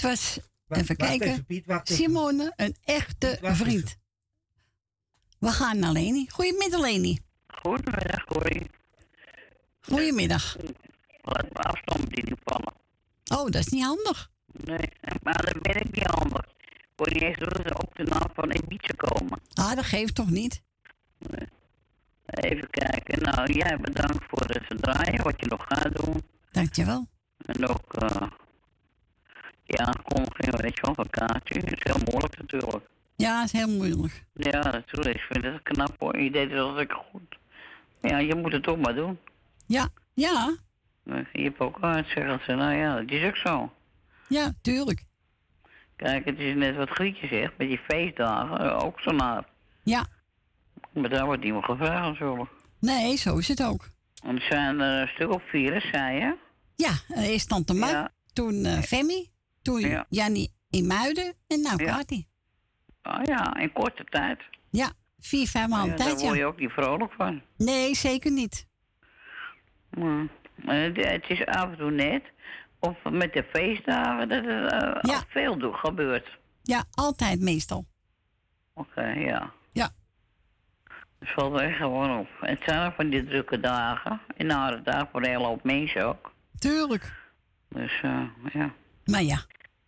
Dit 0.00 0.10
was, 0.10 0.38
Wacht- 0.66 0.82
even 0.82 0.96
wacht 0.96 1.10
kijken, 1.10 1.28
even, 1.30 1.44
Piet, 1.44 1.66
wacht 1.66 1.90
even. 1.90 2.04
Simone, 2.04 2.52
een 2.56 2.76
echte 2.84 3.38
vriend. 3.42 3.96
We 5.38 5.48
gaan 5.48 5.78
naar 5.78 5.92
Leni. 5.92 6.28
Goedemiddag, 6.30 6.80
Leni. 6.80 7.18
Goedemiddag, 7.46 8.24
Corrie. 8.24 8.66
Goedemiddag. 9.80 10.56
Laat 11.22 11.42
me 11.52 11.58
afstandsbediening 11.58 12.38
vallen. 12.44 12.72
Oh, 13.34 13.44
dat 13.50 13.54
is 13.54 13.66
niet 13.68 13.84
handig. 13.84 14.30
Nee, 14.64 14.88
maar 15.22 15.44
dat 15.44 15.62
ben 15.62 15.76
ik 15.76 15.94
niet 15.94 16.06
handig. 16.06 16.44
Ik 16.66 16.86
word 16.96 17.12
niet 17.12 17.22
eens 17.22 17.38
door 17.38 17.62
de 17.62 17.78
op 17.78 17.94
de 17.96 18.02
naam 18.02 18.30
van 18.34 18.50
Ibiza 18.54 18.94
komen. 18.96 19.40
Ah, 19.54 19.74
dat 19.74 19.84
geeft 19.84 20.14
toch 20.14 20.30
niet? 20.30 20.62
Even 22.26 22.70
kijken. 22.70 23.22
Nou, 23.22 23.52
jij 23.52 23.76
bedankt 23.76 24.24
voor 24.28 24.40
het 24.44 24.64
verdraaien, 24.66 25.22
wat 25.22 25.34
je 25.40 25.46
nog 25.46 25.64
gaat 25.68 25.96
doen. 25.96 26.22
Dankjewel. 26.50 27.08
En 27.46 27.68
ook, 27.68 27.94
eh 27.94 28.26
aankondiging, 29.78 30.60
weet 30.60 30.76
je 30.76 30.92
wel, 30.94 31.06
kaartje. 31.10 31.54
is 31.60 31.82
heel 31.82 32.02
moeilijk 32.10 32.38
natuurlijk. 32.38 32.84
Ja, 33.16 33.42
is 33.42 33.52
heel 33.52 33.68
moeilijk. 33.68 34.24
Ja, 34.34 34.70
natuurlijk. 34.70 35.14
Ik 35.16 35.26
vind 35.30 35.44
het 35.44 35.62
knap 35.62 35.94
hoor. 35.98 36.18
Je 36.20 36.30
deed 36.30 36.50
het 36.50 36.58
altijd 36.60 36.92
goed. 36.92 37.38
Ja, 38.02 38.18
je 38.18 38.34
moet 38.34 38.52
het 38.52 38.62
toch 38.62 38.78
maar 38.78 38.94
doen. 38.94 39.18
Ja, 39.66 39.88
ja, 40.14 40.56
Je 41.32 41.42
hebt 41.42 41.60
ook 41.60 41.76
uitzeggen. 41.80 42.56
Nou 42.58 42.74
ja, 42.74 42.94
dat 43.00 43.10
is 43.10 43.24
ook 43.24 43.36
zo. 43.36 43.72
ja, 44.28 44.52
tuurlijk. 44.62 45.02
Kijk, 45.96 46.24
het 46.24 46.38
is 46.38 46.54
net 46.54 46.76
wat 46.76 46.90
Grietje 46.90 47.26
zegt, 47.26 47.52
met 47.58 47.68
die 47.68 47.78
feestdagen, 47.88 48.58
eh, 48.60 48.84
ook 48.84 49.00
zo 49.00 49.10
naar. 49.10 49.44
Ja. 49.82 50.06
Maar 50.92 51.08
daar 51.10 51.24
wordt 51.24 51.42
niemand 51.42 51.64
gevraagd 51.64 52.18
natuurlijk. 52.18 52.50
Nee, 52.78 53.16
zo 53.16 53.36
is 53.38 53.48
het 53.48 53.62
ook. 53.62 53.88
En 54.24 54.36
er 54.36 54.46
zijn 54.50 54.80
er 54.80 55.00
een 55.02 55.08
stuk 55.08 55.30
of 55.30 55.42
vier, 55.50 55.80
zei 55.92 56.18
je? 56.18 56.36
Ja, 56.76 56.92
eh, 57.08 57.28
eerst 57.28 57.48
Tante 57.48 57.74
Mar, 57.74 57.90
Ja. 57.90 58.10
toen 58.32 58.64
eh 58.64 58.78
Femi, 58.78 59.29
toen 59.62 59.80
Ja. 59.80 60.06
Jannie 60.08 60.52
in 60.70 60.86
Muiden 60.86 61.34
en 61.46 61.60
nou 61.60 61.84
Ja. 61.84 61.96
Kati. 61.96 62.26
Oh 63.02 63.20
ja, 63.22 63.56
in 63.56 63.72
korte 63.72 64.04
tijd. 64.04 64.40
Ja, 64.70 64.92
vier, 65.18 65.46
vijf 65.46 65.68
maanden 65.68 65.90
ja, 65.90 65.96
daar 65.96 66.06
tijd, 66.06 66.20
word 66.20 66.36
je 66.36 66.44
ook 66.44 66.58
niet 66.58 66.70
vrolijk 66.70 67.12
van. 67.12 67.42
Nee, 67.56 67.94
zeker 67.94 68.30
niet. 68.30 68.66
Hm. 69.90 70.26
Eh, 70.66 70.94
Het, 70.94 71.24
is 71.28 71.46
af 71.46 71.70
en 71.70 71.76
toe 71.76 71.90
net, 71.90 72.22
of 72.78 72.96
met 73.10 73.32
de 73.32 73.44
feestdagen, 73.52 74.28
dat 74.28 74.44
er 74.44 74.66
eh, 74.66 75.14
al 75.14 75.22
veel 75.28 75.72
gebeurt. 75.72 76.38
Ja, 76.62 76.84
altijd 76.90 77.40
meestal. 77.40 77.84
Oké, 78.74 79.06
ja. 79.06 79.52
Ja. 79.72 79.90
Het 81.18 81.28
valt 81.28 81.60
er 81.60 81.72
gewoon 81.72 82.18
op. 82.18 82.28
Het 82.40 82.60
zijn 82.64 82.86
ook 82.86 82.94
van 82.94 83.10
die 83.10 83.24
drukke 83.24 83.60
dagen. 83.60 84.20
En 84.36 84.46
nare 84.46 84.82
dagen 84.82 85.08
voor 85.12 85.22
een 85.22 85.28
hele 85.28 85.46
hoop 85.46 85.64
mensen 85.64 86.06
ook. 86.06 86.32
Tuurlijk. 86.58 87.12
Dus 87.68 88.00
eh, 88.02 88.22
ja. 88.52 88.72
Maar 89.04 89.22
ja. 89.22 89.38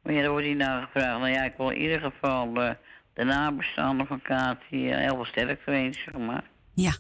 Maar 0.02 0.12
ja, 0.12 0.22
dan 0.22 0.30
wordt 0.30 0.47
hier 0.47 0.56
naar 0.56 0.82
gevraagd. 0.82 1.18
Nou 1.20 1.30
ja, 1.30 1.43
ik 1.43 1.55
wil 1.56 1.70
in 1.70 1.80
ieder 1.80 2.01
geval 2.01 2.62
eh, 2.62 2.74
de 3.14 3.24
nabestaanden 3.24 4.06
van 4.06 4.22
Kati 4.22 4.90
eh, 4.90 4.98
heel 4.98 5.14
veel 5.14 5.24
sterkte 5.24 5.70
wensen, 5.70 6.02
zeg 6.02 6.20
maar. 6.20 6.44
Ja. 6.74 6.93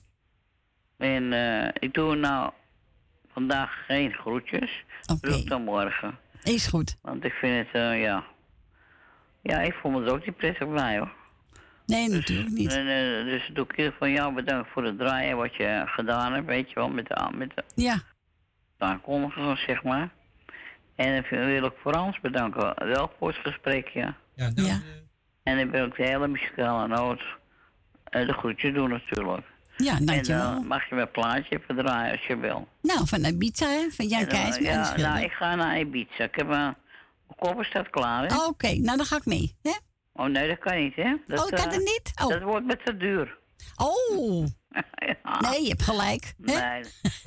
En 0.98 1.32
eh, 1.32 1.68
ik 1.78 1.94
doe 1.94 2.16
nou 2.16 2.52
vandaag 3.32 3.84
geen 3.86 4.12
groetjes. 4.12 4.84
Oké. 5.12 5.30
Ik 5.34 5.48
dan 5.48 5.62
morgen. 5.62 6.18
Is 6.42 6.66
goed. 6.66 6.96
Want 7.02 7.24
ik 7.24 7.32
vind 7.32 7.66
het, 7.72 7.98
ja... 7.98 8.24
Ja, 9.42 9.60
ik 9.60 9.74
voel 9.74 9.92
me 9.92 10.04
er 10.04 10.12
ook 10.12 10.26
niet 10.26 10.36
prettig 10.36 10.68
bij, 10.68 10.98
hoor. 10.98 11.12
Nee, 11.86 12.08
natuurlijk 12.08 12.50
niet. 12.50 12.72
Eh, 12.72 13.24
dus 13.24 13.50
doe 13.52 13.64
ik 13.64 13.76
ieder 13.76 13.92
geval 13.92 14.08
jou 14.08 14.34
bedankt 14.34 14.70
voor 14.70 14.84
het 14.84 14.98
draaien 14.98 15.36
wat 15.36 15.54
je 15.54 15.82
gedaan 15.86 16.32
hebt, 16.32 16.46
weet 16.46 16.68
je 16.68 16.74
wel, 16.74 16.88
met 16.88 17.06
de, 17.06 17.30
met 17.34 17.52
de 17.54 17.64
Ja. 17.74 18.02
zeg 19.56 19.82
maar. 19.82 20.10
En 20.96 21.24
dan 21.30 21.46
wil 21.46 21.64
ik 21.64 21.72
Frans 21.80 22.20
bedanken, 22.20 22.74
wel 22.88 23.12
voor 23.18 23.28
het 23.28 23.36
gesprekje. 23.42 24.00
Ja, 24.34 24.50
dank 24.50 24.58
Ja. 24.68 24.80
En 25.42 25.56
dan 25.56 25.70
wil 25.70 25.86
ik 25.86 25.96
de 25.96 26.02
hele 26.04 26.28
muzikale 26.28 26.86
noot 26.88 27.22
eh, 28.04 28.26
de 28.26 28.32
groetje 28.32 28.72
doen 28.72 28.90
natuurlijk. 28.90 29.46
Ja, 29.76 29.98
dankjewel. 30.00 30.48
En 30.48 30.54
dan 30.54 30.66
mag 30.66 30.88
je 30.88 30.94
mijn 30.94 31.10
plaatje 31.10 31.58
even 31.58 31.76
draaien 31.76 32.12
als 32.12 32.26
je 32.26 32.36
wil. 32.36 32.68
Nou, 32.82 33.06
van 33.06 33.24
Ibiza, 33.24 33.66
hè? 33.68 33.88
Van 33.90 34.06
Jan 34.06 34.20
En 34.20 34.28
dan- 34.28 34.38
Keijs. 34.38 34.56
Ja, 34.56 34.96
nou, 34.96 35.20
ik 35.24 35.32
ga 35.32 35.54
naar 35.54 35.78
Ibiza. 35.78 36.24
Ik 36.24 36.34
heb 36.34 36.48
een 36.48 36.74
koffer 37.36 37.64
staat 37.64 37.90
klaar, 37.90 38.26
hè? 38.26 38.44
Oké, 38.46 38.66
nou 38.74 38.96
dan 38.96 39.06
ga 39.06 39.16
ik 39.16 39.24
mee. 39.26 39.56
Hè? 39.62 39.72
Oh 40.12 40.26
nee, 40.26 40.48
dat 40.48 40.58
kan 40.58 40.76
niet, 40.76 40.94
hè? 40.94 41.16
Dat, 41.26 41.38
Oh, 41.44 41.50
dat 41.50 41.60
kan 41.60 41.68
eh, 41.68 41.74
het 41.76 41.84
niet? 41.84 42.12
Oh. 42.22 42.28
Dat 42.28 42.42
wordt 42.42 42.66
met 42.66 42.84
te 42.84 42.96
duur. 42.96 43.38
Oh, 43.76 44.46
Ja. 45.24 45.40
nee, 45.40 45.62
je 45.62 45.68
hebt 45.68 45.82
gelijk. 45.82 46.34
Hè? 46.42 46.52
Nee, 46.70 46.82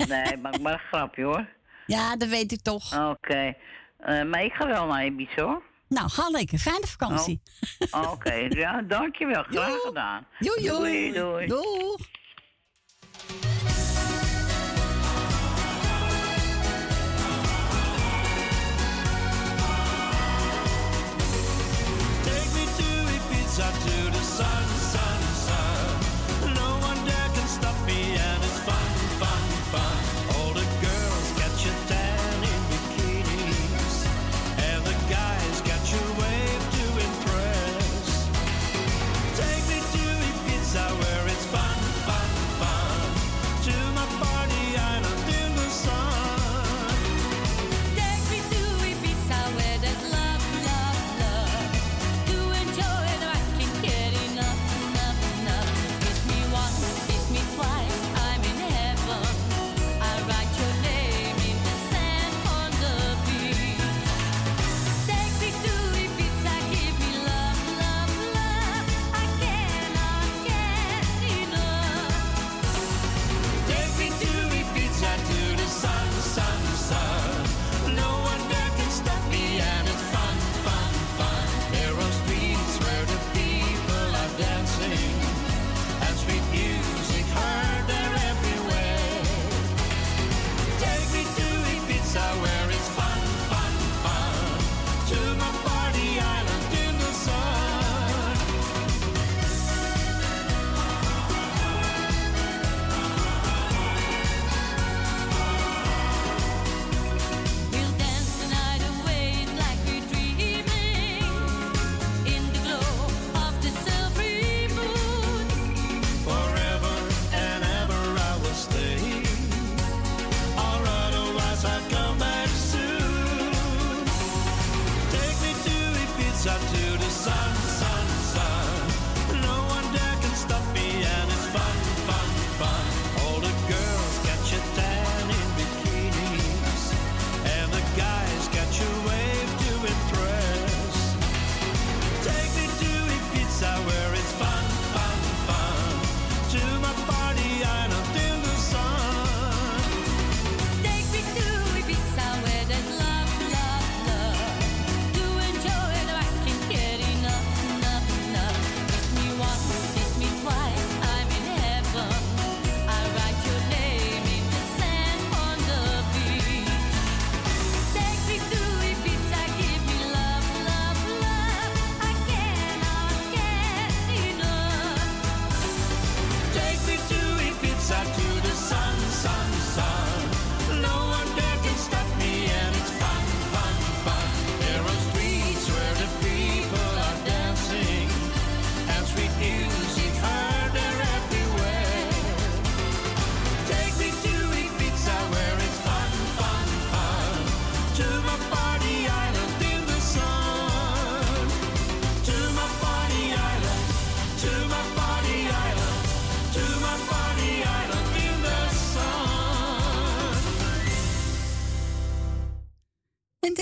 nee, 0.08 0.36
maar, 0.36 0.60
maar 0.60 0.72
een 0.72 0.78
grapje 0.78 1.22
hoor. 1.22 1.46
Ja, 1.86 2.16
dat 2.16 2.28
weet 2.28 2.52
ik 2.52 2.60
toch. 2.62 3.08
Oké. 3.10 3.54
Eh, 3.98 4.22
maar 4.22 4.44
ik 4.44 4.52
ga 4.52 4.66
wel 4.66 4.86
naar 4.86 5.04
Ibiza 5.04 5.42
hoor. 5.42 5.62
Nou, 5.88 6.08
ga 6.10 6.28
lekker. 6.28 6.58
Fijne 6.58 6.86
vakantie. 6.86 7.40
Oh, 7.90 8.12
Oké, 8.12 8.34
ja, 8.48 8.82
dankjewel. 8.82 9.42
Graag 9.42 9.80
gedaan. 9.84 10.26
Doei, 10.38 10.66
doei. 10.66 11.12
Doei, 11.12 11.12
doei. 11.12 11.46
Doei. 11.46 11.96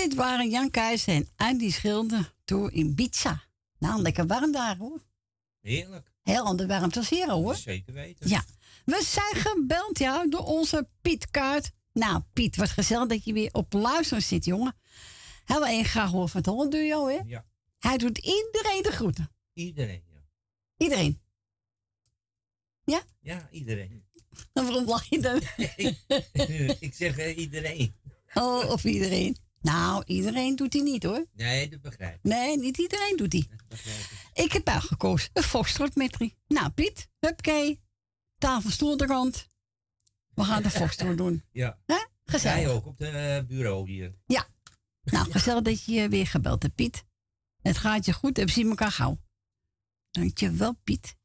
Dit 0.09 0.15
waren 0.15 0.49
Jan 0.49 0.69
Keijs 0.71 1.05
en 1.05 1.27
Andy 1.35 1.71
Schilder 1.71 2.33
door 2.43 2.71
in 2.71 2.85
Ibiza. 2.85 3.43
Nou, 3.77 4.01
lekker 4.01 4.27
warm 4.27 4.51
daar 4.51 4.77
hoor. 4.77 5.01
Heerlijk. 5.61 6.11
Heel 6.21 6.43
ander 6.43 6.67
warmte 6.67 6.99
als 6.99 7.09
hier 7.09 7.31
hoor. 7.31 7.55
Zeker 7.55 7.93
weten. 7.93 8.29
Ja. 8.29 8.43
We 8.85 9.03
zijn 9.03 9.43
gebeld, 9.43 9.99
ja, 9.99 10.25
door 10.27 10.45
onze 10.45 10.87
Piet 11.01 11.31
Kaart. 11.31 11.71
Nou, 11.93 12.23
Piet, 12.33 12.55
wat 12.55 12.69
gezellig 12.69 13.07
dat 13.07 13.23
je 13.23 13.33
weer 13.33 13.49
op 13.51 13.73
luisteren 13.73 14.23
zit, 14.23 14.45
jongen. 14.45 14.75
Heel 15.45 15.67
erg 15.67 15.87
graag 15.87 16.11
horen 16.11 16.29
van 16.29 16.39
het 16.39 16.49
Holland 16.49 16.71
Duo, 16.71 17.07
hè? 17.07 17.19
Ja. 17.25 17.45
Hij 17.79 17.97
doet 17.97 18.17
iedereen 18.17 18.81
de 18.81 18.91
groeten. 18.91 19.31
Iedereen, 19.53 20.03
ja. 20.11 20.25
Iedereen. 20.77 21.21
Ja? 22.83 23.03
Ja, 23.19 23.47
iedereen. 23.51 24.05
En 24.53 24.63
waarom 24.67 24.85
lach 24.85 25.05
je 25.05 25.19
dan? 25.19 25.41
ik 26.87 26.93
zeg 26.93 27.17
eh, 27.17 27.37
iedereen. 27.37 27.95
Oh, 28.33 28.71
of 28.71 28.83
iedereen. 28.83 29.37
Nou, 29.65 30.03
iedereen 30.05 30.55
doet 30.55 30.71
die 30.71 30.83
niet 30.83 31.03
hoor. 31.03 31.25
Nee, 31.33 31.69
dat 31.69 31.81
begrijp 31.81 32.15
ik. 32.15 32.23
Nee, 32.23 32.57
niet 32.57 32.77
iedereen 32.77 33.17
doet 33.17 33.31
die. 33.31 33.47
ik. 33.69 34.09
Ik 34.33 34.51
heb 34.51 34.67
uitgekozen 34.67 35.29
een 35.33 35.43
foxtrot 35.43 35.95
met 35.95 36.11
drie. 36.11 36.37
Nou, 36.47 36.69
Piet, 36.69 37.09
hupkee. 37.19 37.81
Tafel, 38.37 38.69
stoel 38.69 38.97
de 38.97 39.05
rand. 39.05 39.47
We 40.33 40.43
gaan 40.43 40.63
de 40.63 40.69
foxtrot 40.69 41.17
doen. 41.23 41.43
Ja. 41.51 41.79
Hè? 41.85 42.05
Gezellig. 42.25 42.59
Jij 42.59 42.69
ook 42.69 42.85
op 42.85 42.97
het 42.99 43.47
bureau 43.47 43.89
hier. 43.91 44.15
Ja. 44.25 44.47
Nou, 45.03 45.31
gezellig 45.31 45.63
dat 45.63 45.85
je 45.85 45.91
je 45.93 46.09
weer 46.09 46.27
gebeld 46.27 46.63
hebt, 46.63 46.75
Piet. 46.75 47.03
Het 47.61 47.77
gaat 47.77 48.05
je 48.05 48.13
goed 48.13 48.37
en 48.37 48.45
we 48.45 48.51
zien 48.51 48.69
elkaar 48.69 48.91
gauw. 48.91 49.17
Dankjewel, 50.11 50.73
Piet. 50.83 51.15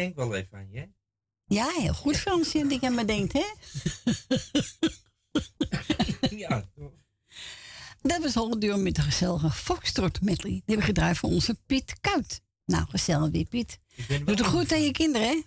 Denk 0.00 0.16
wel 0.16 0.34
even 0.34 0.58
aan 0.58 0.70
je. 0.70 0.88
Ja, 1.44 1.68
heel 1.68 1.94
goed, 1.94 2.16
Fransje, 2.16 2.62
dat 2.62 2.70
ik 2.72 2.84
aan 2.84 2.94
me 2.94 3.04
denkt, 3.04 3.32
hè? 3.32 3.44
ja, 6.36 6.70
Dat 8.02 8.22
was 8.22 8.36
al 8.36 8.58
duur 8.58 8.78
met 8.78 8.94
de 8.94 9.02
gezellige 9.02 9.50
Foxtrot 9.50 10.20
medley. 10.20 10.50
Die 10.50 10.62
hebben 10.66 10.76
we 10.76 10.82
gedraaid 10.82 11.16
voor 11.16 11.30
onze 11.30 11.54
Piet 11.66 12.00
Kuit. 12.00 12.40
Nou, 12.64 12.86
gezellig 12.88 13.30
weer, 13.30 13.44
Piet. 13.44 13.78
Doe 14.08 14.22
het 14.24 14.46
goed 14.46 14.72
aan 14.72 14.82
je 14.82 14.92
kinderen, 14.92 15.28
hè? 15.28 15.42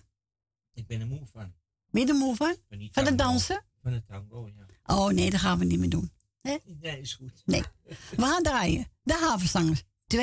Ik 0.74 0.86
ben 0.86 1.00
er 1.00 1.06
moe 1.06 1.26
van. 1.32 1.54
Ben 1.90 2.02
je 2.02 2.08
er 2.08 2.14
moe 2.14 2.36
van? 2.36 2.56
Van 2.90 3.04
het 3.04 3.18
dansen? 3.18 3.64
Van 3.82 3.92
het 3.92 4.06
tango, 4.06 4.50
ja. 4.56 4.94
Oh 4.94 5.08
nee, 5.08 5.30
dat 5.30 5.40
gaan 5.40 5.58
we 5.58 5.64
niet 5.64 5.78
meer 5.78 5.88
doen. 5.88 6.12
Hè? 6.40 6.56
Nee, 6.64 7.00
is 7.00 7.14
goed. 7.14 7.42
Nee. 7.44 7.62
We 7.86 8.22
gaan 8.22 8.42
draaien. 8.42 8.86
De 9.02 9.14
havenzangers 9.14 9.82
2.0. 10.14 10.20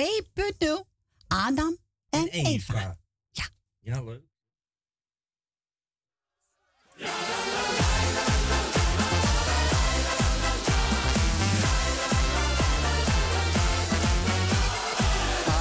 Adam 1.27 1.77
en, 2.09 2.27
Eva. 2.27 2.99
Ja, 3.83 4.01
leuk. 4.01 4.21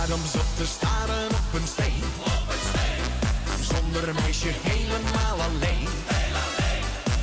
Adam 0.02 0.20
te 0.56 0.66
staren 0.66 1.28
op 1.28 1.55
een 1.55 1.66
steen. 1.66 2.02
Zonder 3.60 4.09
een 4.09 4.14
meisje 4.14 4.48
helemaal 4.48 5.40
alleen. 5.40 5.88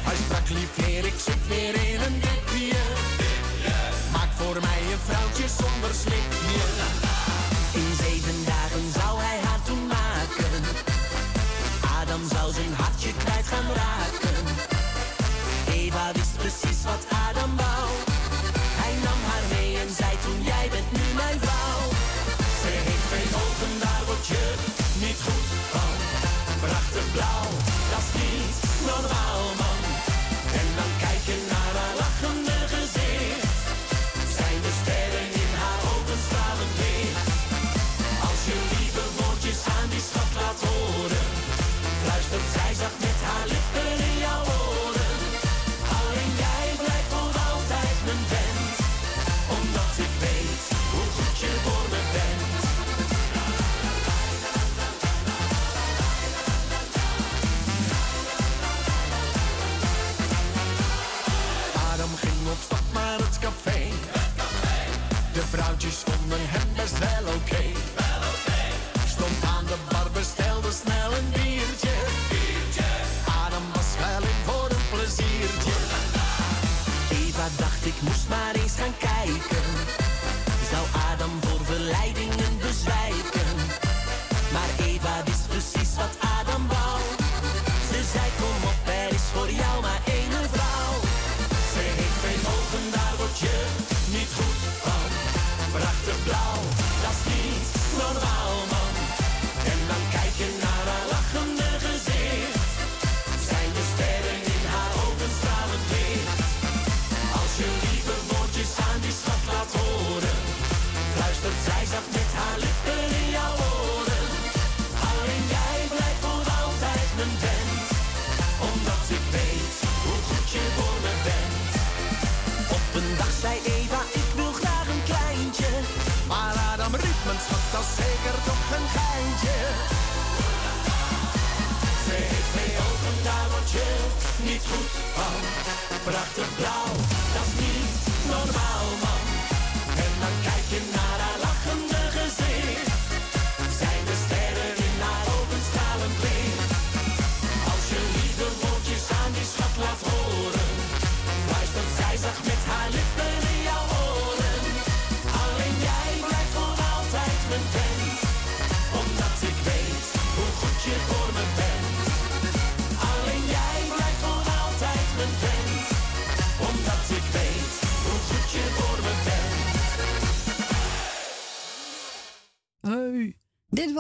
Hij 0.04 0.16
sprak 0.16 0.50
lief 0.50 0.78
ik 1.06 1.20
zit 1.20 1.48
weer 1.48 1.76
in 1.76 2.02
een 2.02 2.20
dipje. 2.20 2.78
Maak 4.12 4.32
voor 4.32 4.62
mij 4.62 4.82
een 4.92 5.00
vrouwtje 5.00 5.48
zonder 5.48 5.94
slipje. 5.94 6.47
Gaan 13.52 13.70
raken. 13.82 14.44
Eva 15.80 16.12
wist 16.14 16.38
precies 16.38 16.82
wat 16.84 17.04
Adam 17.28 17.56
wou. 17.56 17.88
Hij 18.82 18.94
nam 19.06 19.20
haar 19.30 19.46
mee 19.54 19.72
en 19.84 19.90
zei 20.00 20.14
toen 20.26 20.40
jij 20.52 20.68
bent 20.74 20.90
nu 20.92 21.04
mijn 21.22 21.40
vrouw. 21.46 21.84
Ze 22.62 22.70
heeft 22.88 23.06
twee 23.10 23.28
ogen, 23.44 23.74
daar 23.84 24.04
word 24.10 24.26
je 24.34 24.44
niet 25.04 25.20
goed 25.26 25.48
van. 25.74 25.96
Prachtig 26.66 27.08
blauw, 27.16 27.50
dat 27.92 28.04
is 28.06 28.12
niet 28.22 28.56
normaal 28.90 29.27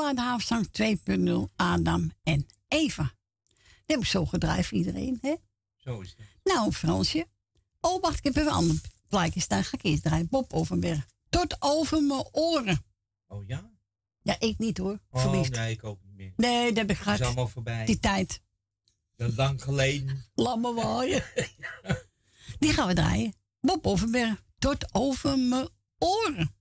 Aardehaafzang 0.08 0.68
2.0 1.48 1.54
Adam 1.56 2.12
en 2.24 2.46
Eva. 2.68 3.04
Dat 3.86 3.98
heb 3.98 4.06
zo 4.06 4.26
gedraaid 4.26 4.66
voor 4.66 4.78
iedereen, 4.78 5.18
hè? 5.22 5.36
Zo 5.76 6.00
is 6.00 6.16
het. 6.18 6.28
Nou, 6.44 6.72
Fransje. 6.72 7.28
Oh, 7.82 8.02
wacht, 8.02 8.18
ik 8.18 8.24
heb 8.24 8.36
even 8.36 8.48
een 8.48 8.54
ander 8.58 8.82
plaatje 9.08 9.40
staan. 9.40 9.64
Ga 9.64 9.78
ik 9.78 9.84
eerst 9.84 10.04
draaien. 10.04 10.28
Bob 10.30 10.54
Overberg. 10.54 11.06
Tot 11.30 11.56
over 11.60 12.04
mijn 12.04 12.26
oren. 12.32 12.86
Oh 13.28 13.48
ja? 13.48 13.72
Ja, 14.22 14.36
ik 14.40 14.58
niet 14.58 14.78
hoor. 14.78 15.00
Oh, 15.10 15.22
Verliefd. 15.22 15.52
nee, 15.56 15.72
ik 15.72 15.84
ook 15.84 16.00
niet 16.04 16.16
meer. 16.16 16.34
Nee, 16.36 16.68
dat 16.68 16.78
heb 16.78 16.90
ik 16.90 16.98
gehad. 16.98 17.20
is 17.20 17.26
allemaal 17.26 17.48
voorbij. 17.48 17.86
Die 17.86 18.00
tijd. 18.00 18.42
Dat 19.16 19.36
lang 19.36 19.64
geleden. 19.64 20.24
Lamme 20.36 20.74
waaien. 20.74 21.24
Die 22.60 22.74
gaan 22.74 22.88
we 22.88 22.94
draaien. 22.94 23.34
Bob 23.60 23.88
Overberg. 23.88 24.44
Tot 24.60 24.94
over 24.94 25.40
mijn 25.40 25.70
oren. 25.98 26.56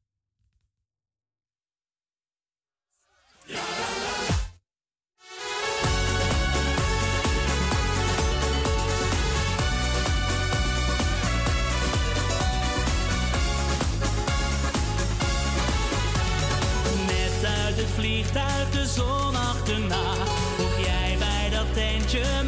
vliegt 17.96 18.36
uit 18.36 18.72
de 18.72 18.86
zon 18.86 19.34
achterna. 19.34 20.14
Voeg 20.56 20.84
jij 20.84 21.16
bij 21.18 21.50
dat 21.50 21.74
tentje 21.74 22.42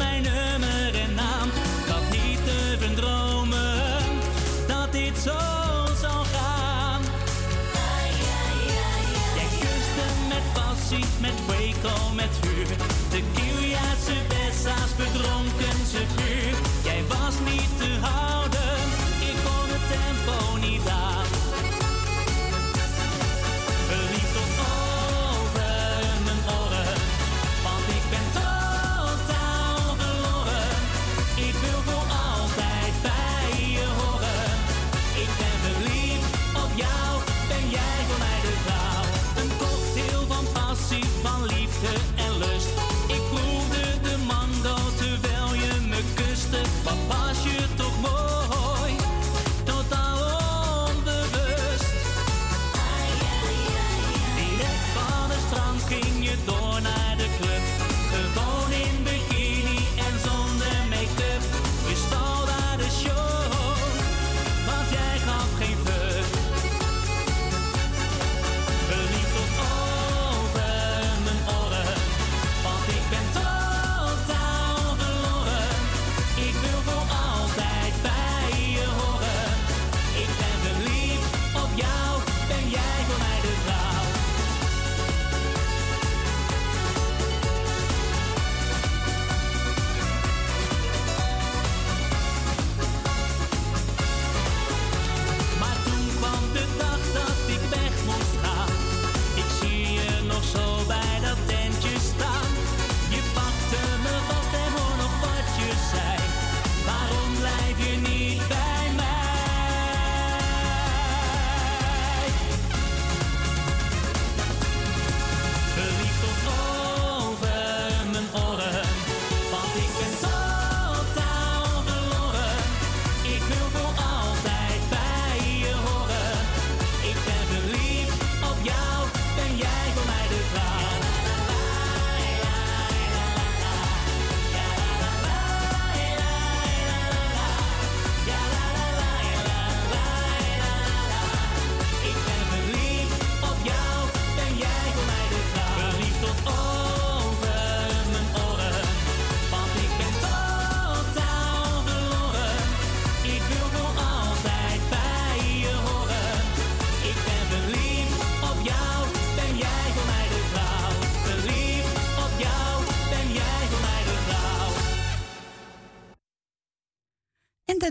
temps 11.81 12.11
mettre 12.15 12.48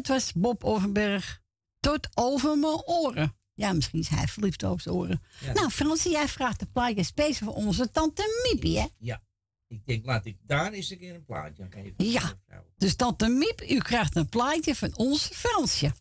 dat 0.09 0.23
was 0.23 0.33
Bob 0.33 0.65
Overberg. 0.65 1.43
Tot 1.81 2.09
over 2.15 2.59
mijn 2.59 2.83
oren. 2.87 3.37
Ja, 3.55 3.73
misschien 3.73 4.01
is 4.01 4.09
hij 4.09 4.27
verliefd 4.27 4.63
op 4.63 4.81
zijn 4.81 4.95
oren. 4.95 5.23
Ja. 5.41 5.53
Nou, 5.53 5.71
Fransie, 5.71 6.11
jij 6.11 6.29
vraagt 6.29 6.61
de 6.61 6.67
plaatje 6.67 7.03
speciaal 7.03 7.53
voor 7.53 7.65
onze 7.65 7.91
tante 7.91 8.43
Miepie, 8.43 8.79
hè? 8.79 8.87
Ja. 8.99 9.23
Ik 9.67 9.87
denk, 9.87 10.05
laat 10.05 10.27
ik 10.27 10.39
daar 10.47 10.73
eens 10.73 10.91
een 10.91 10.99
keer 10.99 11.15
een 11.15 11.25
plaatje 11.25 11.63
aan 11.63 11.71
geven. 11.71 11.95
Ja. 11.97 12.39
Dus 12.77 12.95
tante 12.95 13.29
Miep, 13.29 13.63
u 13.69 13.79
krijgt 13.79 14.17
een 14.17 14.29
plaatje 14.29 14.75
van 14.75 14.97
onze 14.97 15.35
Fransje. 15.35 15.93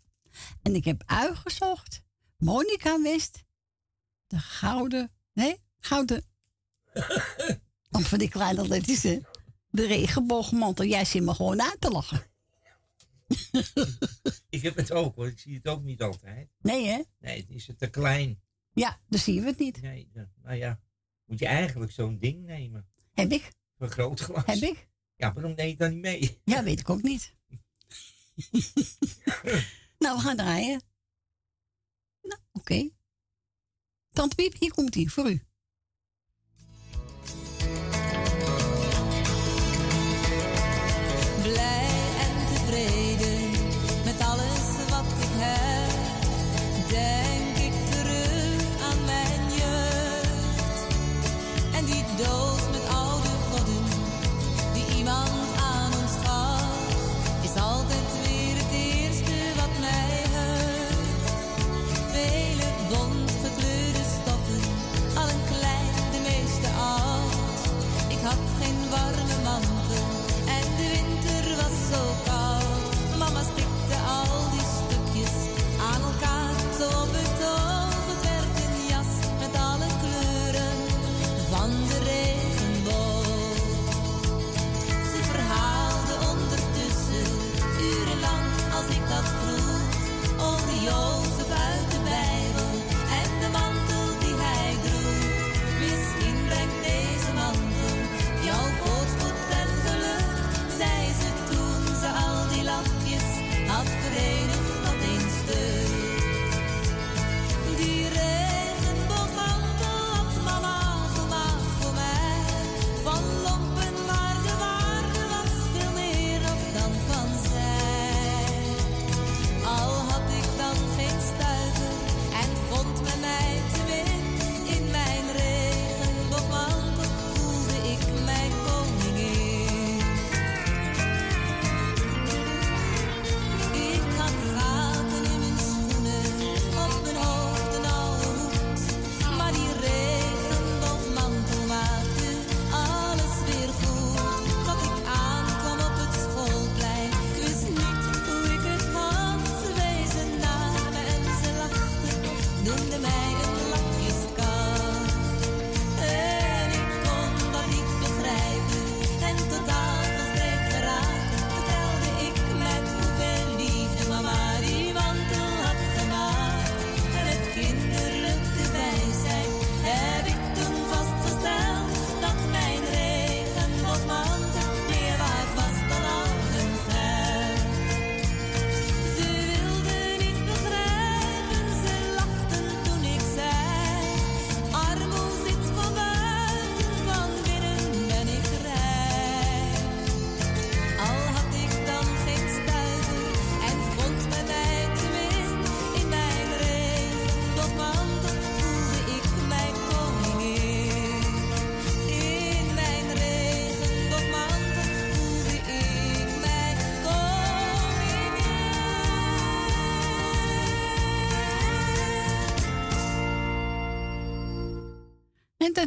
En 0.61 0.75
ik 0.75 0.85
heb 0.85 1.03
uitgezocht. 1.05 2.01
Monica 2.37 3.01
West. 3.01 3.43
De 4.27 4.39
gouden... 4.39 5.11
Nee, 5.33 5.61
gouden... 5.79 6.23
Om 7.91 8.03
van 8.03 8.17
die 8.17 8.29
kleine 8.29 8.67
letjes, 8.67 9.03
hè? 9.03 9.19
De 9.69 9.85
regenboogmantel. 9.85 10.85
Jij 10.85 11.05
zit 11.05 11.23
me 11.23 11.33
gewoon 11.33 11.61
uit 11.61 11.81
te 11.81 11.89
lachen. 11.89 12.25
Ik 14.49 14.61
heb 14.61 14.75
het 14.75 14.91
ook 14.91 15.15
hoor, 15.15 15.27
ik 15.27 15.39
zie 15.39 15.55
het 15.55 15.67
ook 15.67 15.83
niet 15.83 16.01
altijd. 16.01 16.49
Nee, 16.61 16.85
hè? 16.85 17.01
Nee, 17.19 17.39
het 17.39 17.49
is 17.49 17.67
het 17.67 17.77
te 17.77 17.89
klein. 17.89 18.41
Ja, 18.73 18.99
dan 19.09 19.19
zien 19.19 19.41
we 19.41 19.47
het 19.47 19.59
niet. 19.59 19.81
Nee, 19.81 20.11
nou 20.41 20.55
ja, 20.55 20.81
moet 21.25 21.39
je 21.39 21.45
eigenlijk 21.45 21.91
zo'n 21.91 22.17
ding 22.17 22.45
nemen. 22.45 22.89
Heb 23.11 23.31
ik? 23.31 23.51
Een 23.77 23.89
groot 23.89 24.19
glas. 24.19 24.45
Heb 24.45 24.57
ik? 24.57 24.87
Ja, 25.15 25.33
waarom 25.33 25.53
neem 25.53 25.67
je 25.67 25.75
dan 25.75 25.91
niet 25.91 26.01
mee? 26.01 26.41
Ja, 26.53 26.63
weet 26.63 26.79
ik 26.79 26.89
ook 26.89 27.01
niet. 27.01 27.35
nou, 29.99 30.15
we 30.15 30.21
gaan 30.21 30.37
draaien. 30.37 30.81
Nou, 32.21 32.41
oké. 32.51 32.89
Piep, 34.35 34.59
hier 34.59 34.73
komt 34.73 34.95
ie 34.95 35.11
voor 35.11 35.29
u. 35.29 35.41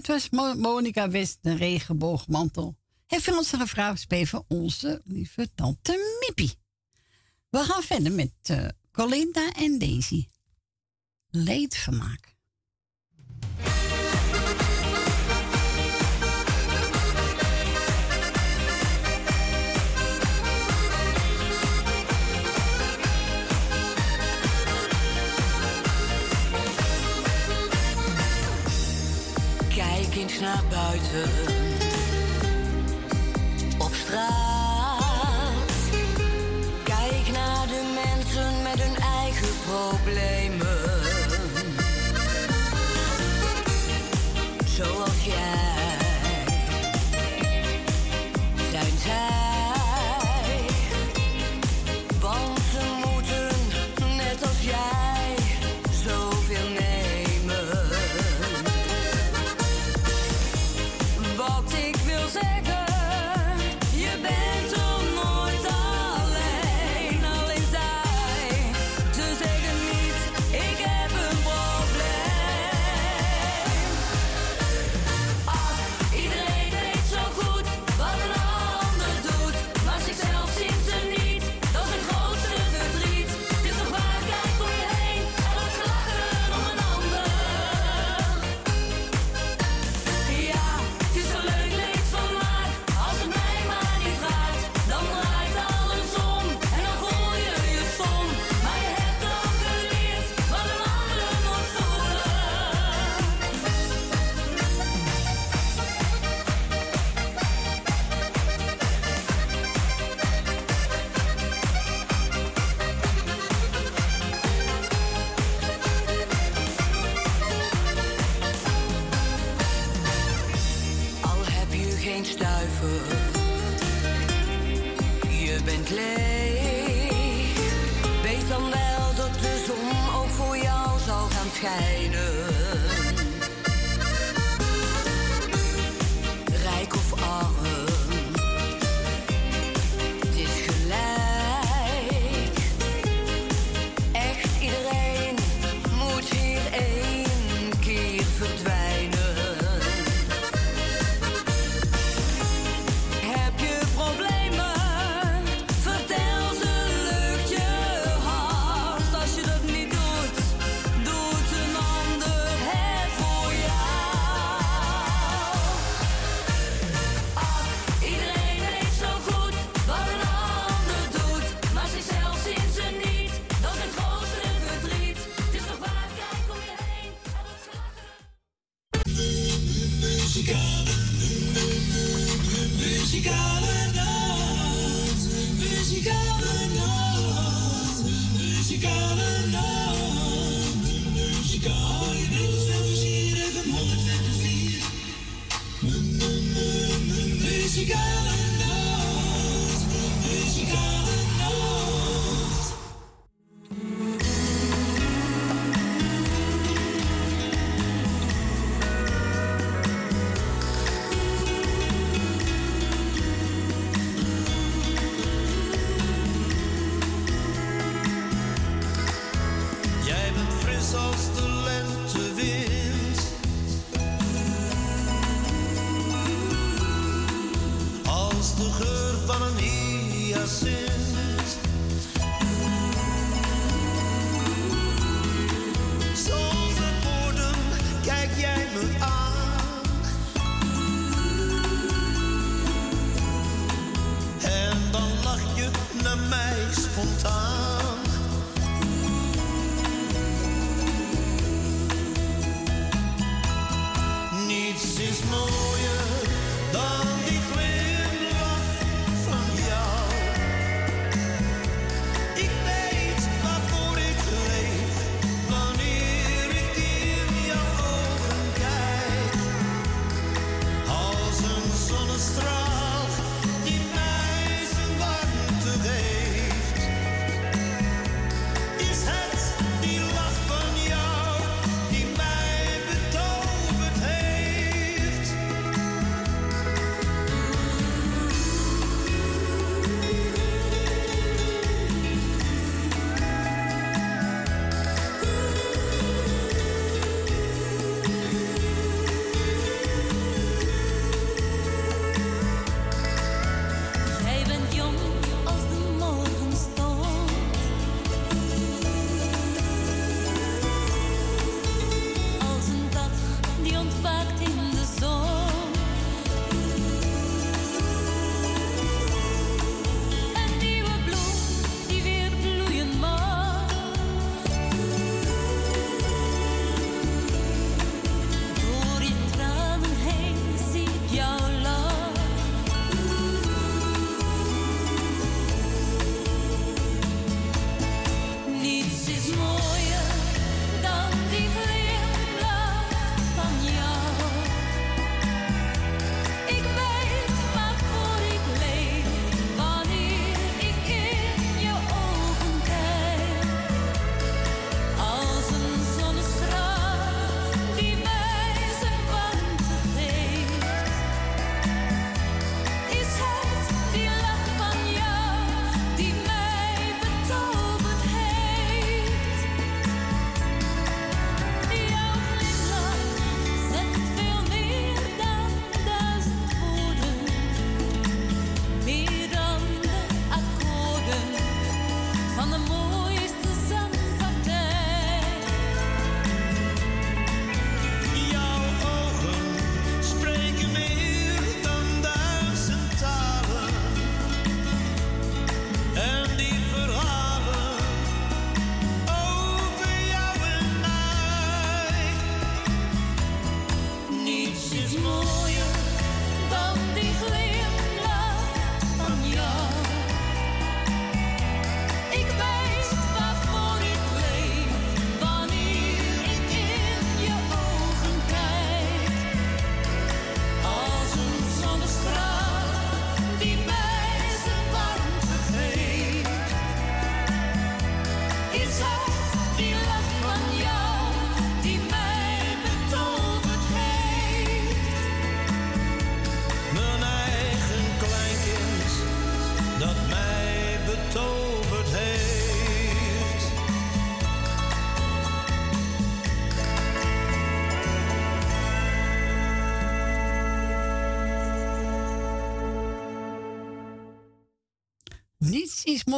Dat 0.01 0.09
was 0.09 0.31
Mo- 0.31 0.55
Monica 0.55 1.11
West, 1.11 1.39
de 1.41 1.55
regenboogmantel. 1.55 2.77
En 3.07 3.21
Frans 3.21 3.51
gevraagd 3.51 4.01
spelen 4.01 4.27
voor 4.27 4.45
onze 4.49 5.03
lieve 5.05 5.51
tante 5.55 6.19
Mippie. 6.21 6.55
We 7.51 7.59
gaan 7.59 7.83
verder 7.83 8.13
met 8.13 8.33
eh, 8.43 8.69
Colinda 8.93 9.53
en 9.53 9.79
Daisy. 9.79 10.27
Leedvermaak. 11.31 12.30
Eens 30.21 30.41
naar 30.41 30.63
buiten. 30.71 31.31
Op 33.79 33.95
straat. 33.95 35.03
Kijk 36.85 37.33
naar 37.33 37.67
de 37.67 38.01
mensen 38.05 38.63
met 38.63 38.83
hun 38.83 38.97
eigen 38.97 39.49
problemen. 39.67 40.40
Wat 62.33 62.70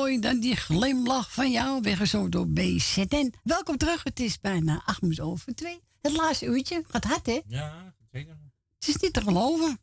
Dan 0.03 0.41
die 0.41 0.57
glimlach 0.57 1.33
van 1.33 1.51
jou, 1.51 1.81
weggezogen 1.81 2.31
door 2.31 2.49
BZN. 2.49 3.33
Welkom 3.43 3.77
terug, 3.77 4.05
het 4.05 4.21
is 4.21 4.41
bijna 4.41 4.83
acht 4.85 5.03
minuten 5.03 5.25
over 5.25 5.55
twee. 5.55 5.81
Het 6.01 6.13
laatste 6.13 6.47
uurtje, 6.47 6.85
gaat 6.89 7.05
hard 7.05 7.27
hè? 7.27 7.41
Ja, 7.47 7.95
zeker. 8.13 8.39
Het 8.79 8.89
is 8.89 8.97
niet 8.97 9.13
te 9.13 9.21
geloven. 9.21 9.79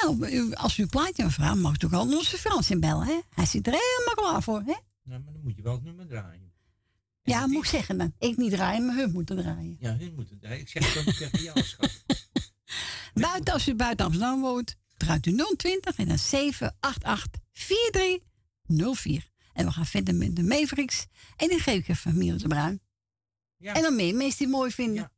Nou, 0.00 0.54
als 0.54 0.78
u 0.78 0.82
een 0.82 0.88
plaatje 0.88 1.30
vragen, 1.30 1.60
mag 1.60 1.82
u 1.82 1.86
ook 1.86 1.92
al 1.92 2.16
onze 2.16 2.38
Frans 2.38 2.70
inbellen, 2.70 3.06
hè? 3.06 3.18
Hij 3.30 3.46
zit 3.46 3.66
er 3.66 3.72
helemaal 3.72 4.14
klaar 4.14 4.42
voor, 4.42 4.58
hè? 4.58 4.74
Nou, 5.02 5.22
maar 5.22 5.32
dan 5.32 5.42
moet 5.42 5.56
je 5.56 5.62
wel 5.62 5.72
het 5.72 5.84
nummer 5.84 6.06
draaien. 6.06 6.52
Ja, 7.22 7.46
moet 7.46 7.64
ik 7.64 7.70
zeggen 7.70 7.98
dan. 7.98 8.14
Ik 8.18 8.36
niet 8.36 8.50
draaien, 8.50 8.86
maar 8.86 8.96
hun 8.96 9.12
moeten 9.12 9.36
draaien. 9.36 9.76
Ja, 9.80 9.96
hun 9.96 10.14
moeten 10.14 10.38
draaien. 10.38 10.60
Ik 10.60 10.68
zeg 10.68 10.94
het 10.94 11.08
ook 11.08 11.14
tegen 11.14 11.42
jou, 11.42 11.62
schat. 11.62 12.04
Buiten, 13.14 13.52
als 13.54 13.68
u 13.68 13.74
buiten 13.74 14.06
Amsterdam 14.06 14.40
woont, 14.40 14.76
draait 14.96 15.26
u 15.26 15.36
020 15.56 15.96
en 15.96 16.08
dan 16.08 16.18
788 16.18 17.40
4304. 18.68 19.30
En 19.52 19.66
we 19.66 19.72
gaan 19.72 19.86
verder 19.86 20.14
met 20.14 20.36
de 20.36 20.42
Mavericks. 20.42 21.06
En 21.36 21.48
die 21.48 21.58
geef 21.58 21.78
ik 21.78 21.88
even 21.88 22.18
Miele 22.18 22.38
de 22.38 22.48
Bruin. 22.48 22.80
Ja. 23.56 23.74
En 23.74 23.82
dan 23.82 23.96
meer 23.96 24.14
mensen 24.14 24.38
die 24.38 24.46
het 24.46 24.56
mooi 24.56 24.70
vinden. 24.70 25.12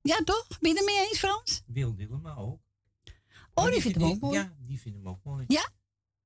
Ja, 0.00 0.16
toch? 0.24 0.46
Ben 0.60 0.70
je 0.70 0.76
het 0.76 0.86
mee 0.86 1.08
eens, 1.08 1.18
Frans? 1.18 1.62
Wil 1.66 1.94
Dillema 1.94 2.34
ook. 2.34 2.60
Oh, 3.54 3.70
die 3.70 3.80
vindt 3.80 3.98
hem 3.98 4.06
ook 4.06 4.20
mooi. 4.20 4.38
Ja, 4.38 4.56
die 4.58 4.80
vinden 4.80 5.02
hem 5.02 5.10
ook 5.10 5.24
mooi. 5.24 5.44
Ja? 5.48 5.68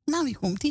Nou, 0.04 0.26
hier 0.26 0.38
komt 0.38 0.62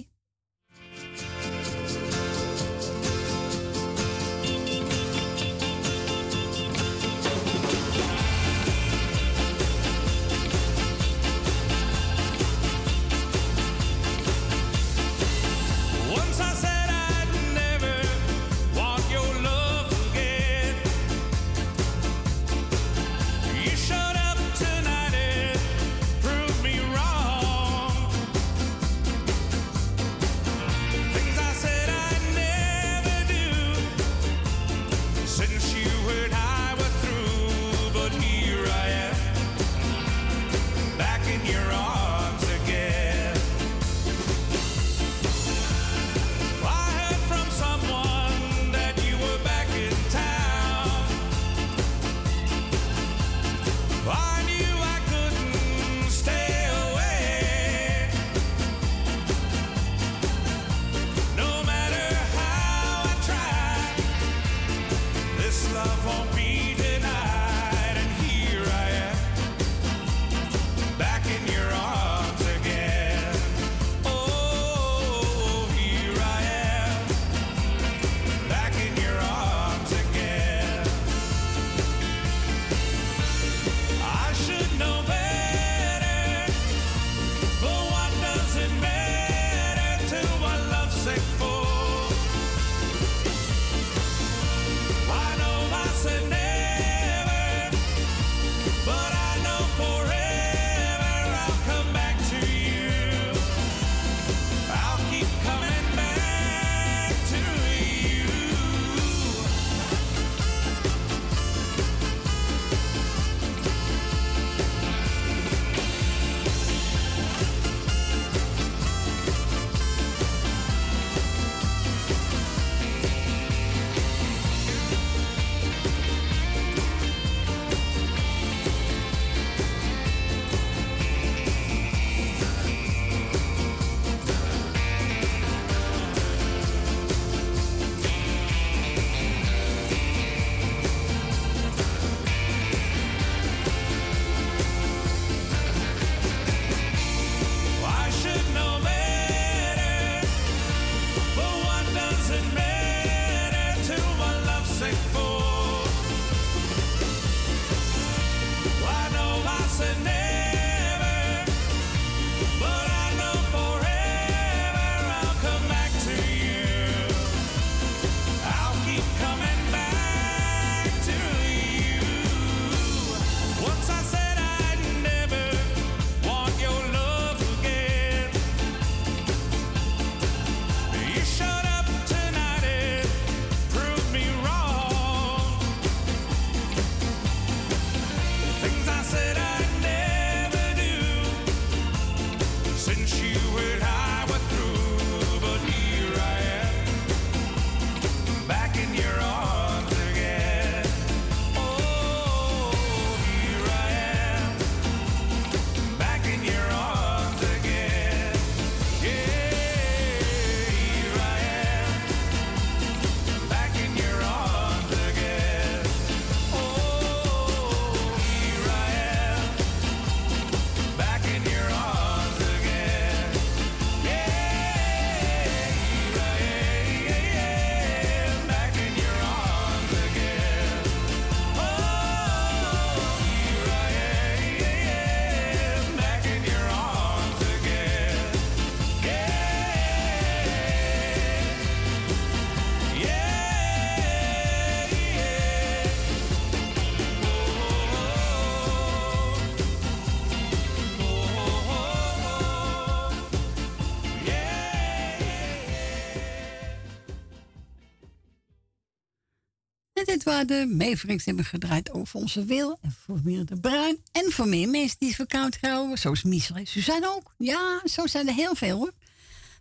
dit 260.07 260.23
waren 260.23 260.47
de 260.47 260.65
Mavericks 260.77 261.25
hebben 261.25 261.45
gedraaid 261.45 261.91
over 261.91 262.19
onze 262.19 262.45
wil. 262.45 262.77
En 262.81 262.91
voor 262.91 263.19
Miel 263.23 263.45
de 263.45 263.59
Bruin. 263.59 263.97
En 264.11 264.31
voor 264.31 264.47
meer 264.47 264.69
mensen 264.69 264.99
die 264.99 265.15
verkoud 265.15 265.57
houden. 265.61 265.97
Zoals 265.97 266.23
Michel 266.23 266.55
en 266.55 266.65
Suzanne 266.65 267.07
ook. 267.07 267.33
Ja, 267.37 267.81
zo 267.85 268.07
zijn 268.07 268.27
er 268.27 268.33
heel 268.33 268.55
veel 268.55 268.77
hoor. 268.77 268.91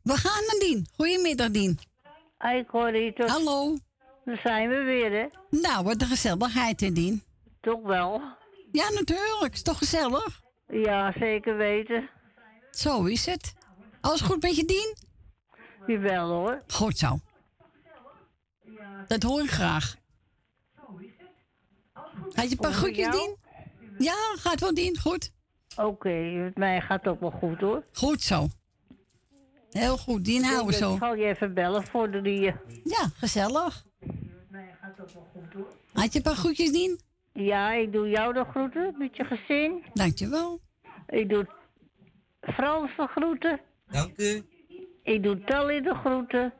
We 0.02 0.16
gaan 0.16 0.42
naar 0.46 0.60
Dien. 0.60 0.86
Goedemiddag 0.96 1.50
Dien. 1.50 1.78
Hoi 2.38 2.64
Corrie. 2.64 3.12
Tot... 3.12 3.28
Hallo. 3.28 3.76
Daar 4.24 4.40
zijn 4.44 4.68
we 4.68 4.82
weer 4.82 5.12
hè. 5.12 5.26
Nou, 5.60 5.84
wat 5.84 6.02
een 6.02 6.08
gezelligheid 6.08 6.80
hè 6.80 6.92
Dien. 6.92 7.22
Toch 7.60 7.82
wel. 7.82 8.20
Ja, 8.72 8.90
natuurlijk. 8.90 9.52
Is 9.52 9.62
toch 9.62 9.78
gezellig? 9.78 10.40
Ja, 10.68 11.12
zeker 11.18 11.56
weten. 11.56 12.08
Zo 12.70 13.04
is 13.04 13.26
het. 13.26 13.52
Alles 14.00 14.20
goed 14.20 14.42
met 14.42 14.56
je 14.56 14.64
Dien? 14.64 14.96
Jawel 15.86 16.28
hoor. 16.28 16.62
Goed 16.66 16.98
zo. 16.98 17.20
Dat 19.06 19.22
hoor 19.22 19.42
ik 19.42 19.50
graag. 19.50 19.96
Had 22.36 22.44
je 22.44 22.50
een 22.50 22.56
paar 22.56 22.72
groetjes? 22.72 23.10
Dien? 23.10 23.36
Ja, 23.98 24.14
gaat 24.36 24.60
wel, 24.60 24.74
Dien. 24.74 24.98
Goed. 24.98 25.32
Oké, 25.76 26.08
met 26.20 26.56
mij 26.56 26.80
gaat 26.80 27.04
het 27.04 27.12
ook 27.12 27.20
wel 27.20 27.30
goed 27.30 27.60
hoor. 27.60 27.82
Goed 27.92 28.22
zo. 28.22 28.46
Heel 29.70 29.96
goed, 29.96 30.24
Dien 30.24 30.42
houden 30.44 30.66
we 30.66 30.72
Ik 30.72 30.78
zo. 30.78 30.96
zal 30.98 31.14
je 31.14 31.24
even 31.24 31.54
bellen 31.54 31.86
voor 31.86 32.10
de 32.10 32.20
die. 32.22 32.42
Ja, 32.84 33.08
gezellig. 33.14 33.84
Had 35.92 36.12
je 36.12 36.18
een 36.18 36.22
paar 36.22 36.34
groetjes, 36.34 36.72
Dien? 36.72 37.00
Ja, 37.32 37.72
ik 37.72 37.92
doe 37.92 38.08
jou 38.08 38.32
de 38.32 38.44
groeten 38.44 38.94
met 38.98 39.16
je 39.16 39.24
gezin. 39.24 39.84
Dankjewel. 39.92 40.60
Ik 41.06 41.28
doe 41.28 41.46
Frans 42.40 42.90
de 42.96 43.06
groeten. 43.06 43.60
Dank 43.90 44.18
u. 44.18 44.42
Ik 45.02 45.22
doe 45.22 45.44
Tally 45.44 45.80
de 45.80 45.94
groeten. 45.94 46.52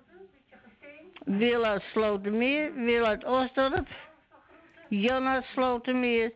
Wil 1.25 1.65
uit 1.65 1.83
Slotermeer, 1.93 2.75
Wil 2.75 3.05
uit 3.05 3.25
Osdorp. 3.25 3.89
Jan 4.89 5.27
uit 5.27 5.45
Slotermeer. 5.45 6.33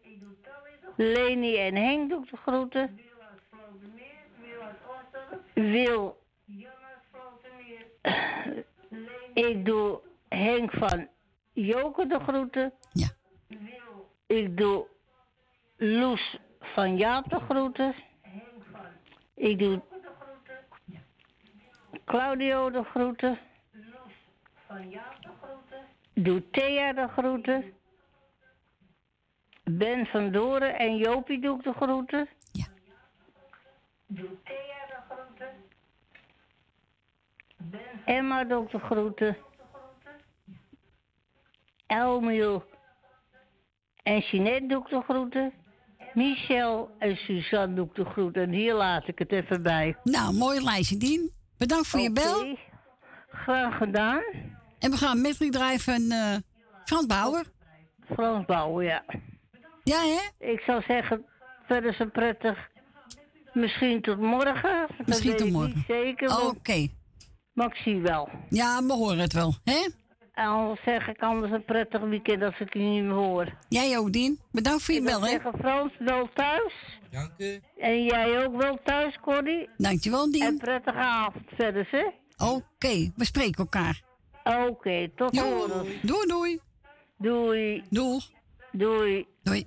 Leni 0.96 1.56
en 1.56 1.76
Henk 1.76 2.08
doe 2.10 2.22
ik 2.22 2.30
de 2.30 2.36
groeten. 2.36 3.00
Wil. 5.54 6.18
Ik 9.34 9.64
doe 9.64 10.00
Henk 10.28 10.72
van 10.72 11.08
Joke 11.52 12.06
de 12.06 12.20
groeten. 12.20 12.72
Ja. 12.92 13.08
Ik 14.26 14.56
doe 14.56 14.86
Loes 15.76 16.38
van 16.60 16.96
Jaap 16.96 17.30
de 17.30 17.40
groeten. 17.40 17.94
Ik 19.34 19.58
doe 19.58 19.80
Claudio 22.04 22.70
de 22.70 22.84
groeten. 22.84 23.38
Doe 26.14 26.50
Thea 26.50 26.92
de 26.92 27.08
groeten. 27.08 27.79
Ben 29.78 30.06
van 30.06 30.32
Doren 30.32 30.78
en 30.78 30.96
Jopie 30.96 31.40
doe 31.40 31.56
ik 31.56 31.64
de 31.64 31.72
groeten. 31.72 32.28
Ja. 32.52 32.66
Doe 34.06 34.28
Thea 34.44 34.86
de 34.86 34.96
groeten. 35.08 35.48
Emma 38.04 38.44
doe 38.44 38.64
ik 38.64 38.70
de 38.70 38.78
groeten. 38.78 39.36
Elmiel 41.86 42.64
en 44.02 44.18
Jeanette 44.18 44.66
doe 44.66 44.82
ik 44.82 44.88
de 44.88 45.02
groeten. 45.02 45.52
Michel 46.14 46.90
en 46.98 47.16
Suzanne 47.16 47.74
doe 47.74 47.86
ik 47.86 47.94
de 47.94 48.04
groeten. 48.04 48.42
En 48.42 48.52
hier 48.52 48.74
laat 48.74 49.08
ik 49.08 49.18
het 49.18 49.32
even 49.32 49.62
bij. 49.62 49.96
Nou, 50.04 50.34
mooi 50.34 50.64
lijstje, 50.64 50.96
Dien. 50.96 51.30
Bedankt 51.58 51.86
voor 51.86 52.00
je 52.00 52.12
bel. 52.12 52.56
Graag 53.28 53.76
gedaan. 53.76 54.22
En 54.78 54.90
we 54.90 54.96
gaan 54.96 55.20
medley 55.20 55.50
draaien 55.50 55.80
van 55.80 56.10
eh, 56.10 56.36
Frans 56.84 57.06
Bauer. 57.06 57.44
Frans 58.14 58.46
Bauer, 58.46 58.84
ja. 58.84 59.04
Ja, 59.84 60.00
hè? 60.02 60.46
Ik 60.52 60.60
zou 60.60 60.82
zeggen, 60.88 61.24
verder 61.66 61.94
zo 61.94 62.04
prettig. 62.04 62.68
Misschien 63.52 64.02
tot 64.02 64.18
morgen. 64.20 64.86
Misschien 65.06 65.36
tot 65.36 65.46
ik 65.46 65.52
morgen. 65.52 65.72
Niet 65.74 65.84
zeker. 65.86 66.28
Oké. 66.46 66.72
want- 66.72 66.90
Maar 67.52 67.66
ik 67.66 67.74
zie 67.74 68.00
wel. 68.00 68.28
Ja, 68.48 68.82
we 68.84 68.92
horen 68.92 69.18
het 69.18 69.32
wel, 69.32 69.54
hè? 69.64 69.88
En 70.32 70.46
anders 70.46 70.80
zeg 70.84 71.08
ik 71.08 71.20
anders 71.20 71.52
een 71.52 71.64
prettig 71.64 72.00
weekend 72.00 72.42
als 72.42 72.58
ik 72.60 72.72
je 72.72 72.78
niet 72.78 73.02
meer 73.02 73.12
hoor. 73.12 73.52
Jij 73.68 73.98
ook, 73.98 74.12
Dien. 74.12 74.38
Bedankt 74.52 74.82
voor 74.82 74.94
je 74.94 75.00
ik 75.00 75.06
bel, 75.06 75.20
hè? 75.22 75.28
zeggen, 75.28 75.52
Frans, 75.58 75.92
wel 75.98 76.28
thuis. 76.34 76.72
Dank 77.10 77.30
u. 77.38 77.60
En 77.76 78.04
jij 78.04 78.46
ook 78.46 78.62
wel 78.62 78.78
thuis, 78.84 79.18
Corrie. 79.20 79.68
Dankjewel, 79.76 80.30
Dien. 80.30 80.42
En 80.42 80.58
prettige 80.58 80.96
avond 80.98 81.44
verder, 81.56 81.88
hè? 81.90 82.06
Oké, 82.46 83.12
we 83.16 83.24
spreken 83.24 83.54
elkaar. 83.58 84.02
Oké, 84.44 85.08
tot 85.16 85.34
Jo, 85.34 85.42
horens. 85.42 85.88
Doei, 86.02 86.26
doei. 86.26 86.60
Doei. 87.18 87.82
Doeg. 87.90 88.30
Doei. 88.72 89.26
Doei. 89.42 89.66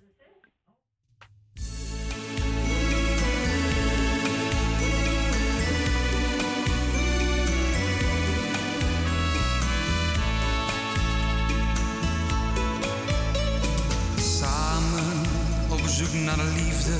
Samen 14.15 15.21
op 15.69 15.79
zoek 15.79 16.13
naar 16.13 16.35
de 16.35 16.51
liefde, 16.55 16.97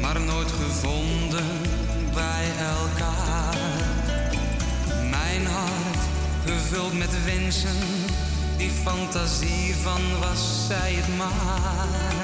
maar 0.00 0.20
nooit 0.20 0.50
gevonden 0.50 1.44
bij 2.14 2.50
elkaar. 2.58 3.56
Mijn 5.10 5.46
hart 5.46 5.98
gevuld 6.46 6.98
met 6.98 7.24
wensen, 7.24 7.76
die 8.64 8.72
fantasie 8.72 9.74
van 9.82 10.02
was 10.20 10.66
zij 10.66 10.92
het 10.92 11.16
maar. 11.16 12.18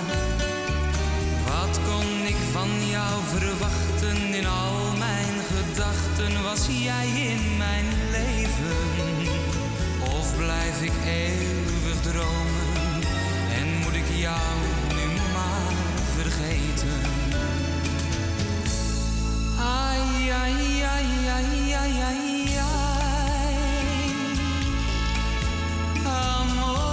Wat 1.45 1.81
kon 1.89 2.09
ik 2.27 2.41
van 2.53 2.71
jou 2.89 3.15
verwachten 3.37 4.35
in 4.35 4.47
al 4.47 4.77
mijn 4.99 5.35
gedachten? 5.55 6.43
Was 6.43 6.67
jij 6.67 7.09
in 7.09 7.57
mijn 7.57 7.85
leven? 8.11 8.77
Of 10.19 10.37
blijf 10.37 10.83
ik 10.83 10.97
eeuwig 11.07 12.01
dromen 12.03 13.01
en 13.59 13.67
moet 13.83 13.95
ik 13.95 14.09
jou 14.17 14.55
nu 14.97 15.07
maar 15.35 15.75
vergeten? 16.17 17.01
Ai, 19.59 20.31
ai, 20.43 20.83
ai, 20.83 21.07
ai, 21.37 21.73
ai, 21.73 22.01
ai. 22.03 22.30
amor. 26.21 26.90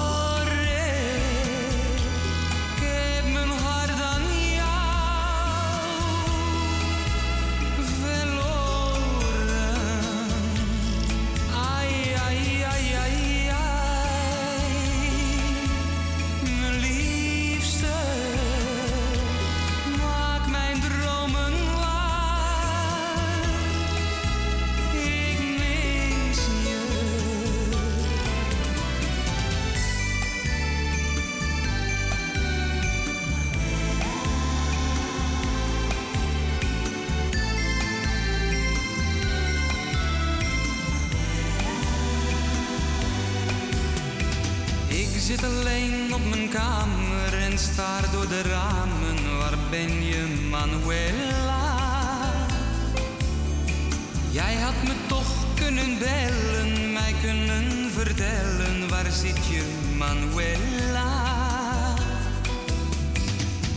Manuela? 60.17 61.93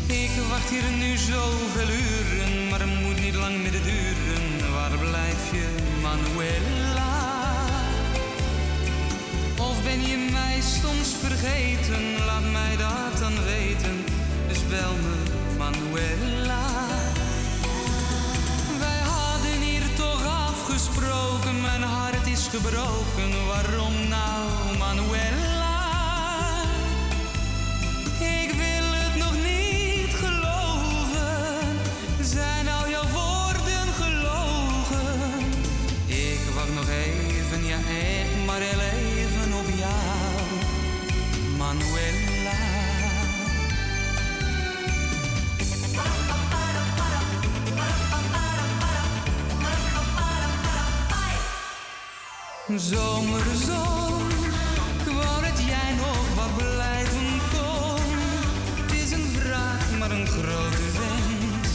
Ik 0.07 0.31
wacht 0.49 0.71
hier 0.71 0.91
nu 0.99 1.17
zoveel 1.17 1.89
uren, 1.89 2.69
maar 2.69 2.81
het 2.81 3.01
moet 3.03 3.21
niet 3.21 3.35
lang 3.35 3.63
meer 3.63 3.71
duren. 3.71 4.73
Waar 4.73 4.99
blijf 4.99 5.51
je, 5.53 5.69
Manuela? 6.03 7.13
Of 9.59 9.83
ben 9.83 10.01
je 10.07 10.29
mij 10.33 10.61
soms 10.61 11.09
vergeten? 11.21 12.25
Laat 12.27 12.51
mij 12.53 12.77
dat 12.77 13.19
dan 13.19 13.45
weten. 13.45 14.05
Dus 14.49 14.67
bel 14.69 14.95
me, 15.05 15.17
Manuela. 15.59 16.67
Wij 18.79 19.01
hadden 19.13 19.61
hier 19.61 19.95
toch 19.97 20.25
afgesproken. 20.25 21.61
Mijn 21.61 21.83
hart 21.83 22.27
is 22.27 22.47
gebroken. 22.49 23.47
Waarom 23.47 24.09
nou, 24.09 24.79
Manuela? 24.79 25.60
Zomerzon, 52.79 54.29
wou 55.05 55.43
dat 55.43 55.59
jij 55.67 55.95
nog 55.97 56.35
wat 56.35 56.57
blijven 56.57 57.41
kon. 57.53 58.01
Het 58.81 58.93
is 58.93 59.11
een 59.11 59.27
vraag, 59.39 59.99
maar 59.99 60.11
een 60.11 60.27
grote 60.27 60.85
wens. 60.99 61.69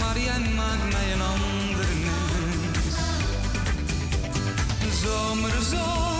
Maar 0.00 0.18
jij 0.18 0.38
maakt 0.38 0.92
mij 0.92 1.12
een 1.12 1.20
ander 1.20 1.86
mens. 2.04 2.96
Zomerzon, 5.02 6.13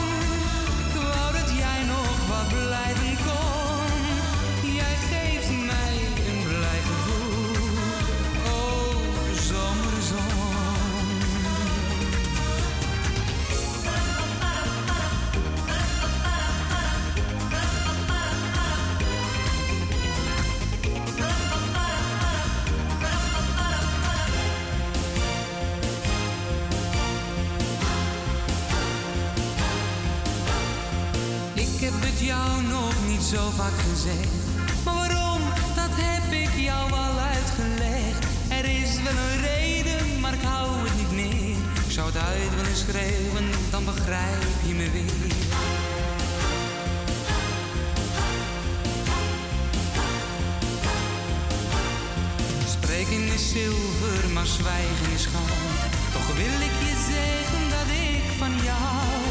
zilver, 53.54 54.30
maar 54.32 54.46
zwijgen 54.46 55.12
is 55.14 55.26
goud. 55.26 56.12
Toch 56.12 56.36
wil 56.36 56.60
ik 56.68 56.76
je 56.86 56.94
zeggen 57.10 57.62
dat 57.70 57.88
ik 57.88 58.24
van 58.38 58.54
jou. 58.64 59.23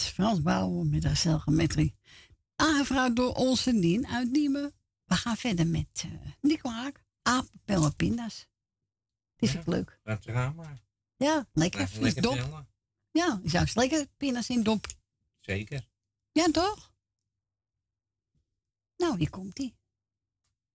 En 0.00 0.12
Frans 0.12 0.42
Bouwer 0.42 0.86
met 0.86 1.04
haar 1.04 1.40
geometrie. 1.40 1.96
Aangevraagd 2.56 3.16
door 3.16 3.34
onze 3.34 3.72
Nien 3.72 4.06
uit 4.06 4.34
Diemen. 4.34 4.72
We 5.04 5.14
gaan 5.14 5.36
verder 5.36 5.66
met 5.66 6.04
uh, 6.06 6.12
Nico 6.40 6.70
Haak. 6.70 7.04
Apenpellen 7.22 7.96
pinda's. 7.96 8.48
Die 9.36 9.48
vind 9.48 9.62
ik 9.62 9.68
leuk. 9.68 10.00
Dat 10.02 10.24
gaan 10.24 10.54
maar. 10.54 10.82
Ja, 11.16 11.48
lekker. 11.52 11.88
Fris 11.88 12.02
lekker 12.02 12.22
dop. 12.22 12.66
Ja, 13.10 13.40
is 13.42 13.52
juist 13.52 13.76
lekker. 13.76 14.06
Pinda's 14.16 14.48
in 14.48 14.62
dop. 14.62 14.86
Zeker. 15.40 15.88
Ja, 16.32 16.50
toch? 16.50 16.92
Nou, 18.96 19.18
hier 19.18 19.30
komt 19.30 19.58
ie. 19.58 19.76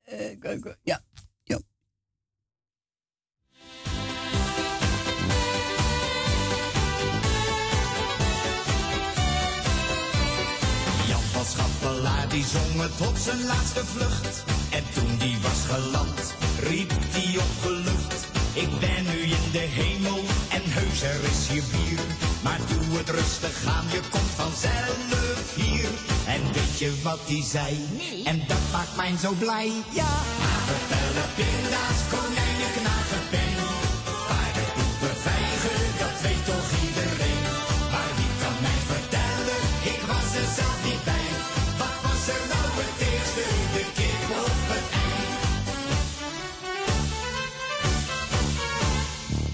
Eh, 0.01 0.61
ja. 0.83 1.03
Schappelaar 11.49 12.27
die 12.29 12.45
zong 12.45 12.81
het 12.81 13.07
op 13.07 13.17
zijn 13.17 13.43
laatste 13.45 13.85
vlucht. 13.85 14.43
En 14.69 14.83
toen 14.93 15.17
die 15.17 15.37
was 15.41 15.61
geland, 15.73 16.33
riep 16.59 16.91
die 17.13 17.39
opgelucht. 17.39 18.19
Ik 18.53 18.79
ben 18.79 19.03
nu 19.03 19.19
in 19.39 19.45
de 19.51 19.67
hemel 19.79 20.19
en 20.49 20.63
heus 20.65 21.01
er 21.01 21.21
is 21.31 21.47
hier 21.47 21.63
bier. 21.71 21.99
Maar 22.43 22.59
doe 22.69 22.97
het 22.97 23.09
rustig 23.09 23.65
aan, 23.65 23.85
je 23.91 24.01
komt 24.09 24.33
vanzelf 24.35 25.55
hier. 25.55 25.89
En 26.35 26.41
weet 26.53 26.79
je 26.79 26.99
wat 27.03 27.19
die 27.27 27.43
zei? 27.43 27.71
En 28.23 28.37
dat 28.47 28.65
maakt 28.71 28.95
mij 28.95 29.17
zo 29.17 29.31
blij. 29.39 29.71
Ja, 29.89 30.13
aardappelen, 30.51 31.29
pinda's, 31.35 31.99
konijnen, 32.11 32.71
knagen, 32.77 33.23
pen. 33.29 33.84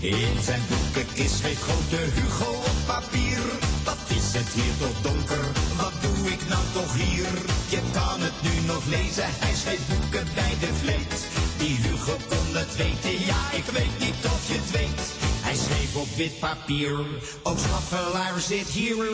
In 0.01 0.41
zijn 0.43 0.61
boekenkist 0.69 1.35
schreef 1.35 1.61
grote 1.61 1.95
Hugo 1.95 2.51
op 2.51 2.79
papier. 2.85 3.41
Wat 3.83 4.03
is 4.07 4.33
het 4.33 4.49
hier 4.57 4.73
toch 4.79 5.01
donker, 5.01 5.45
wat 5.77 5.93
doe 6.01 6.31
ik 6.31 6.41
nou 6.49 6.63
toch 6.73 6.93
hier? 6.93 7.31
Je 7.69 7.81
kan 7.93 8.19
het 8.21 8.37
nu 8.41 8.53
nog 8.65 8.85
lezen, 8.85 9.29
hij 9.43 9.55
schreef 9.55 9.83
boeken 9.87 10.27
bij 10.33 10.53
de 10.59 10.71
vleet. 10.81 11.15
Die 11.57 11.75
Hugo 11.83 12.15
kon 12.29 12.47
het 12.61 12.75
weten, 12.75 13.25
ja 13.31 13.41
ik 13.59 13.67
weet 13.77 13.95
niet 13.99 14.21
of 14.35 14.41
je 14.47 14.57
het 14.61 14.71
weet. 14.71 15.01
Hij 15.47 15.55
schreef 15.55 15.95
op 15.95 16.11
wit 16.15 16.39
papier, 16.39 16.99
ook 17.43 17.59
schaffelaar 17.59 18.39
zit 18.39 18.69
hier. 18.77 19.07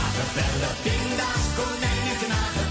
Aardappelen, 0.00 0.76
pinda's, 0.84 1.46
konijnen, 1.58 2.16
knagen, 2.22 2.68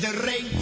heeft 0.00 0.14
toch 0.14 0.57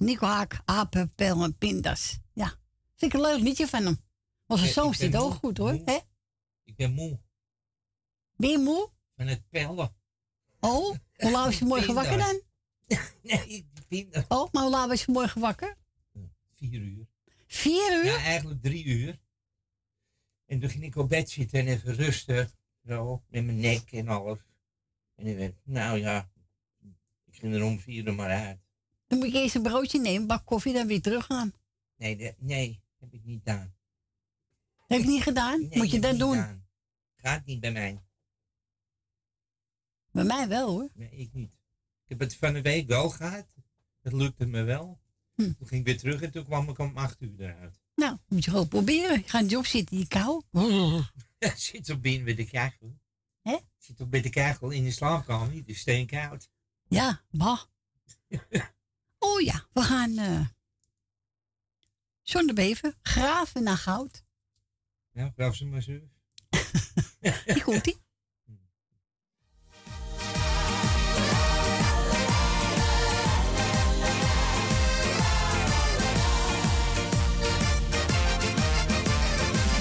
Nico 0.00 0.26
Haak, 0.26 0.60
apen, 0.64 1.14
pel 1.14 1.42
en 1.44 1.56
pindas. 1.56 2.18
Ja, 2.32 2.48
vind 2.96 3.12
ik 3.12 3.20
een 3.20 3.26
leuk 3.26 3.40
liedje 3.40 3.66
van 3.66 3.84
hem. 3.84 3.98
Onze 4.46 4.64
Ik- 4.66 4.72
zoon 4.72 4.88
ik 4.90 4.94
zit 4.94 5.16
ook 5.16 5.32
goed 5.32 5.58
hoor. 5.58 5.72
Hè? 5.84 5.98
Ik 6.64 6.76
ben 6.76 6.92
moe 6.92 7.20
Ben 8.36 8.50
je 8.50 8.58
moe? 8.58 8.90
van 9.16 9.26
het 9.26 9.48
pellen. 9.48 9.94
Oh, 10.60 10.96
hoe 11.16 11.30
laat 11.30 11.44
was 11.44 11.58
je 11.58 11.64
morgen 11.74 11.94
wakker 11.94 12.18
dan? 12.18 12.40
Nee, 13.22 13.46
die 13.46 13.66
pindas. 13.88 14.24
Oh, 14.28 14.52
maar 14.52 14.62
hoe 14.62 14.70
laat 14.72 14.88
was 14.88 15.04
je 15.04 15.12
morgen 15.12 15.40
wakker? 15.40 15.76
Vier 16.56 16.80
uur. 16.80 17.06
Vier 17.46 17.96
uur? 17.98 18.04
Ja, 18.04 18.16
eigenlijk 18.18 18.62
drie 18.62 18.84
uur. 18.84 19.20
En 20.46 20.60
toen 20.60 20.70
ging 20.70 20.84
ik 20.84 20.96
op 20.96 21.08
bed 21.08 21.30
zitten 21.30 21.58
en 21.60 21.66
even 21.66 21.94
rusten. 21.94 22.50
Zo, 22.86 23.22
met 23.28 23.44
mijn 23.44 23.60
nek 23.60 23.92
en 23.92 24.08
alles. 24.08 24.38
En 25.14 25.26
ik 25.26 25.38
dacht, 25.38 25.52
nou 25.62 25.98
ja, 25.98 26.30
ik 27.26 27.36
ging 27.36 27.54
er 27.54 27.62
om 27.64 27.78
vier 27.80 28.06
uur 28.06 28.14
maar 28.14 28.30
uit. 28.30 28.60
Dan 29.10 29.18
moet 29.18 29.32
je 29.32 29.38
eerst 29.38 29.54
een 29.54 29.62
broodje 29.62 30.00
nemen, 30.00 30.26
bak 30.26 30.46
koffie, 30.46 30.72
dan 30.72 30.86
weer 30.86 31.02
teruggaan. 31.02 31.52
Nee, 31.96 32.16
dat, 32.16 32.34
nee, 32.38 32.82
heb 32.98 33.14
ik 33.14 33.24
niet 33.24 33.38
gedaan. 33.38 33.74
Heb 34.86 35.00
je 35.00 35.06
niet 35.06 35.22
gedaan? 35.22 35.60
Nee, 35.60 35.78
moet 35.78 35.90
je 35.90 35.98
dat 35.98 36.12
ik 36.12 36.18
doen? 36.18 36.34
gedaan. 36.34 36.66
Gaat 37.16 37.44
niet 37.44 37.60
bij 37.60 37.72
mij. 37.72 38.00
Bij 40.10 40.24
mij 40.24 40.48
wel 40.48 40.70
hoor. 40.70 40.90
Nee, 40.94 41.10
ik 41.10 41.32
niet. 41.32 41.52
Ik 42.04 42.08
heb 42.08 42.18
het 42.18 42.36
van 42.36 42.52
de 42.52 42.62
week 42.62 42.86
wel 42.86 43.08
gehad. 43.08 43.46
Het 44.00 44.12
lukte 44.12 44.46
me 44.46 44.62
wel. 44.62 45.00
Hm. 45.34 45.42
Toen 45.42 45.66
ging 45.66 45.80
ik 45.80 45.86
weer 45.86 45.98
terug 45.98 46.22
en 46.22 46.30
toen 46.30 46.44
kwam 46.44 46.68
ik 46.68 46.78
om 46.78 46.96
acht 46.96 47.20
uur 47.20 47.40
eruit. 47.40 47.80
Nou, 47.94 48.16
moet 48.28 48.44
je 48.44 48.50
gewoon 48.50 48.68
proberen. 48.68 49.18
Je 49.18 49.28
gaat 49.28 49.42
niet 49.46 49.56
op 49.56 49.66
zitten, 49.66 49.96
die 49.96 50.08
kou. 50.08 50.42
Zit 51.56 51.86
zo 51.86 51.98
binnen 51.98 52.24
bij 52.24 52.34
de 52.34 52.46
kachel. 52.46 52.98
Hè? 53.42 53.56
Zit 53.78 54.00
ook 54.00 54.10
bij 54.10 54.20
de 54.20 54.30
kachel 54.30 54.70
in 54.70 54.84
de 54.84 54.90
slaapkamer. 54.90 55.54
Het 55.54 55.68
is 55.68 55.80
steenkoud. 55.80 56.50
Ja, 56.88 57.24
bah. 57.30 57.60
Oh 59.22 59.40
ja, 59.40 59.66
we 59.72 59.80
gaan 59.82 60.18
eh 60.18 60.46
John 62.22 62.46
de 62.46 62.52
Bever 62.52 62.94
graven 63.02 63.62
naar 63.62 63.76
goud. 63.76 64.24
Ja, 65.12 65.32
vraag 65.34 65.54
ze 65.54 65.64
maar 65.66 65.82
zo. 65.82 65.92
Die 67.44 67.62
komt 67.68 67.86
ie. 67.86 67.98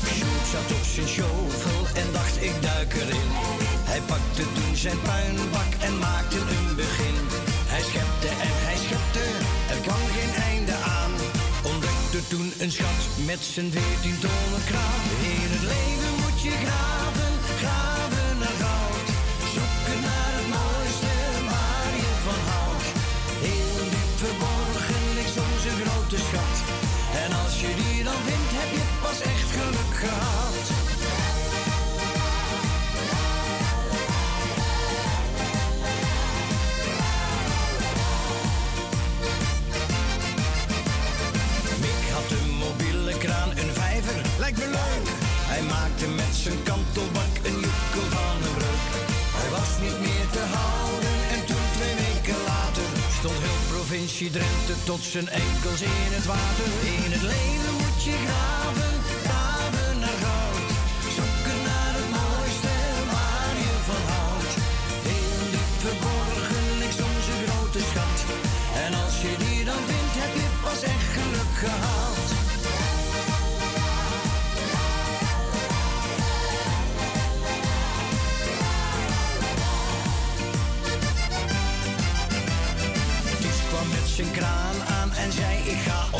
Sjoerd 0.06 0.48
zat 0.52 0.72
op 0.78 0.84
zijn 0.84 1.08
shovel 1.08 1.86
en 1.96 2.12
dacht 2.12 2.42
ik 2.42 2.62
duik 2.62 2.94
erin. 2.94 3.30
Hij 3.90 4.02
pakte 4.02 4.44
toen 4.54 4.76
zijn 4.76 5.02
puinbak 5.02 5.74
en 5.82 5.98
maakte 5.98 6.38
een 6.38 6.76
begin. 6.76 7.29
Een 12.60 12.72
schat 12.72 13.26
met 13.26 13.40
zijn 13.40 13.72
veertien 13.72 14.20
tonnen 14.20 14.64
kraan. 14.66 15.04
In 15.22 15.50
het 15.56 15.62
leven 15.62 16.14
moet 16.22 16.42
je 16.42 16.50
graven, 16.50 17.29
provincie 54.20 54.30
Drenthe 54.30 54.84
tot 54.84 55.04
zijn 55.04 55.30
enkels 55.30 55.82
in 55.82 56.12
het 56.16 56.26
water. 56.26 56.66
In 57.06 57.12
het 57.12 57.22
leven 57.22 57.74
moet 57.74 58.04
je 58.04 58.12
graven 58.12 58.99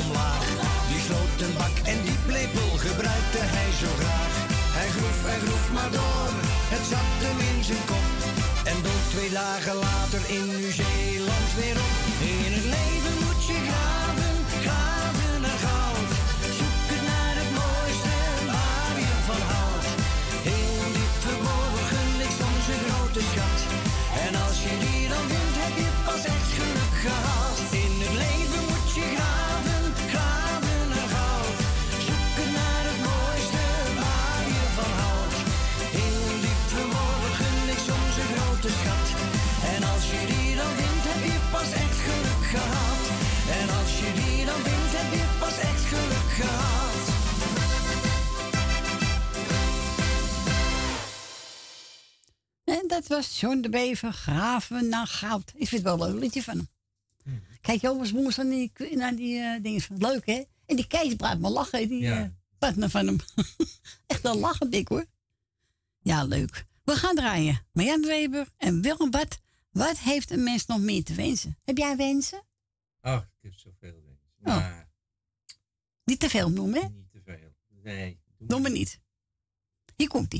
omlaag. 0.02 0.48
Die 0.90 1.54
bak 1.58 1.76
en 1.84 2.00
die 2.06 2.18
lepel 2.28 2.70
gebruikte 2.78 3.42
hij 3.56 3.70
zo 3.82 3.92
graag. 4.02 4.34
Hij 4.78 4.90
groef 4.96 5.20
en 5.34 5.40
groef 5.46 5.66
maar 5.76 5.92
door, 5.92 6.32
het 6.74 6.84
zat 6.92 7.12
hem 7.24 7.40
in 7.50 7.64
zijn 7.64 7.86
kop. 7.86 8.10
En 8.72 8.78
dook 8.84 9.04
twee 9.10 9.30
dagen 9.30 9.76
later 9.76 10.22
in 10.28 10.46
Nieuw-Zeeland 10.58 10.99
dat 52.90 53.08
was 53.08 53.40
John 53.40 53.62
de 53.62 53.70
Bever, 53.70 54.12
graven 54.14 54.90
naar 54.90 55.08
goud. 55.08 55.50
Ik 55.56 55.68
vind 55.68 55.72
het 55.72 55.98
wel 55.98 56.08
een 56.08 56.12
leuk 56.14 56.22
liedje 56.22 56.44
van 56.44 56.58
hem. 56.58 56.68
Hmm. 57.24 57.42
Kijk, 57.62 57.82
Jonas 57.82 58.12
Moes 58.12 58.36
naar 58.36 58.46
die, 58.46 58.72
naar 58.96 59.16
die 59.16 59.40
eh, 59.40 59.62
dingen. 59.64 59.82
Leuk, 59.98 60.26
hè? 60.26 60.44
En 60.66 60.76
die 60.76 60.88
Kees 60.88 61.16
blijft 61.16 61.40
me 61.40 61.50
lachen, 61.50 61.88
die 61.88 62.00
Ja. 62.02 62.24
eh, 62.24 62.30
partner 62.58 62.90
van 62.90 63.08
hem. 63.08 63.18
Echt 64.08 64.26
een 64.26 64.38
lachen 64.38 64.70
dik, 64.70 64.88
hoor. 64.88 65.06
Ja, 66.02 66.24
leuk. 66.24 66.66
We 66.84 66.96
gaan 66.96 67.16
draaien. 67.16 67.66
Marjan 67.74 68.02
Weber 68.02 68.48
en 68.58 68.82
Willem 68.82 69.12
Bad. 69.12 69.40
Wat 69.72 69.98
heeft 69.98 70.32
een 70.32 70.44
mens 70.44 70.66
nog 70.66 70.80
meer 70.80 71.04
te 71.04 71.14
wensen? 71.14 71.58
Heb 71.64 71.78
jij 71.78 71.96
wensen? 71.98 72.42
Ach, 73.02 73.22
ik 73.22 73.30
heb 73.42 73.54
zoveel 73.54 74.02
wensen. 74.06 74.30
Oh. 74.40 74.46
Maar 74.46 74.90
Niet 76.04 76.20
te 76.20 76.30
veel 76.30 76.50
noemen, 76.50 76.82
hè? 76.82 76.88
niet 76.90 77.12
te 77.12 77.22
veel. 77.26 77.54
Nee. 77.84 78.20
Noem 78.38 78.62
me 78.62 78.70
niet. 78.70 79.00
Hier 79.96 80.08
komt 80.08 80.32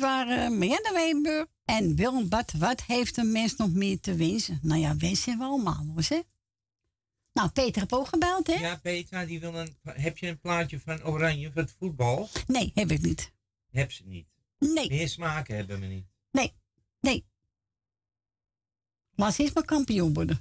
waren 0.00 0.58
Marianne 0.58 0.92
Weber 0.94 1.46
en 1.64 1.94
Willem 1.96 2.28
Bad. 2.28 2.52
Wat 2.52 2.82
heeft 2.82 3.16
een 3.16 3.32
mens 3.32 3.56
nog 3.56 3.70
meer 3.72 4.00
te 4.00 4.14
wensen? 4.14 4.58
Nou 4.62 4.80
ja, 4.80 4.96
wensen 4.96 5.38
we 5.38 5.44
allemaal, 5.44 5.84
hoor, 5.86 6.04
hè? 6.08 6.20
Nou, 7.32 7.48
Peter 7.50 7.80
heeft 7.80 7.92
ook 7.92 8.06
gebeld, 8.08 8.46
hè? 8.46 8.52
Ja, 8.54 8.76
Petra, 8.76 9.24
die 9.24 9.40
wil 9.40 9.54
een, 9.54 9.76
heb 9.82 10.18
je 10.18 10.26
een 10.26 10.40
plaatje 10.40 10.80
van 10.80 11.02
Oranje 11.04 11.52
voor 11.52 11.62
het 11.62 11.74
voetbal? 11.78 12.28
Nee, 12.46 12.70
heb 12.74 12.90
ik 12.90 13.00
niet. 13.00 13.32
Heb 13.70 13.92
ze 13.92 14.02
niet. 14.06 14.28
Nee. 14.58 14.88
Meer 14.88 15.08
smaken 15.08 15.56
hebben 15.56 15.80
we 15.80 15.86
niet. 15.86 16.06
Nee, 16.30 16.54
nee. 17.00 17.24
Laat 19.14 19.34
ze 19.34 19.42
eerst 19.42 19.54
maar 19.54 19.64
kampioen 19.64 20.14
worden. 20.14 20.40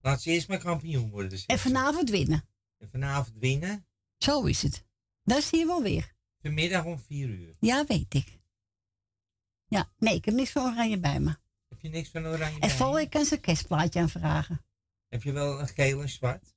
Laat 0.00 0.22
ze 0.22 0.30
eerst 0.30 0.48
maar 0.48 0.58
kampioen 0.58 1.10
worden. 1.10 1.30
Dus 1.30 1.46
En 1.46 1.58
vanavond 1.58 2.10
winnen. 2.10 2.44
en 2.78 2.88
vanavond 2.90 3.36
winnen. 3.38 3.86
Zo 4.18 4.42
is 4.44 4.62
het. 4.62 4.84
Dat 5.24 5.42
zie 5.42 5.58
je 5.58 5.66
wel 5.66 5.82
weer. 5.82 6.14
Vanmiddag 6.42 6.84
om 6.84 6.98
4 6.98 7.28
uur. 7.28 7.54
Ja, 7.60 7.84
weet 7.86 8.14
ik. 8.14 8.40
Ja, 9.72 9.90
nee, 9.98 10.14
ik 10.14 10.24
heb 10.24 10.34
niks 10.34 10.50
van 10.50 10.72
oranje 10.72 10.98
bij 11.00 11.20
me. 11.20 11.36
Heb 11.68 11.80
je 11.80 11.88
niks 11.88 12.10
van 12.10 12.26
Oranje 12.26 12.54
En 12.54 12.60
bij 12.60 12.68
volgende 12.70 12.92
je? 13.00 13.04
week 13.04 13.10
kan 13.10 13.24
ze 13.24 13.34
een 13.34 13.40
kerstplaatje 13.40 14.00
aanvragen. 14.00 14.64
Heb 15.08 15.22
je 15.22 15.32
wel 15.32 15.60
een 15.60 15.68
geel 15.68 16.00
en 16.02 16.08
zwart? 16.08 16.54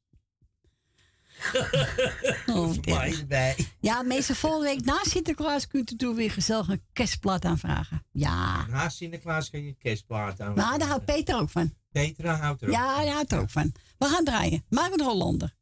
Oh, 2.45 2.75
erbij. 3.19 3.55
Ja, 3.79 4.01
meestal 4.01 4.35
volgende 4.35 4.65
week 4.65 4.85
na 4.85 5.03
Sinterklaas 5.03 5.67
kunt 5.67 5.91
u 5.91 5.95
toen 5.95 6.15
weer 6.15 6.31
gezellig 6.31 6.67
een 6.67 6.83
kerstplaat 6.93 7.45
aanvragen. 7.45 8.05
Ja. 8.11 8.65
Na 8.67 8.89
Sinterklaas 8.89 9.49
kan 9.49 9.61
je 9.61 9.67
een 9.67 9.77
kerstplaat 9.77 10.41
aan. 10.41 10.55
Nou, 10.55 10.77
daar 10.77 10.87
houdt 10.87 11.05
Peter 11.05 11.35
ook 11.39 11.49
van. 11.49 11.73
Petra 11.91 12.35
houdt 12.35 12.61
er 12.61 12.67
ook 12.67 12.73
Ja, 12.73 12.95
hij 12.95 13.07
houdt 13.07 13.31
er 13.31 13.39
ook 13.39 13.49
van. 13.49 13.73
We 13.97 14.05
gaan 14.05 14.23
draaien. 14.23 14.65
Maak 14.69 14.93
een 14.93 15.01
Hollander. 15.01 15.55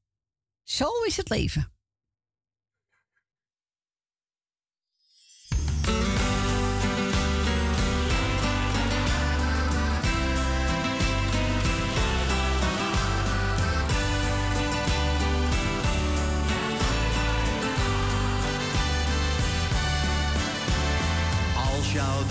Zo 0.64 0.88
is 1.08 1.18
het 1.18 1.30
leven. 1.30 1.73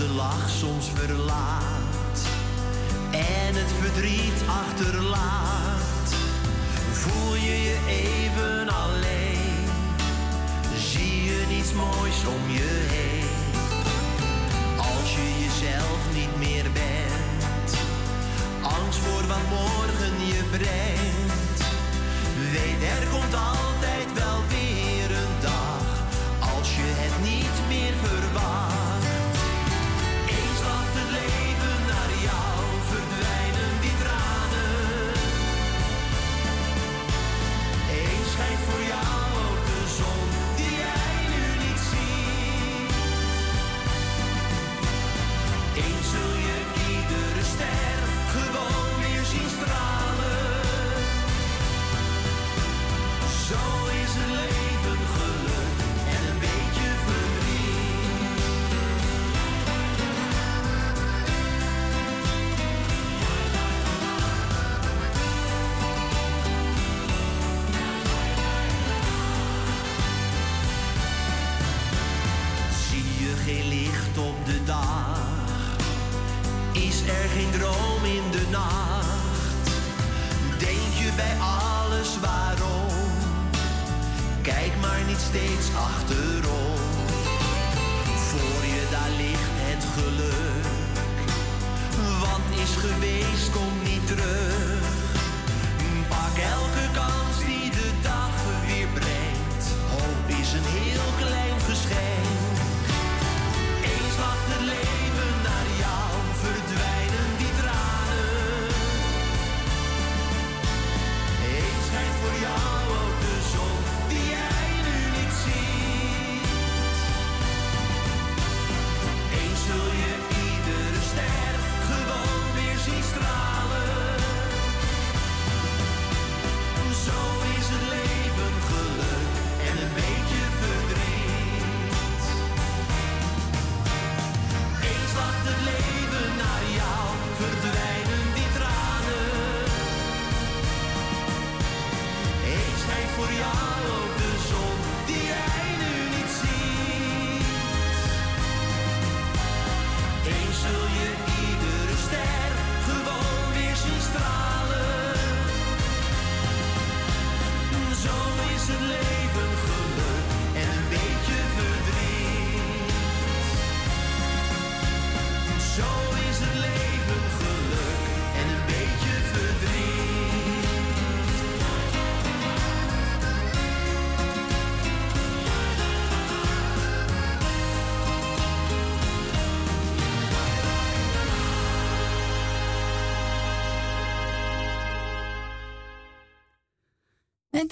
De 0.07 0.13
lach 0.13 0.49
soms 0.49 0.91
verlaat 0.93 2.17
en 3.11 3.55
het 3.55 3.71
verdriet 3.81 4.39
achterlaat, 4.47 6.09
voel 6.91 7.35
je 7.35 7.61
je 7.63 7.77
even 7.87 8.69
alleen. 8.69 9.67
Zie 10.75 11.23
je 11.23 11.45
niets 11.49 11.73
moois 11.73 12.19
om 12.35 12.49
je 12.49 12.87
heen. 12.95 13.35
Als 14.77 15.15
je 15.15 15.27
jezelf 15.43 15.99
niet 16.13 16.35
meer 16.37 16.67
bent, 16.73 17.71
angst 18.61 18.99
voor 18.99 19.27
wat 19.27 19.45
morgen 19.49 20.15
je 20.27 20.43
brengt. 20.51 21.61
Weet 22.51 22.89
er 22.89 23.07
komt 23.07 23.33
altijd 23.33 23.72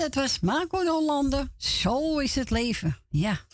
dat 0.02 0.16
was 0.16 0.40
Marco 0.40 0.84
de 0.84 0.90
Hollander. 0.90 1.48
Zo 1.58 2.20
is 2.20 2.36
het 2.36 2.50
leven. 2.50 2.98
Ja. 3.10 3.46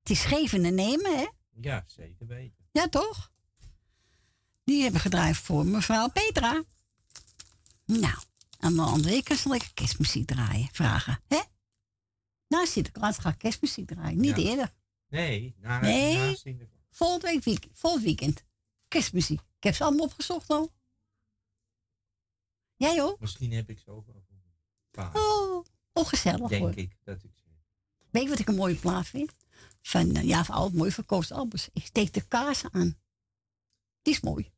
Het 0.00 0.10
is 0.10 0.24
geven 0.24 0.64
en 0.64 0.74
nemen, 0.74 1.18
hè? 1.18 1.26
Ja, 1.60 1.84
zeker 1.86 2.26
weten. 2.26 2.64
Ja, 2.72 2.88
toch? 2.88 3.32
Die 4.64 4.82
hebben 4.82 5.00
gedraaid 5.00 5.36
voor 5.36 5.66
mevrouw 5.66 6.08
Petra. 6.08 6.62
Nou, 7.84 8.18
en 8.58 8.74
de 8.74 8.80
andere 8.82 9.10
week 9.10 9.32
zal 9.32 9.54
ik 9.54 9.70
kerstmuziek 9.74 10.26
draaien. 10.26 10.68
Vragen, 10.72 11.20
hè? 11.28 11.40
Nou, 12.48 12.66
Sinterklaas 12.66 13.18
gaat 13.18 13.36
kerstmuziek 13.36 13.86
draaien. 13.88 14.20
Niet 14.20 14.36
Ja. 14.36 14.42
eerder. 14.42 14.74
Nee, 15.08 15.54
na, 15.58 15.80
Nee. 15.80 16.16
na 16.16 16.34
Sinterklaas. 16.34 16.78
Volgend, 16.90 17.22
week, 17.22 17.44
week, 17.44 17.68
volgend 17.72 18.04
weekend. 18.04 18.44
Kerstmuziek. 18.88 19.40
Ik 19.56 19.62
heb 19.64 19.74
ze 19.74 19.84
allemaal 19.84 20.04
opgezocht 20.06 20.48
al. 20.48 20.72
Jij 22.76 23.02
ook? 23.02 23.20
Misschien 23.20 23.52
heb 23.52 23.70
ik 23.70 23.78
ze 23.78 23.90
ook 23.90 24.06
wel. 24.06 24.19
Oh, 24.98 25.64
oh 25.92 26.06
gezellig 26.06 26.48
Denk 26.48 26.62
hoor. 26.62 26.76
ik 26.76 26.96
dat 27.04 27.22
ik. 27.22 27.30
Weet 28.10 28.22
je 28.22 28.28
wat 28.28 28.38
ik 28.38 28.48
een 28.48 28.54
mooie 28.54 28.74
plaat 28.74 29.06
vind? 29.06 29.34
Van, 29.82 30.14
eh, 30.14 30.22
ja, 30.22 30.44
van 30.44 30.74
mooi 30.74 30.90
verkozen 30.90 31.36
albums. 31.36 31.68
Ik 31.72 31.84
steek 31.84 32.12
de 32.12 32.20
kaas 32.20 32.64
aan. 32.70 32.98
Die 34.02 34.14
is 34.14 34.20
mooi. 34.20 34.50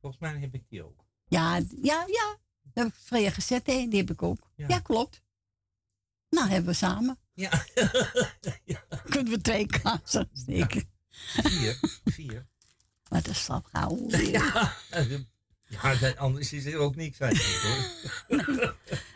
Volgens 0.00 0.22
mij 0.22 0.40
heb 0.40 0.54
ik 0.54 0.68
die 0.68 0.84
ook. 0.84 1.04
Ja, 1.26 1.56
ja, 1.82 2.04
ja. 2.06 2.38
Dat 2.62 2.84
heb 2.84 2.86
ik 2.86 2.94
Freya 2.94 3.30
gezet, 3.30 3.66
hè. 3.66 3.86
Die 3.88 3.98
heb 4.00 4.10
ik 4.10 4.22
ook. 4.22 4.50
Ja, 4.54 4.78
klopt. 4.78 5.22
Nou, 6.30 6.48
hebben 6.48 6.70
we 6.70 6.76
samen. 6.76 7.18
Ja. 7.32 7.50
Kunnen 9.10 9.32
we 9.32 9.40
twee 9.40 9.66
kazen 9.66 10.28
steken. 10.32 10.92
Vier. 11.42 11.78
Vier. 12.04 12.46
Wat 13.08 13.26
een 13.26 13.34
slap. 13.34 13.68
Ja, 14.08 14.76
ja 15.82 15.94
dat, 15.94 16.16
anders 16.16 16.52
is 16.52 16.64
er 16.64 16.76
ook 16.78 16.96
niks 16.96 17.18
hoor. 17.18 17.28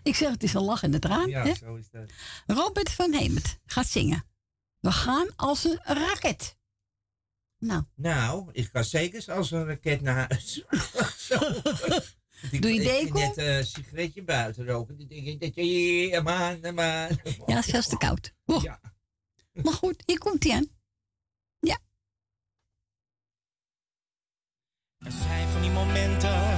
Ik 0.03 0.15
zeg, 0.17 0.31
het 0.31 0.43
is 0.43 0.55
een 0.55 0.63
lach 0.63 0.83
in 0.83 0.91
de 0.91 0.99
traan. 0.99 1.29
Ja, 1.29 1.45
hè? 1.45 1.55
zo 1.55 1.75
is 1.75 1.91
dat. 1.91 2.11
Robert 2.47 2.91
van 2.91 3.13
Hemert 3.13 3.59
gaat 3.67 3.87
zingen. 3.89 4.25
We 4.81 4.93
gaan 4.93 5.29
als 5.37 5.65
een 5.65 5.81
raket. 5.85 6.57
Nou. 7.59 7.83
Nou, 7.95 8.49
ik 8.53 8.69
ga 8.73 8.83
zeker 8.83 9.33
als 9.33 9.51
een 9.51 9.65
raket 9.67 10.01
naar 10.01 10.27
huis. 10.29 10.63
Ik- 12.51 12.63
Doe 12.63 12.75
je 12.75 12.83
ik 12.83 12.89
ging 12.89 13.03
deko? 13.13 13.19
net 13.19 13.37
eh, 13.37 13.57
een 13.57 13.67
sigaretje 13.67 14.23
buiten 14.23 14.67
roken. 14.67 14.99
Dan 14.99 15.07
denk 15.07 15.27
ik 15.27 15.41
dat 15.41 15.55
je 15.55 15.63
hier, 15.63 16.23
man, 16.23 16.61
man. 16.61 16.75
Ja, 17.47 17.57
het 17.57 17.65
veel 17.65 17.83
te 17.83 17.97
koud. 17.97 18.35
Oh. 18.47 18.63
Ja. 18.63 18.81
Maar 19.53 19.73
goed, 19.73 20.03
hier 20.07 20.19
komt 20.19 20.45
hij 20.45 20.53
aan. 20.53 20.67
Er 25.05 25.13
zijn 25.13 25.49
van 25.49 25.61
die 25.61 25.71
momenten 25.71 26.57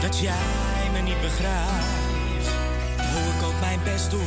dat 0.00 0.18
jij 0.18 0.90
me 0.92 1.00
niet 1.00 1.20
begrijpt. 1.20 2.48
Hoe 3.12 3.34
ik 3.34 3.42
ook 3.46 3.60
mijn 3.60 3.80
best 3.84 4.10
doe, 4.10 4.20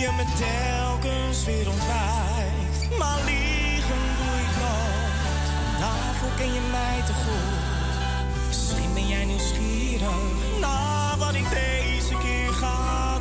je 0.00 0.10
me 0.16 0.24
telkens 0.38 1.44
weer 1.44 1.68
ontwijkt. 1.68 2.98
Maar 2.98 3.18
liegen 3.24 4.02
doe 4.18 4.34
ik 4.46 4.54
nooit, 4.62 5.46
daarvoor 5.80 6.34
ken 6.36 6.52
je 6.52 6.60
mij 6.70 7.02
te 7.06 7.12
goed. 7.12 8.46
Misschien 8.46 8.94
ben 8.94 9.08
jij 9.08 9.24
nieuwsgierig 9.24 10.60
naar 10.60 11.16
wat 11.18 11.34
ik 11.34 11.48
deze 11.50 12.16
keer 12.18 12.52
ga 12.52 13.11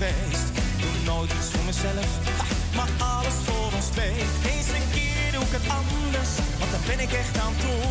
geweest. 0.00 0.48
Doe 0.80 1.12
nooit 1.12 1.32
iets 1.32 1.48
voor 1.52 1.64
mezelf, 1.64 2.08
maar 2.76 2.90
alles 3.14 3.36
voor 3.44 3.72
ons 3.76 3.86
twee. 3.86 4.16
Eens 4.52 4.68
een 4.78 4.88
keer 4.96 5.32
doe 5.32 5.42
ik 5.48 5.52
het 5.58 5.68
anders, 5.80 6.32
want 6.58 6.70
daar 6.70 6.86
ben 6.86 7.00
ik 7.06 7.12
echt 7.12 7.38
aan 7.44 7.54
toe. 7.64 7.82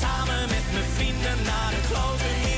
Samen 0.00 0.40
met 0.54 0.66
mijn 0.72 0.90
vrienden 0.96 1.38
naar 1.50 1.70
de 1.76 1.82
kloten 1.88 2.51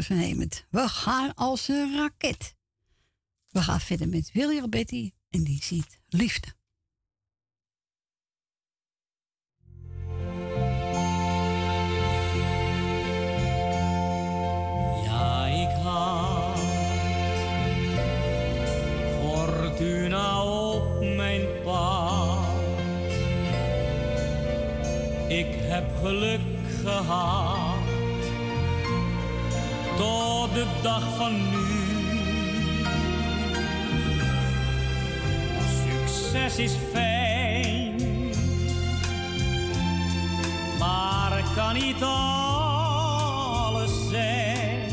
Van 0.00 0.16
Hemert. 0.16 0.66
We 0.70 0.88
gaan 0.88 1.34
als 1.34 1.68
een 1.68 1.96
raket. 1.96 2.54
We 3.48 3.62
gaan 3.62 3.80
verder 3.80 4.08
met 4.08 4.30
Willy 4.32 4.58
Robetti 4.58 5.12
en 5.30 5.44
die 5.44 5.62
ziet 5.62 6.00
liefde. 6.08 6.48
Ja, 15.04 15.46
ik 15.46 15.82
had 15.82 16.58
fortuna 19.20 20.44
op 20.44 21.00
mijn 21.16 21.46
pad. 21.64 22.46
Ik 25.28 25.46
heb 25.50 25.96
geluk 26.02 26.40
gehad 26.82 27.61
de 30.52 30.66
dag 30.82 31.02
van 31.16 31.32
nu. 31.50 31.60
Succes 35.84 36.58
is 36.58 36.72
fijn, 36.92 37.94
maar 40.78 41.42
kan 41.54 41.74
niet 41.74 42.02
alles 42.02 43.90
zijn. 44.10 44.90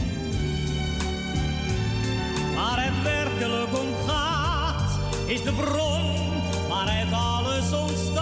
Waar 2.55 2.83
het 2.83 3.03
werkelijk 3.03 3.79
om 3.79 4.07
gaat, 4.07 4.99
is 5.25 5.43
de 5.43 5.53
bron 5.53 6.31
waaruit 6.67 7.11
alles 7.11 7.71
ontstaat. 7.71 8.18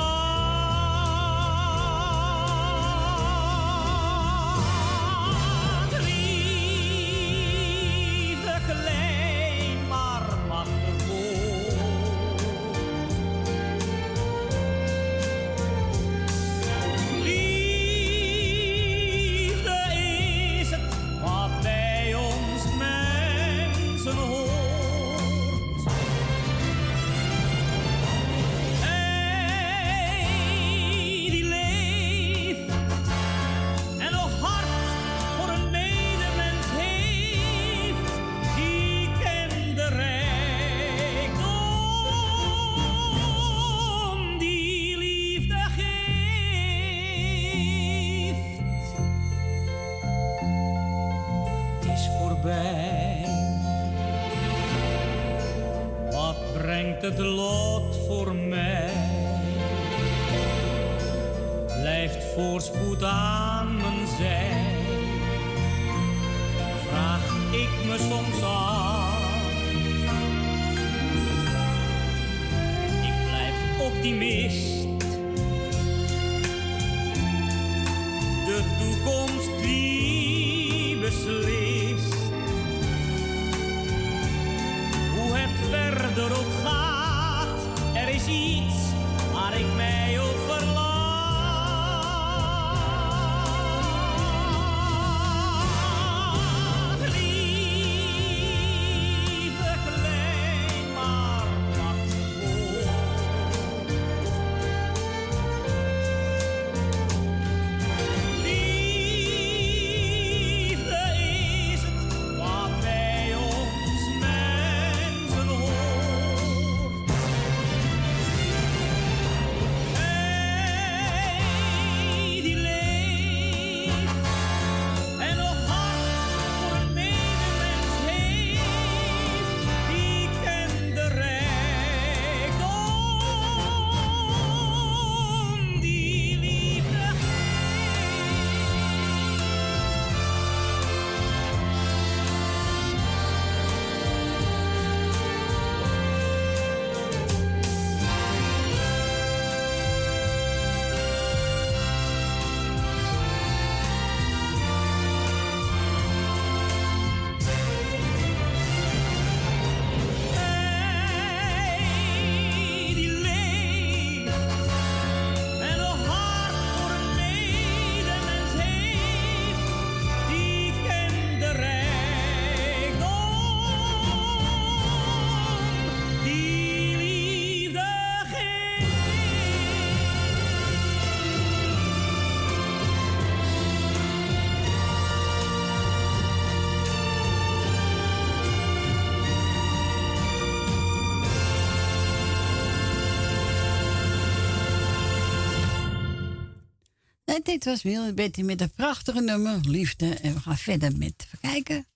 Dit 197.44 197.66
was 197.66 197.84
Wil 197.84 198.14
Betty 198.14 198.42
met 198.42 198.62
een 198.62 198.72
prachtige 198.72 199.22
nummer, 199.22 199.60
Liefde. 199.62 200.14
En 200.14 200.34
we 200.34 200.40
gaan 200.40 200.58
verder 200.58 200.98
met, 200.98 201.14
even 201.26 201.40
kijken. 201.40 201.88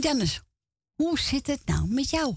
Jannes, 0.00 0.40
hoe 0.94 1.18
zit 1.18 1.46
het 1.46 1.60
nou 1.64 1.88
met 1.88 2.10
jou? 2.10 2.34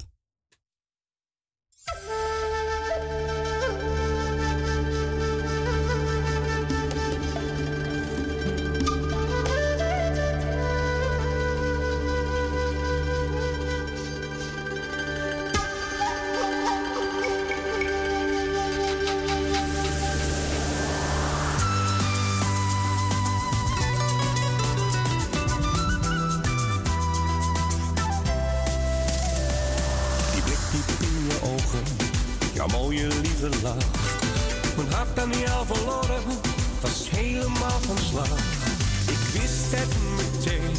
Ik 39.06 39.22
wist 39.34 39.72
het 39.72 39.94
meteen, 40.16 40.76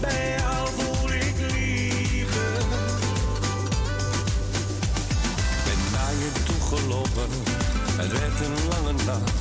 bij 0.00 0.36
jou 0.38 0.68
voel 0.76 1.10
ik 1.12 1.34
liefde. 1.38 2.46
Ben 5.64 5.80
naar 5.92 6.14
je 6.22 6.30
toegelopen, 6.44 7.30
het 7.96 8.12
werd 8.12 8.40
een 8.46 8.68
lange 8.68 9.04
nacht. 9.04 9.32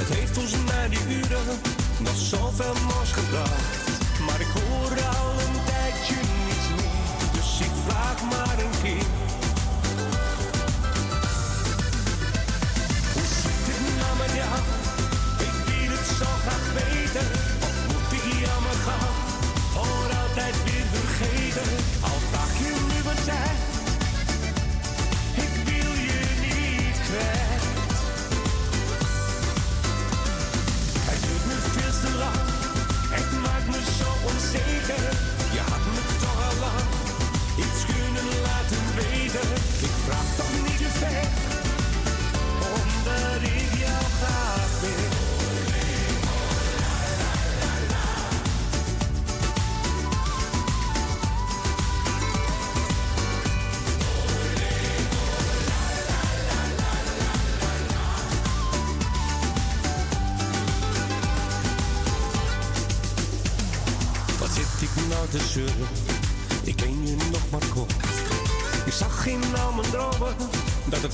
Het 0.00 0.08
heeft 0.16 0.38
ons 0.38 0.52
na 0.66 0.88
die 0.88 1.16
uren 1.16 1.60
nog 1.98 2.16
zoveel 2.16 2.74
moois 2.88 3.12
gebracht. 3.12 3.90
Maar 4.26 4.40
ik 4.40 4.52
hoor 4.54 4.90
al 4.90 5.32
een 5.46 5.64
tijdje 5.64 6.14
niets 6.14 6.68
meer, 6.76 7.32
dus 7.32 7.60
ik 7.60 7.74
vraag 7.86 8.22
maar 8.22 8.58
een 8.58 8.82
keer. 8.82 9.21
vergeten, 21.22 21.70
al 22.00 22.18
vaak 22.32 22.52
je 22.62 22.72
nu 22.90 23.02
wat 23.02 23.20
zijn. 23.24 23.56
Ik 25.44 25.54
wil 25.68 25.92
je 26.08 26.20
niet 26.44 26.96
kwijt. 27.06 27.64
Het 31.08 31.20
duurt 31.26 31.44
me 31.50 31.56
veel 31.74 31.94
te 32.04 32.12
lang, 32.22 32.42
het 33.16 33.28
maakt 33.44 33.68
me 33.72 33.80
zo 34.00 34.10
onzeker. 34.30 35.04
Je 35.56 35.62
had 35.70 35.84
me 35.94 36.02
toch 36.22 36.38
al 36.48 36.56
lang 36.66 36.86
iets 37.64 37.80
kunnen 37.92 38.28
laten 38.48 38.84
weten. 39.00 39.48
Ik 39.86 39.94
vraag 40.06 40.28
toch 40.36 40.52
niet 40.66 40.78
te 40.78 40.90
ver. 40.98 41.51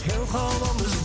Het 0.02 0.12
heel 0.12 0.26
gauw 0.26 0.68
anders 0.68 0.97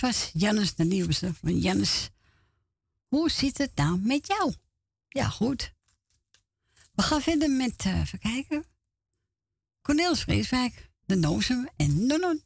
was 0.00 0.30
Jannes 0.32 0.74
de 0.74 0.84
nieuwste 0.84 1.34
van 1.34 1.58
Jannes. 1.58 2.10
Hoe 3.08 3.30
zit 3.30 3.58
het 3.58 3.70
nou 3.74 3.98
met 3.98 4.26
jou? 4.26 4.54
Ja, 5.08 5.28
goed. 5.28 5.72
We 6.92 7.02
gaan 7.02 7.20
verder 7.20 7.50
met, 7.50 7.84
eh 7.84 8.00
even 8.00 8.18
kijken. 8.18 8.64
Cornelis 9.82 10.20
Vreeswijk, 10.20 10.90
de 11.04 11.14
Nozem 11.14 11.68
en 11.76 12.06
Nonon. 12.06 12.42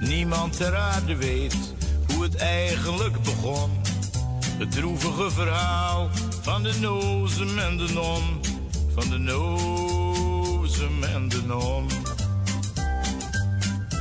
Niemand 0.00 0.56
ter 0.56 0.76
aarde 0.76 1.16
weet 1.16 1.56
hoe 2.06 2.22
het 2.22 2.34
eigenlijk 2.34 3.22
begon. 3.22 3.70
Het 4.58 4.72
droevige 4.72 5.30
verhaal 5.30 6.10
van 6.42 6.62
de 6.62 6.74
nozem 6.80 7.58
en 7.58 7.76
de 7.76 7.92
non. 7.92 8.40
Van 8.94 9.10
de 9.10 9.18
nozem 9.18 11.02
en 11.02 11.28
de 11.28 11.42
non. 11.46 11.88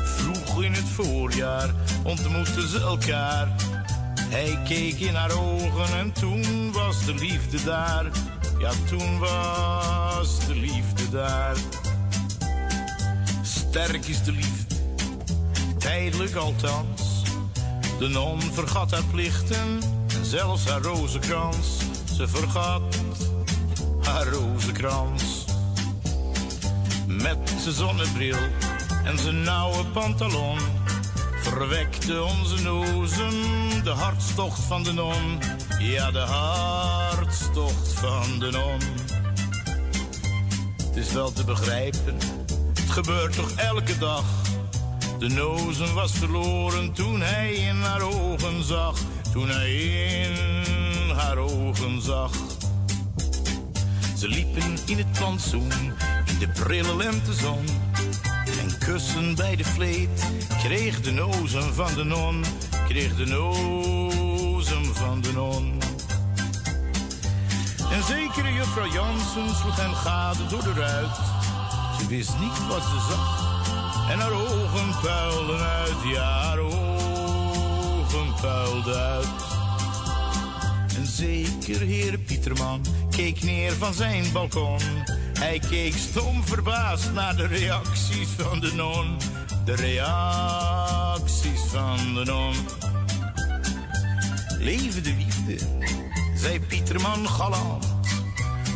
Vroeg 0.03 0.63
in 0.63 0.73
het 0.73 0.89
voorjaar 0.89 1.73
ontmoetten 2.03 2.67
ze 2.67 2.79
elkaar. 2.79 3.55
Hij 4.19 4.59
keek 4.67 4.99
in 4.99 5.15
haar 5.15 5.31
ogen 5.31 5.97
en 5.97 6.11
toen 6.11 6.71
was 6.71 7.05
de 7.05 7.13
liefde 7.13 7.63
daar. 7.63 8.05
Ja, 8.59 8.71
toen 8.89 9.19
was 9.19 10.45
de 10.47 10.55
liefde 10.55 11.09
daar. 11.09 11.55
Sterk 13.41 14.05
is 14.05 14.23
de 14.23 14.31
liefde, 14.31 14.75
tijdelijk 15.77 16.35
althans. 16.35 17.23
De 17.99 18.07
non 18.07 18.41
vergat 18.41 18.91
haar 18.91 19.05
plichten 19.11 19.79
en 20.07 20.25
zelfs 20.25 20.65
haar 20.65 20.81
rozenkrans. 20.81 21.78
Ze 22.19 22.27
vergat 22.27 22.95
haar 24.03 24.27
rozenkrans. 24.27 25.45
Met 27.07 27.37
zijn 27.61 27.73
zonnebril 27.73 28.37
en 29.03 29.19
zijn 29.19 29.41
nauwe 29.41 29.85
pantalon 29.85 30.57
verwekte 31.41 32.23
onze 32.23 32.63
nozem 32.63 33.33
de 33.83 33.89
hartstocht 33.89 34.59
van 34.59 34.83
de 34.83 34.93
non. 34.93 35.39
Ja, 35.79 36.11
de 36.11 36.19
hartstocht 36.19 37.93
van 37.93 38.39
de 38.39 38.51
non. 38.51 38.79
Het 40.87 40.95
is 40.95 41.11
wel 41.11 41.31
te 41.31 41.43
begrijpen, 41.43 42.17
het 42.73 42.89
gebeurt 42.89 43.35
toch 43.35 43.51
elke 43.51 43.97
dag. 43.97 44.23
De 45.19 45.27
nozen 45.27 45.93
was 45.93 46.11
verloren 46.11 46.93
toen 46.93 47.21
hij 47.21 47.53
in 47.53 47.81
haar 47.81 48.01
ogen 48.01 48.63
zag. 48.63 48.97
Toen 49.31 49.49
hij 49.49 49.73
in 49.73 50.78
haar 51.19 51.37
ogen 51.37 52.01
zag. 52.01 52.31
Ze 54.17 54.27
liepen 54.27 54.77
in 54.85 54.97
het 54.97 55.11
plantsoen, 55.11 55.71
in 56.25 56.39
de 56.39 56.47
prille 56.47 56.95
lentezon. 56.95 57.65
En 58.59 58.77
kussen 58.77 59.35
bij 59.35 59.55
de 59.55 59.63
vleet 59.63 60.31
kreeg 60.63 61.01
de 61.01 61.11
nozen 61.11 61.73
van 61.73 61.93
de 61.95 62.03
non. 62.03 62.45
Kreeg 62.87 63.15
de 63.15 63.25
nozen 63.25 64.95
van 64.95 65.21
de 65.21 65.31
non. 65.31 65.81
En 67.91 68.03
zekere 68.03 68.53
juffrouw 68.53 68.91
Jansen 68.91 69.55
sloeg 69.55 69.75
hem 69.75 69.93
gade 69.93 70.47
door 70.47 70.63
de 70.63 70.73
ruit. 70.73 71.15
Ze 71.99 72.07
wist 72.07 72.39
niet 72.39 72.67
wat 72.67 72.81
ze 72.81 73.05
zag. 73.09 73.47
En 74.11 74.19
haar 74.19 74.31
ogen 74.31 74.99
puilden 75.01 75.59
uit, 75.59 76.01
ja, 76.13 76.39
haar 76.41 76.59
ogen 76.59 78.33
puilden 78.41 78.95
uit. 78.95 79.48
En 80.95 81.05
zeker 81.05 81.79
heer 81.79 82.17
Pieterman 82.17 82.85
keek 83.09 83.43
neer 83.43 83.73
van 83.73 83.93
zijn 83.93 84.31
balkon. 84.31 84.79
Hij 85.39 85.59
keek 85.69 85.93
stom 85.93 86.43
verbaasd 86.43 87.11
naar 87.13 87.35
de 87.35 87.47
reacties 87.47 88.27
van 88.37 88.59
de 88.59 88.73
non. 88.73 89.17
De 89.65 89.75
reacties 89.75 91.61
van 91.61 92.13
de 92.13 92.23
non. 92.25 92.53
Leven 94.59 95.03
de 95.03 95.15
liefde, 95.17 95.65
zei 96.35 96.59
Pieterman 96.59 97.29
galant. 97.29 97.85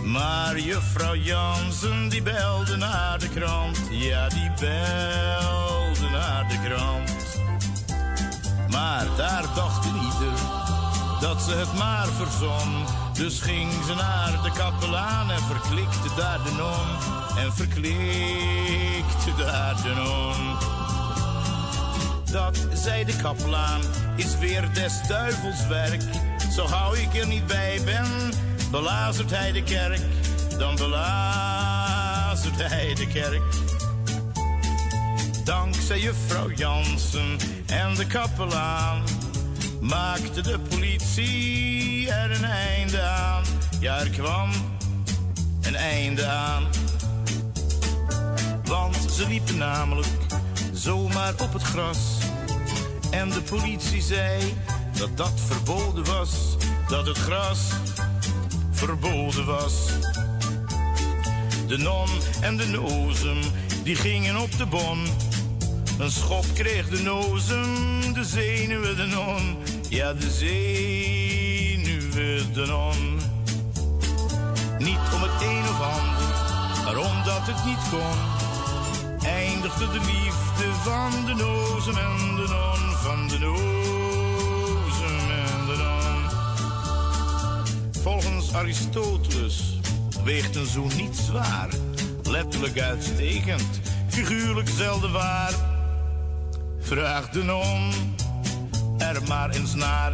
Maar 0.06 0.60
juffrouw 0.60 1.16
Jansen 1.16 2.10
die 2.10 2.22
belde 2.22 2.76
naar 2.76 3.20
de 3.20 3.30
krant. 3.30 3.80
Ja, 3.92 4.30
die 4.30 4.52
belde 4.60 6.10
naar 6.12 6.48
de 6.50 6.60
krant. 6.68 7.12
Maar 8.70 9.08
daar 9.18 9.46
dacht 9.56 9.86
ieder 9.86 10.63
dat 11.24 11.42
ze 11.42 11.52
het 11.52 11.74
maar 11.74 12.08
verzon. 12.08 12.86
Dus 13.14 13.40
ging 13.40 13.72
ze 13.86 13.94
naar 13.94 14.40
de 14.44 14.52
kapelaan 14.52 15.32
en 15.32 15.42
verklikte 15.42 16.10
daar 16.16 16.44
de 16.44 16.52
non. 16.52 16.88
En 17.44 17.54
verklikte 17.54 19.36
daar 19.38 19.76
de 19.84 19.94
non. 19.96 20.56
Dat, 22.32 22.68
zei 22.74 23.06
de 23.06 23.16
kapelaan, 23.16 23.82
is 24.16 24.38
weer 24.38 24.74
des 24.74 25.02
duivels 25.08 25.68
werk. 25.68 26.02
Zo 26.56 26.66
gauw 26.66 26.94
ik 26.94 27.16
er 27.16 27.28
niet 27.28 27.48
bij 27.48 27.80
ben, 27.86 28.34
belazert 28.72 29.30
hij 29.30 29.52
de 29.52 29.64
kerk. 29.64 30.02
Dan 30.58 30.76
belazert 30.76 32.58
hij 32.58 32.94
de 32.94 33.08
kerk. 33.08 33.42
Dankzij 35.44 36.00
juffrouw 36.00 36.50
Jansen 36.50 37.38
en 37.66 37.96
de 37.96 38.08
kapelaan 38.08 39.04
maakte 39.84 40.42
de 40.42 40.60
politie 40.60 42.10
er 42.12 42.32
een 42.32 42.46
einde 42.46 43.02
aan. 43.02 43.44
Ja, 43.80 44.00
er 44.00 44.10
kwam 44.10 44.52
een 45.62 45.76
einde 45.76 46.26
aan. 46.26 46.64
Want 48.64 49.12
ze 49.12 49.28
liepen 49.28 49.58
namelijk 49.58 50.08
zomaar 50.74 51.34
op 51.42 51.54
het 51.54 51.62
gras. 51.62 52.18
En 53.12 53.30
de 53.30 53.42
politie 53.42 54.02
zei 54.02 54.54
dat 54.98 55.18
dat 55.18 55.34
verboden 55.48 56.06
was. 56.06 56.58
Dat 56.88 57.08
het 57.08 57.18
gras 57.18 57.60
verboden 58.72 59.46
was. 59.46 59.74
De 61.68 61.78
non 61.78 62.10
en 62.42 62.58
de 62.58 62.68
nozem, 62.68 63.40
die 63.84 63.96
gingen 63.96 64.38
op 64.38 64.58
de 64.58 64.66
bon. 64.66 65.06
Een 66.00 66.12
schop 66.12 66.46
kreeg 66.54 66.90
de 66.90 67.02
nozem, 67.02 68.14
de 68.14 68.24
zenuwen 68.24 68.96
de 68.96 69.06
non. 69.06 69.63
Ja, 69.94 70.14
de 70.14 70.32
zenuwen 70.32 71.88
non. 72.68 73.20
Niet 74.78 75.00
om 75.14 75.22
het 75.22 75.42
een 75.42 75.64
of 75.70 75.82
ander, 75.82 76.28
maar 76.86 76.98
omdat 76.98 77.42
het 77.42 77.66
niet 77.66 77.90
kon. 77.90 78.18
Eindigde 79.30 79.88
de 79.88 80.00
liefde 80.00 80.74
van 80.84 81.26
de 81.26 81.34
nozem 81.34 81.98
en 81.98 82.36
de 82.36 82.48
non. 82.50 82.92
Van 82.96 83.28
de 83.28 83.40
nozem 83.40 85.30
en 85.30 85.66
de 85.66 85.76
non. 85.78 86.30
Volgens 88.02 88.54
Aristoteles 88.54 89.80
weegt 90.24 90.56
een 90.56 90.66
zoen 90.66 90.92
niet 90.98 91.18
zwaar. 91.18 91.70
Letterlijk 92.24 92.80
uitstekend, 92.80 93.80
figuurlijk 94.08 94.70
zelden 94.70 95.12
waar. 95.12 95.54
Vraag 96.80 97.30
de 97.30 97.44
non 97.44 97.92
er 98.98 99.28
maar 99.28 99.50
eens 99.50 99.76
naar. 99.76 100.14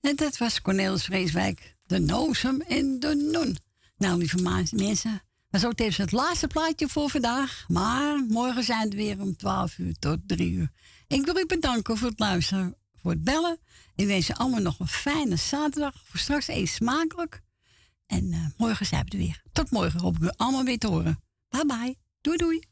En 0.00 0.16
dat 0.16 0.38
was 0.38 0.62
Cornelis 0.62 1.04
Vreeswijk, 1.04 1.76
de 1.86 1.98
Nozem 1.98 2.60
en 2.60 3.00
de 3.00 3.28
Non. 3.32 3.56
Nou, 3.96 4.18
lieve 4.18 4.66
mensen, 4.72 5.22
dat 5.50 5.60
is 5.60 5.66
ook 5.66 5.74
tevens 5.74 5.96
het 5.96 6.12
laatste 6.12 6.46
plaatje 6.46 6.88
voor 6.88 7.10
vandaag. 7.10 7.64
Maar 7.68 8.24
morgen 8.28 8.64
zijn 8.64 8.90
we 8.90 8.96
weer 8.96 9.20
om 9.20 9.36
12 9.36 9.78
uur 9.78 9.94
tot 9.98 10.18
3 10.26 10.52
uur. 10.52 10.70
Ik 11.06 11.24
wil 11.24 11.36
u 11.36 11.46
bedanken 11.46 11.96
voor 11.96 12.08
het 12.08 12.18
luisteren, 12.18 12.76
voor 13.02 13.10
het 13.10 13.24
bellen. 13.24 13.58
Ik 13.94 14.06
wens 14.06 14.26
je 14.26 14.36
allemaal 14.36 14.60
nog 14.60 14.80
een 14.80 14.88
fijne 14.88 15.36
zaterdag. 15.36 15.94
Voor 16.04 16.18
straks 16.18 16.48
eet 16.48 16.68
smakelijk. 16.68 17.40
En 18.06 18.32
eh, 18.32 18.46
morgen 18.56 18.86
zijn 18.86 19.04
we 19.04 19.10
er 19.10 19.18
weer. 19.18 19.42
Tot 19.52 19.70
morgen 19.70 20.00
hoop 20.00 20.16
ik 20.16 20.22
u 20.22 20.30
allemaal 20.36 20.64
weer 20.64 20.78
te 20.78 20.86
horen. 20.86 21.22
Bye 21.48 21.66
bye. 21.66 21.96
Doei 22.20 22.36
doei. 22.36 22.69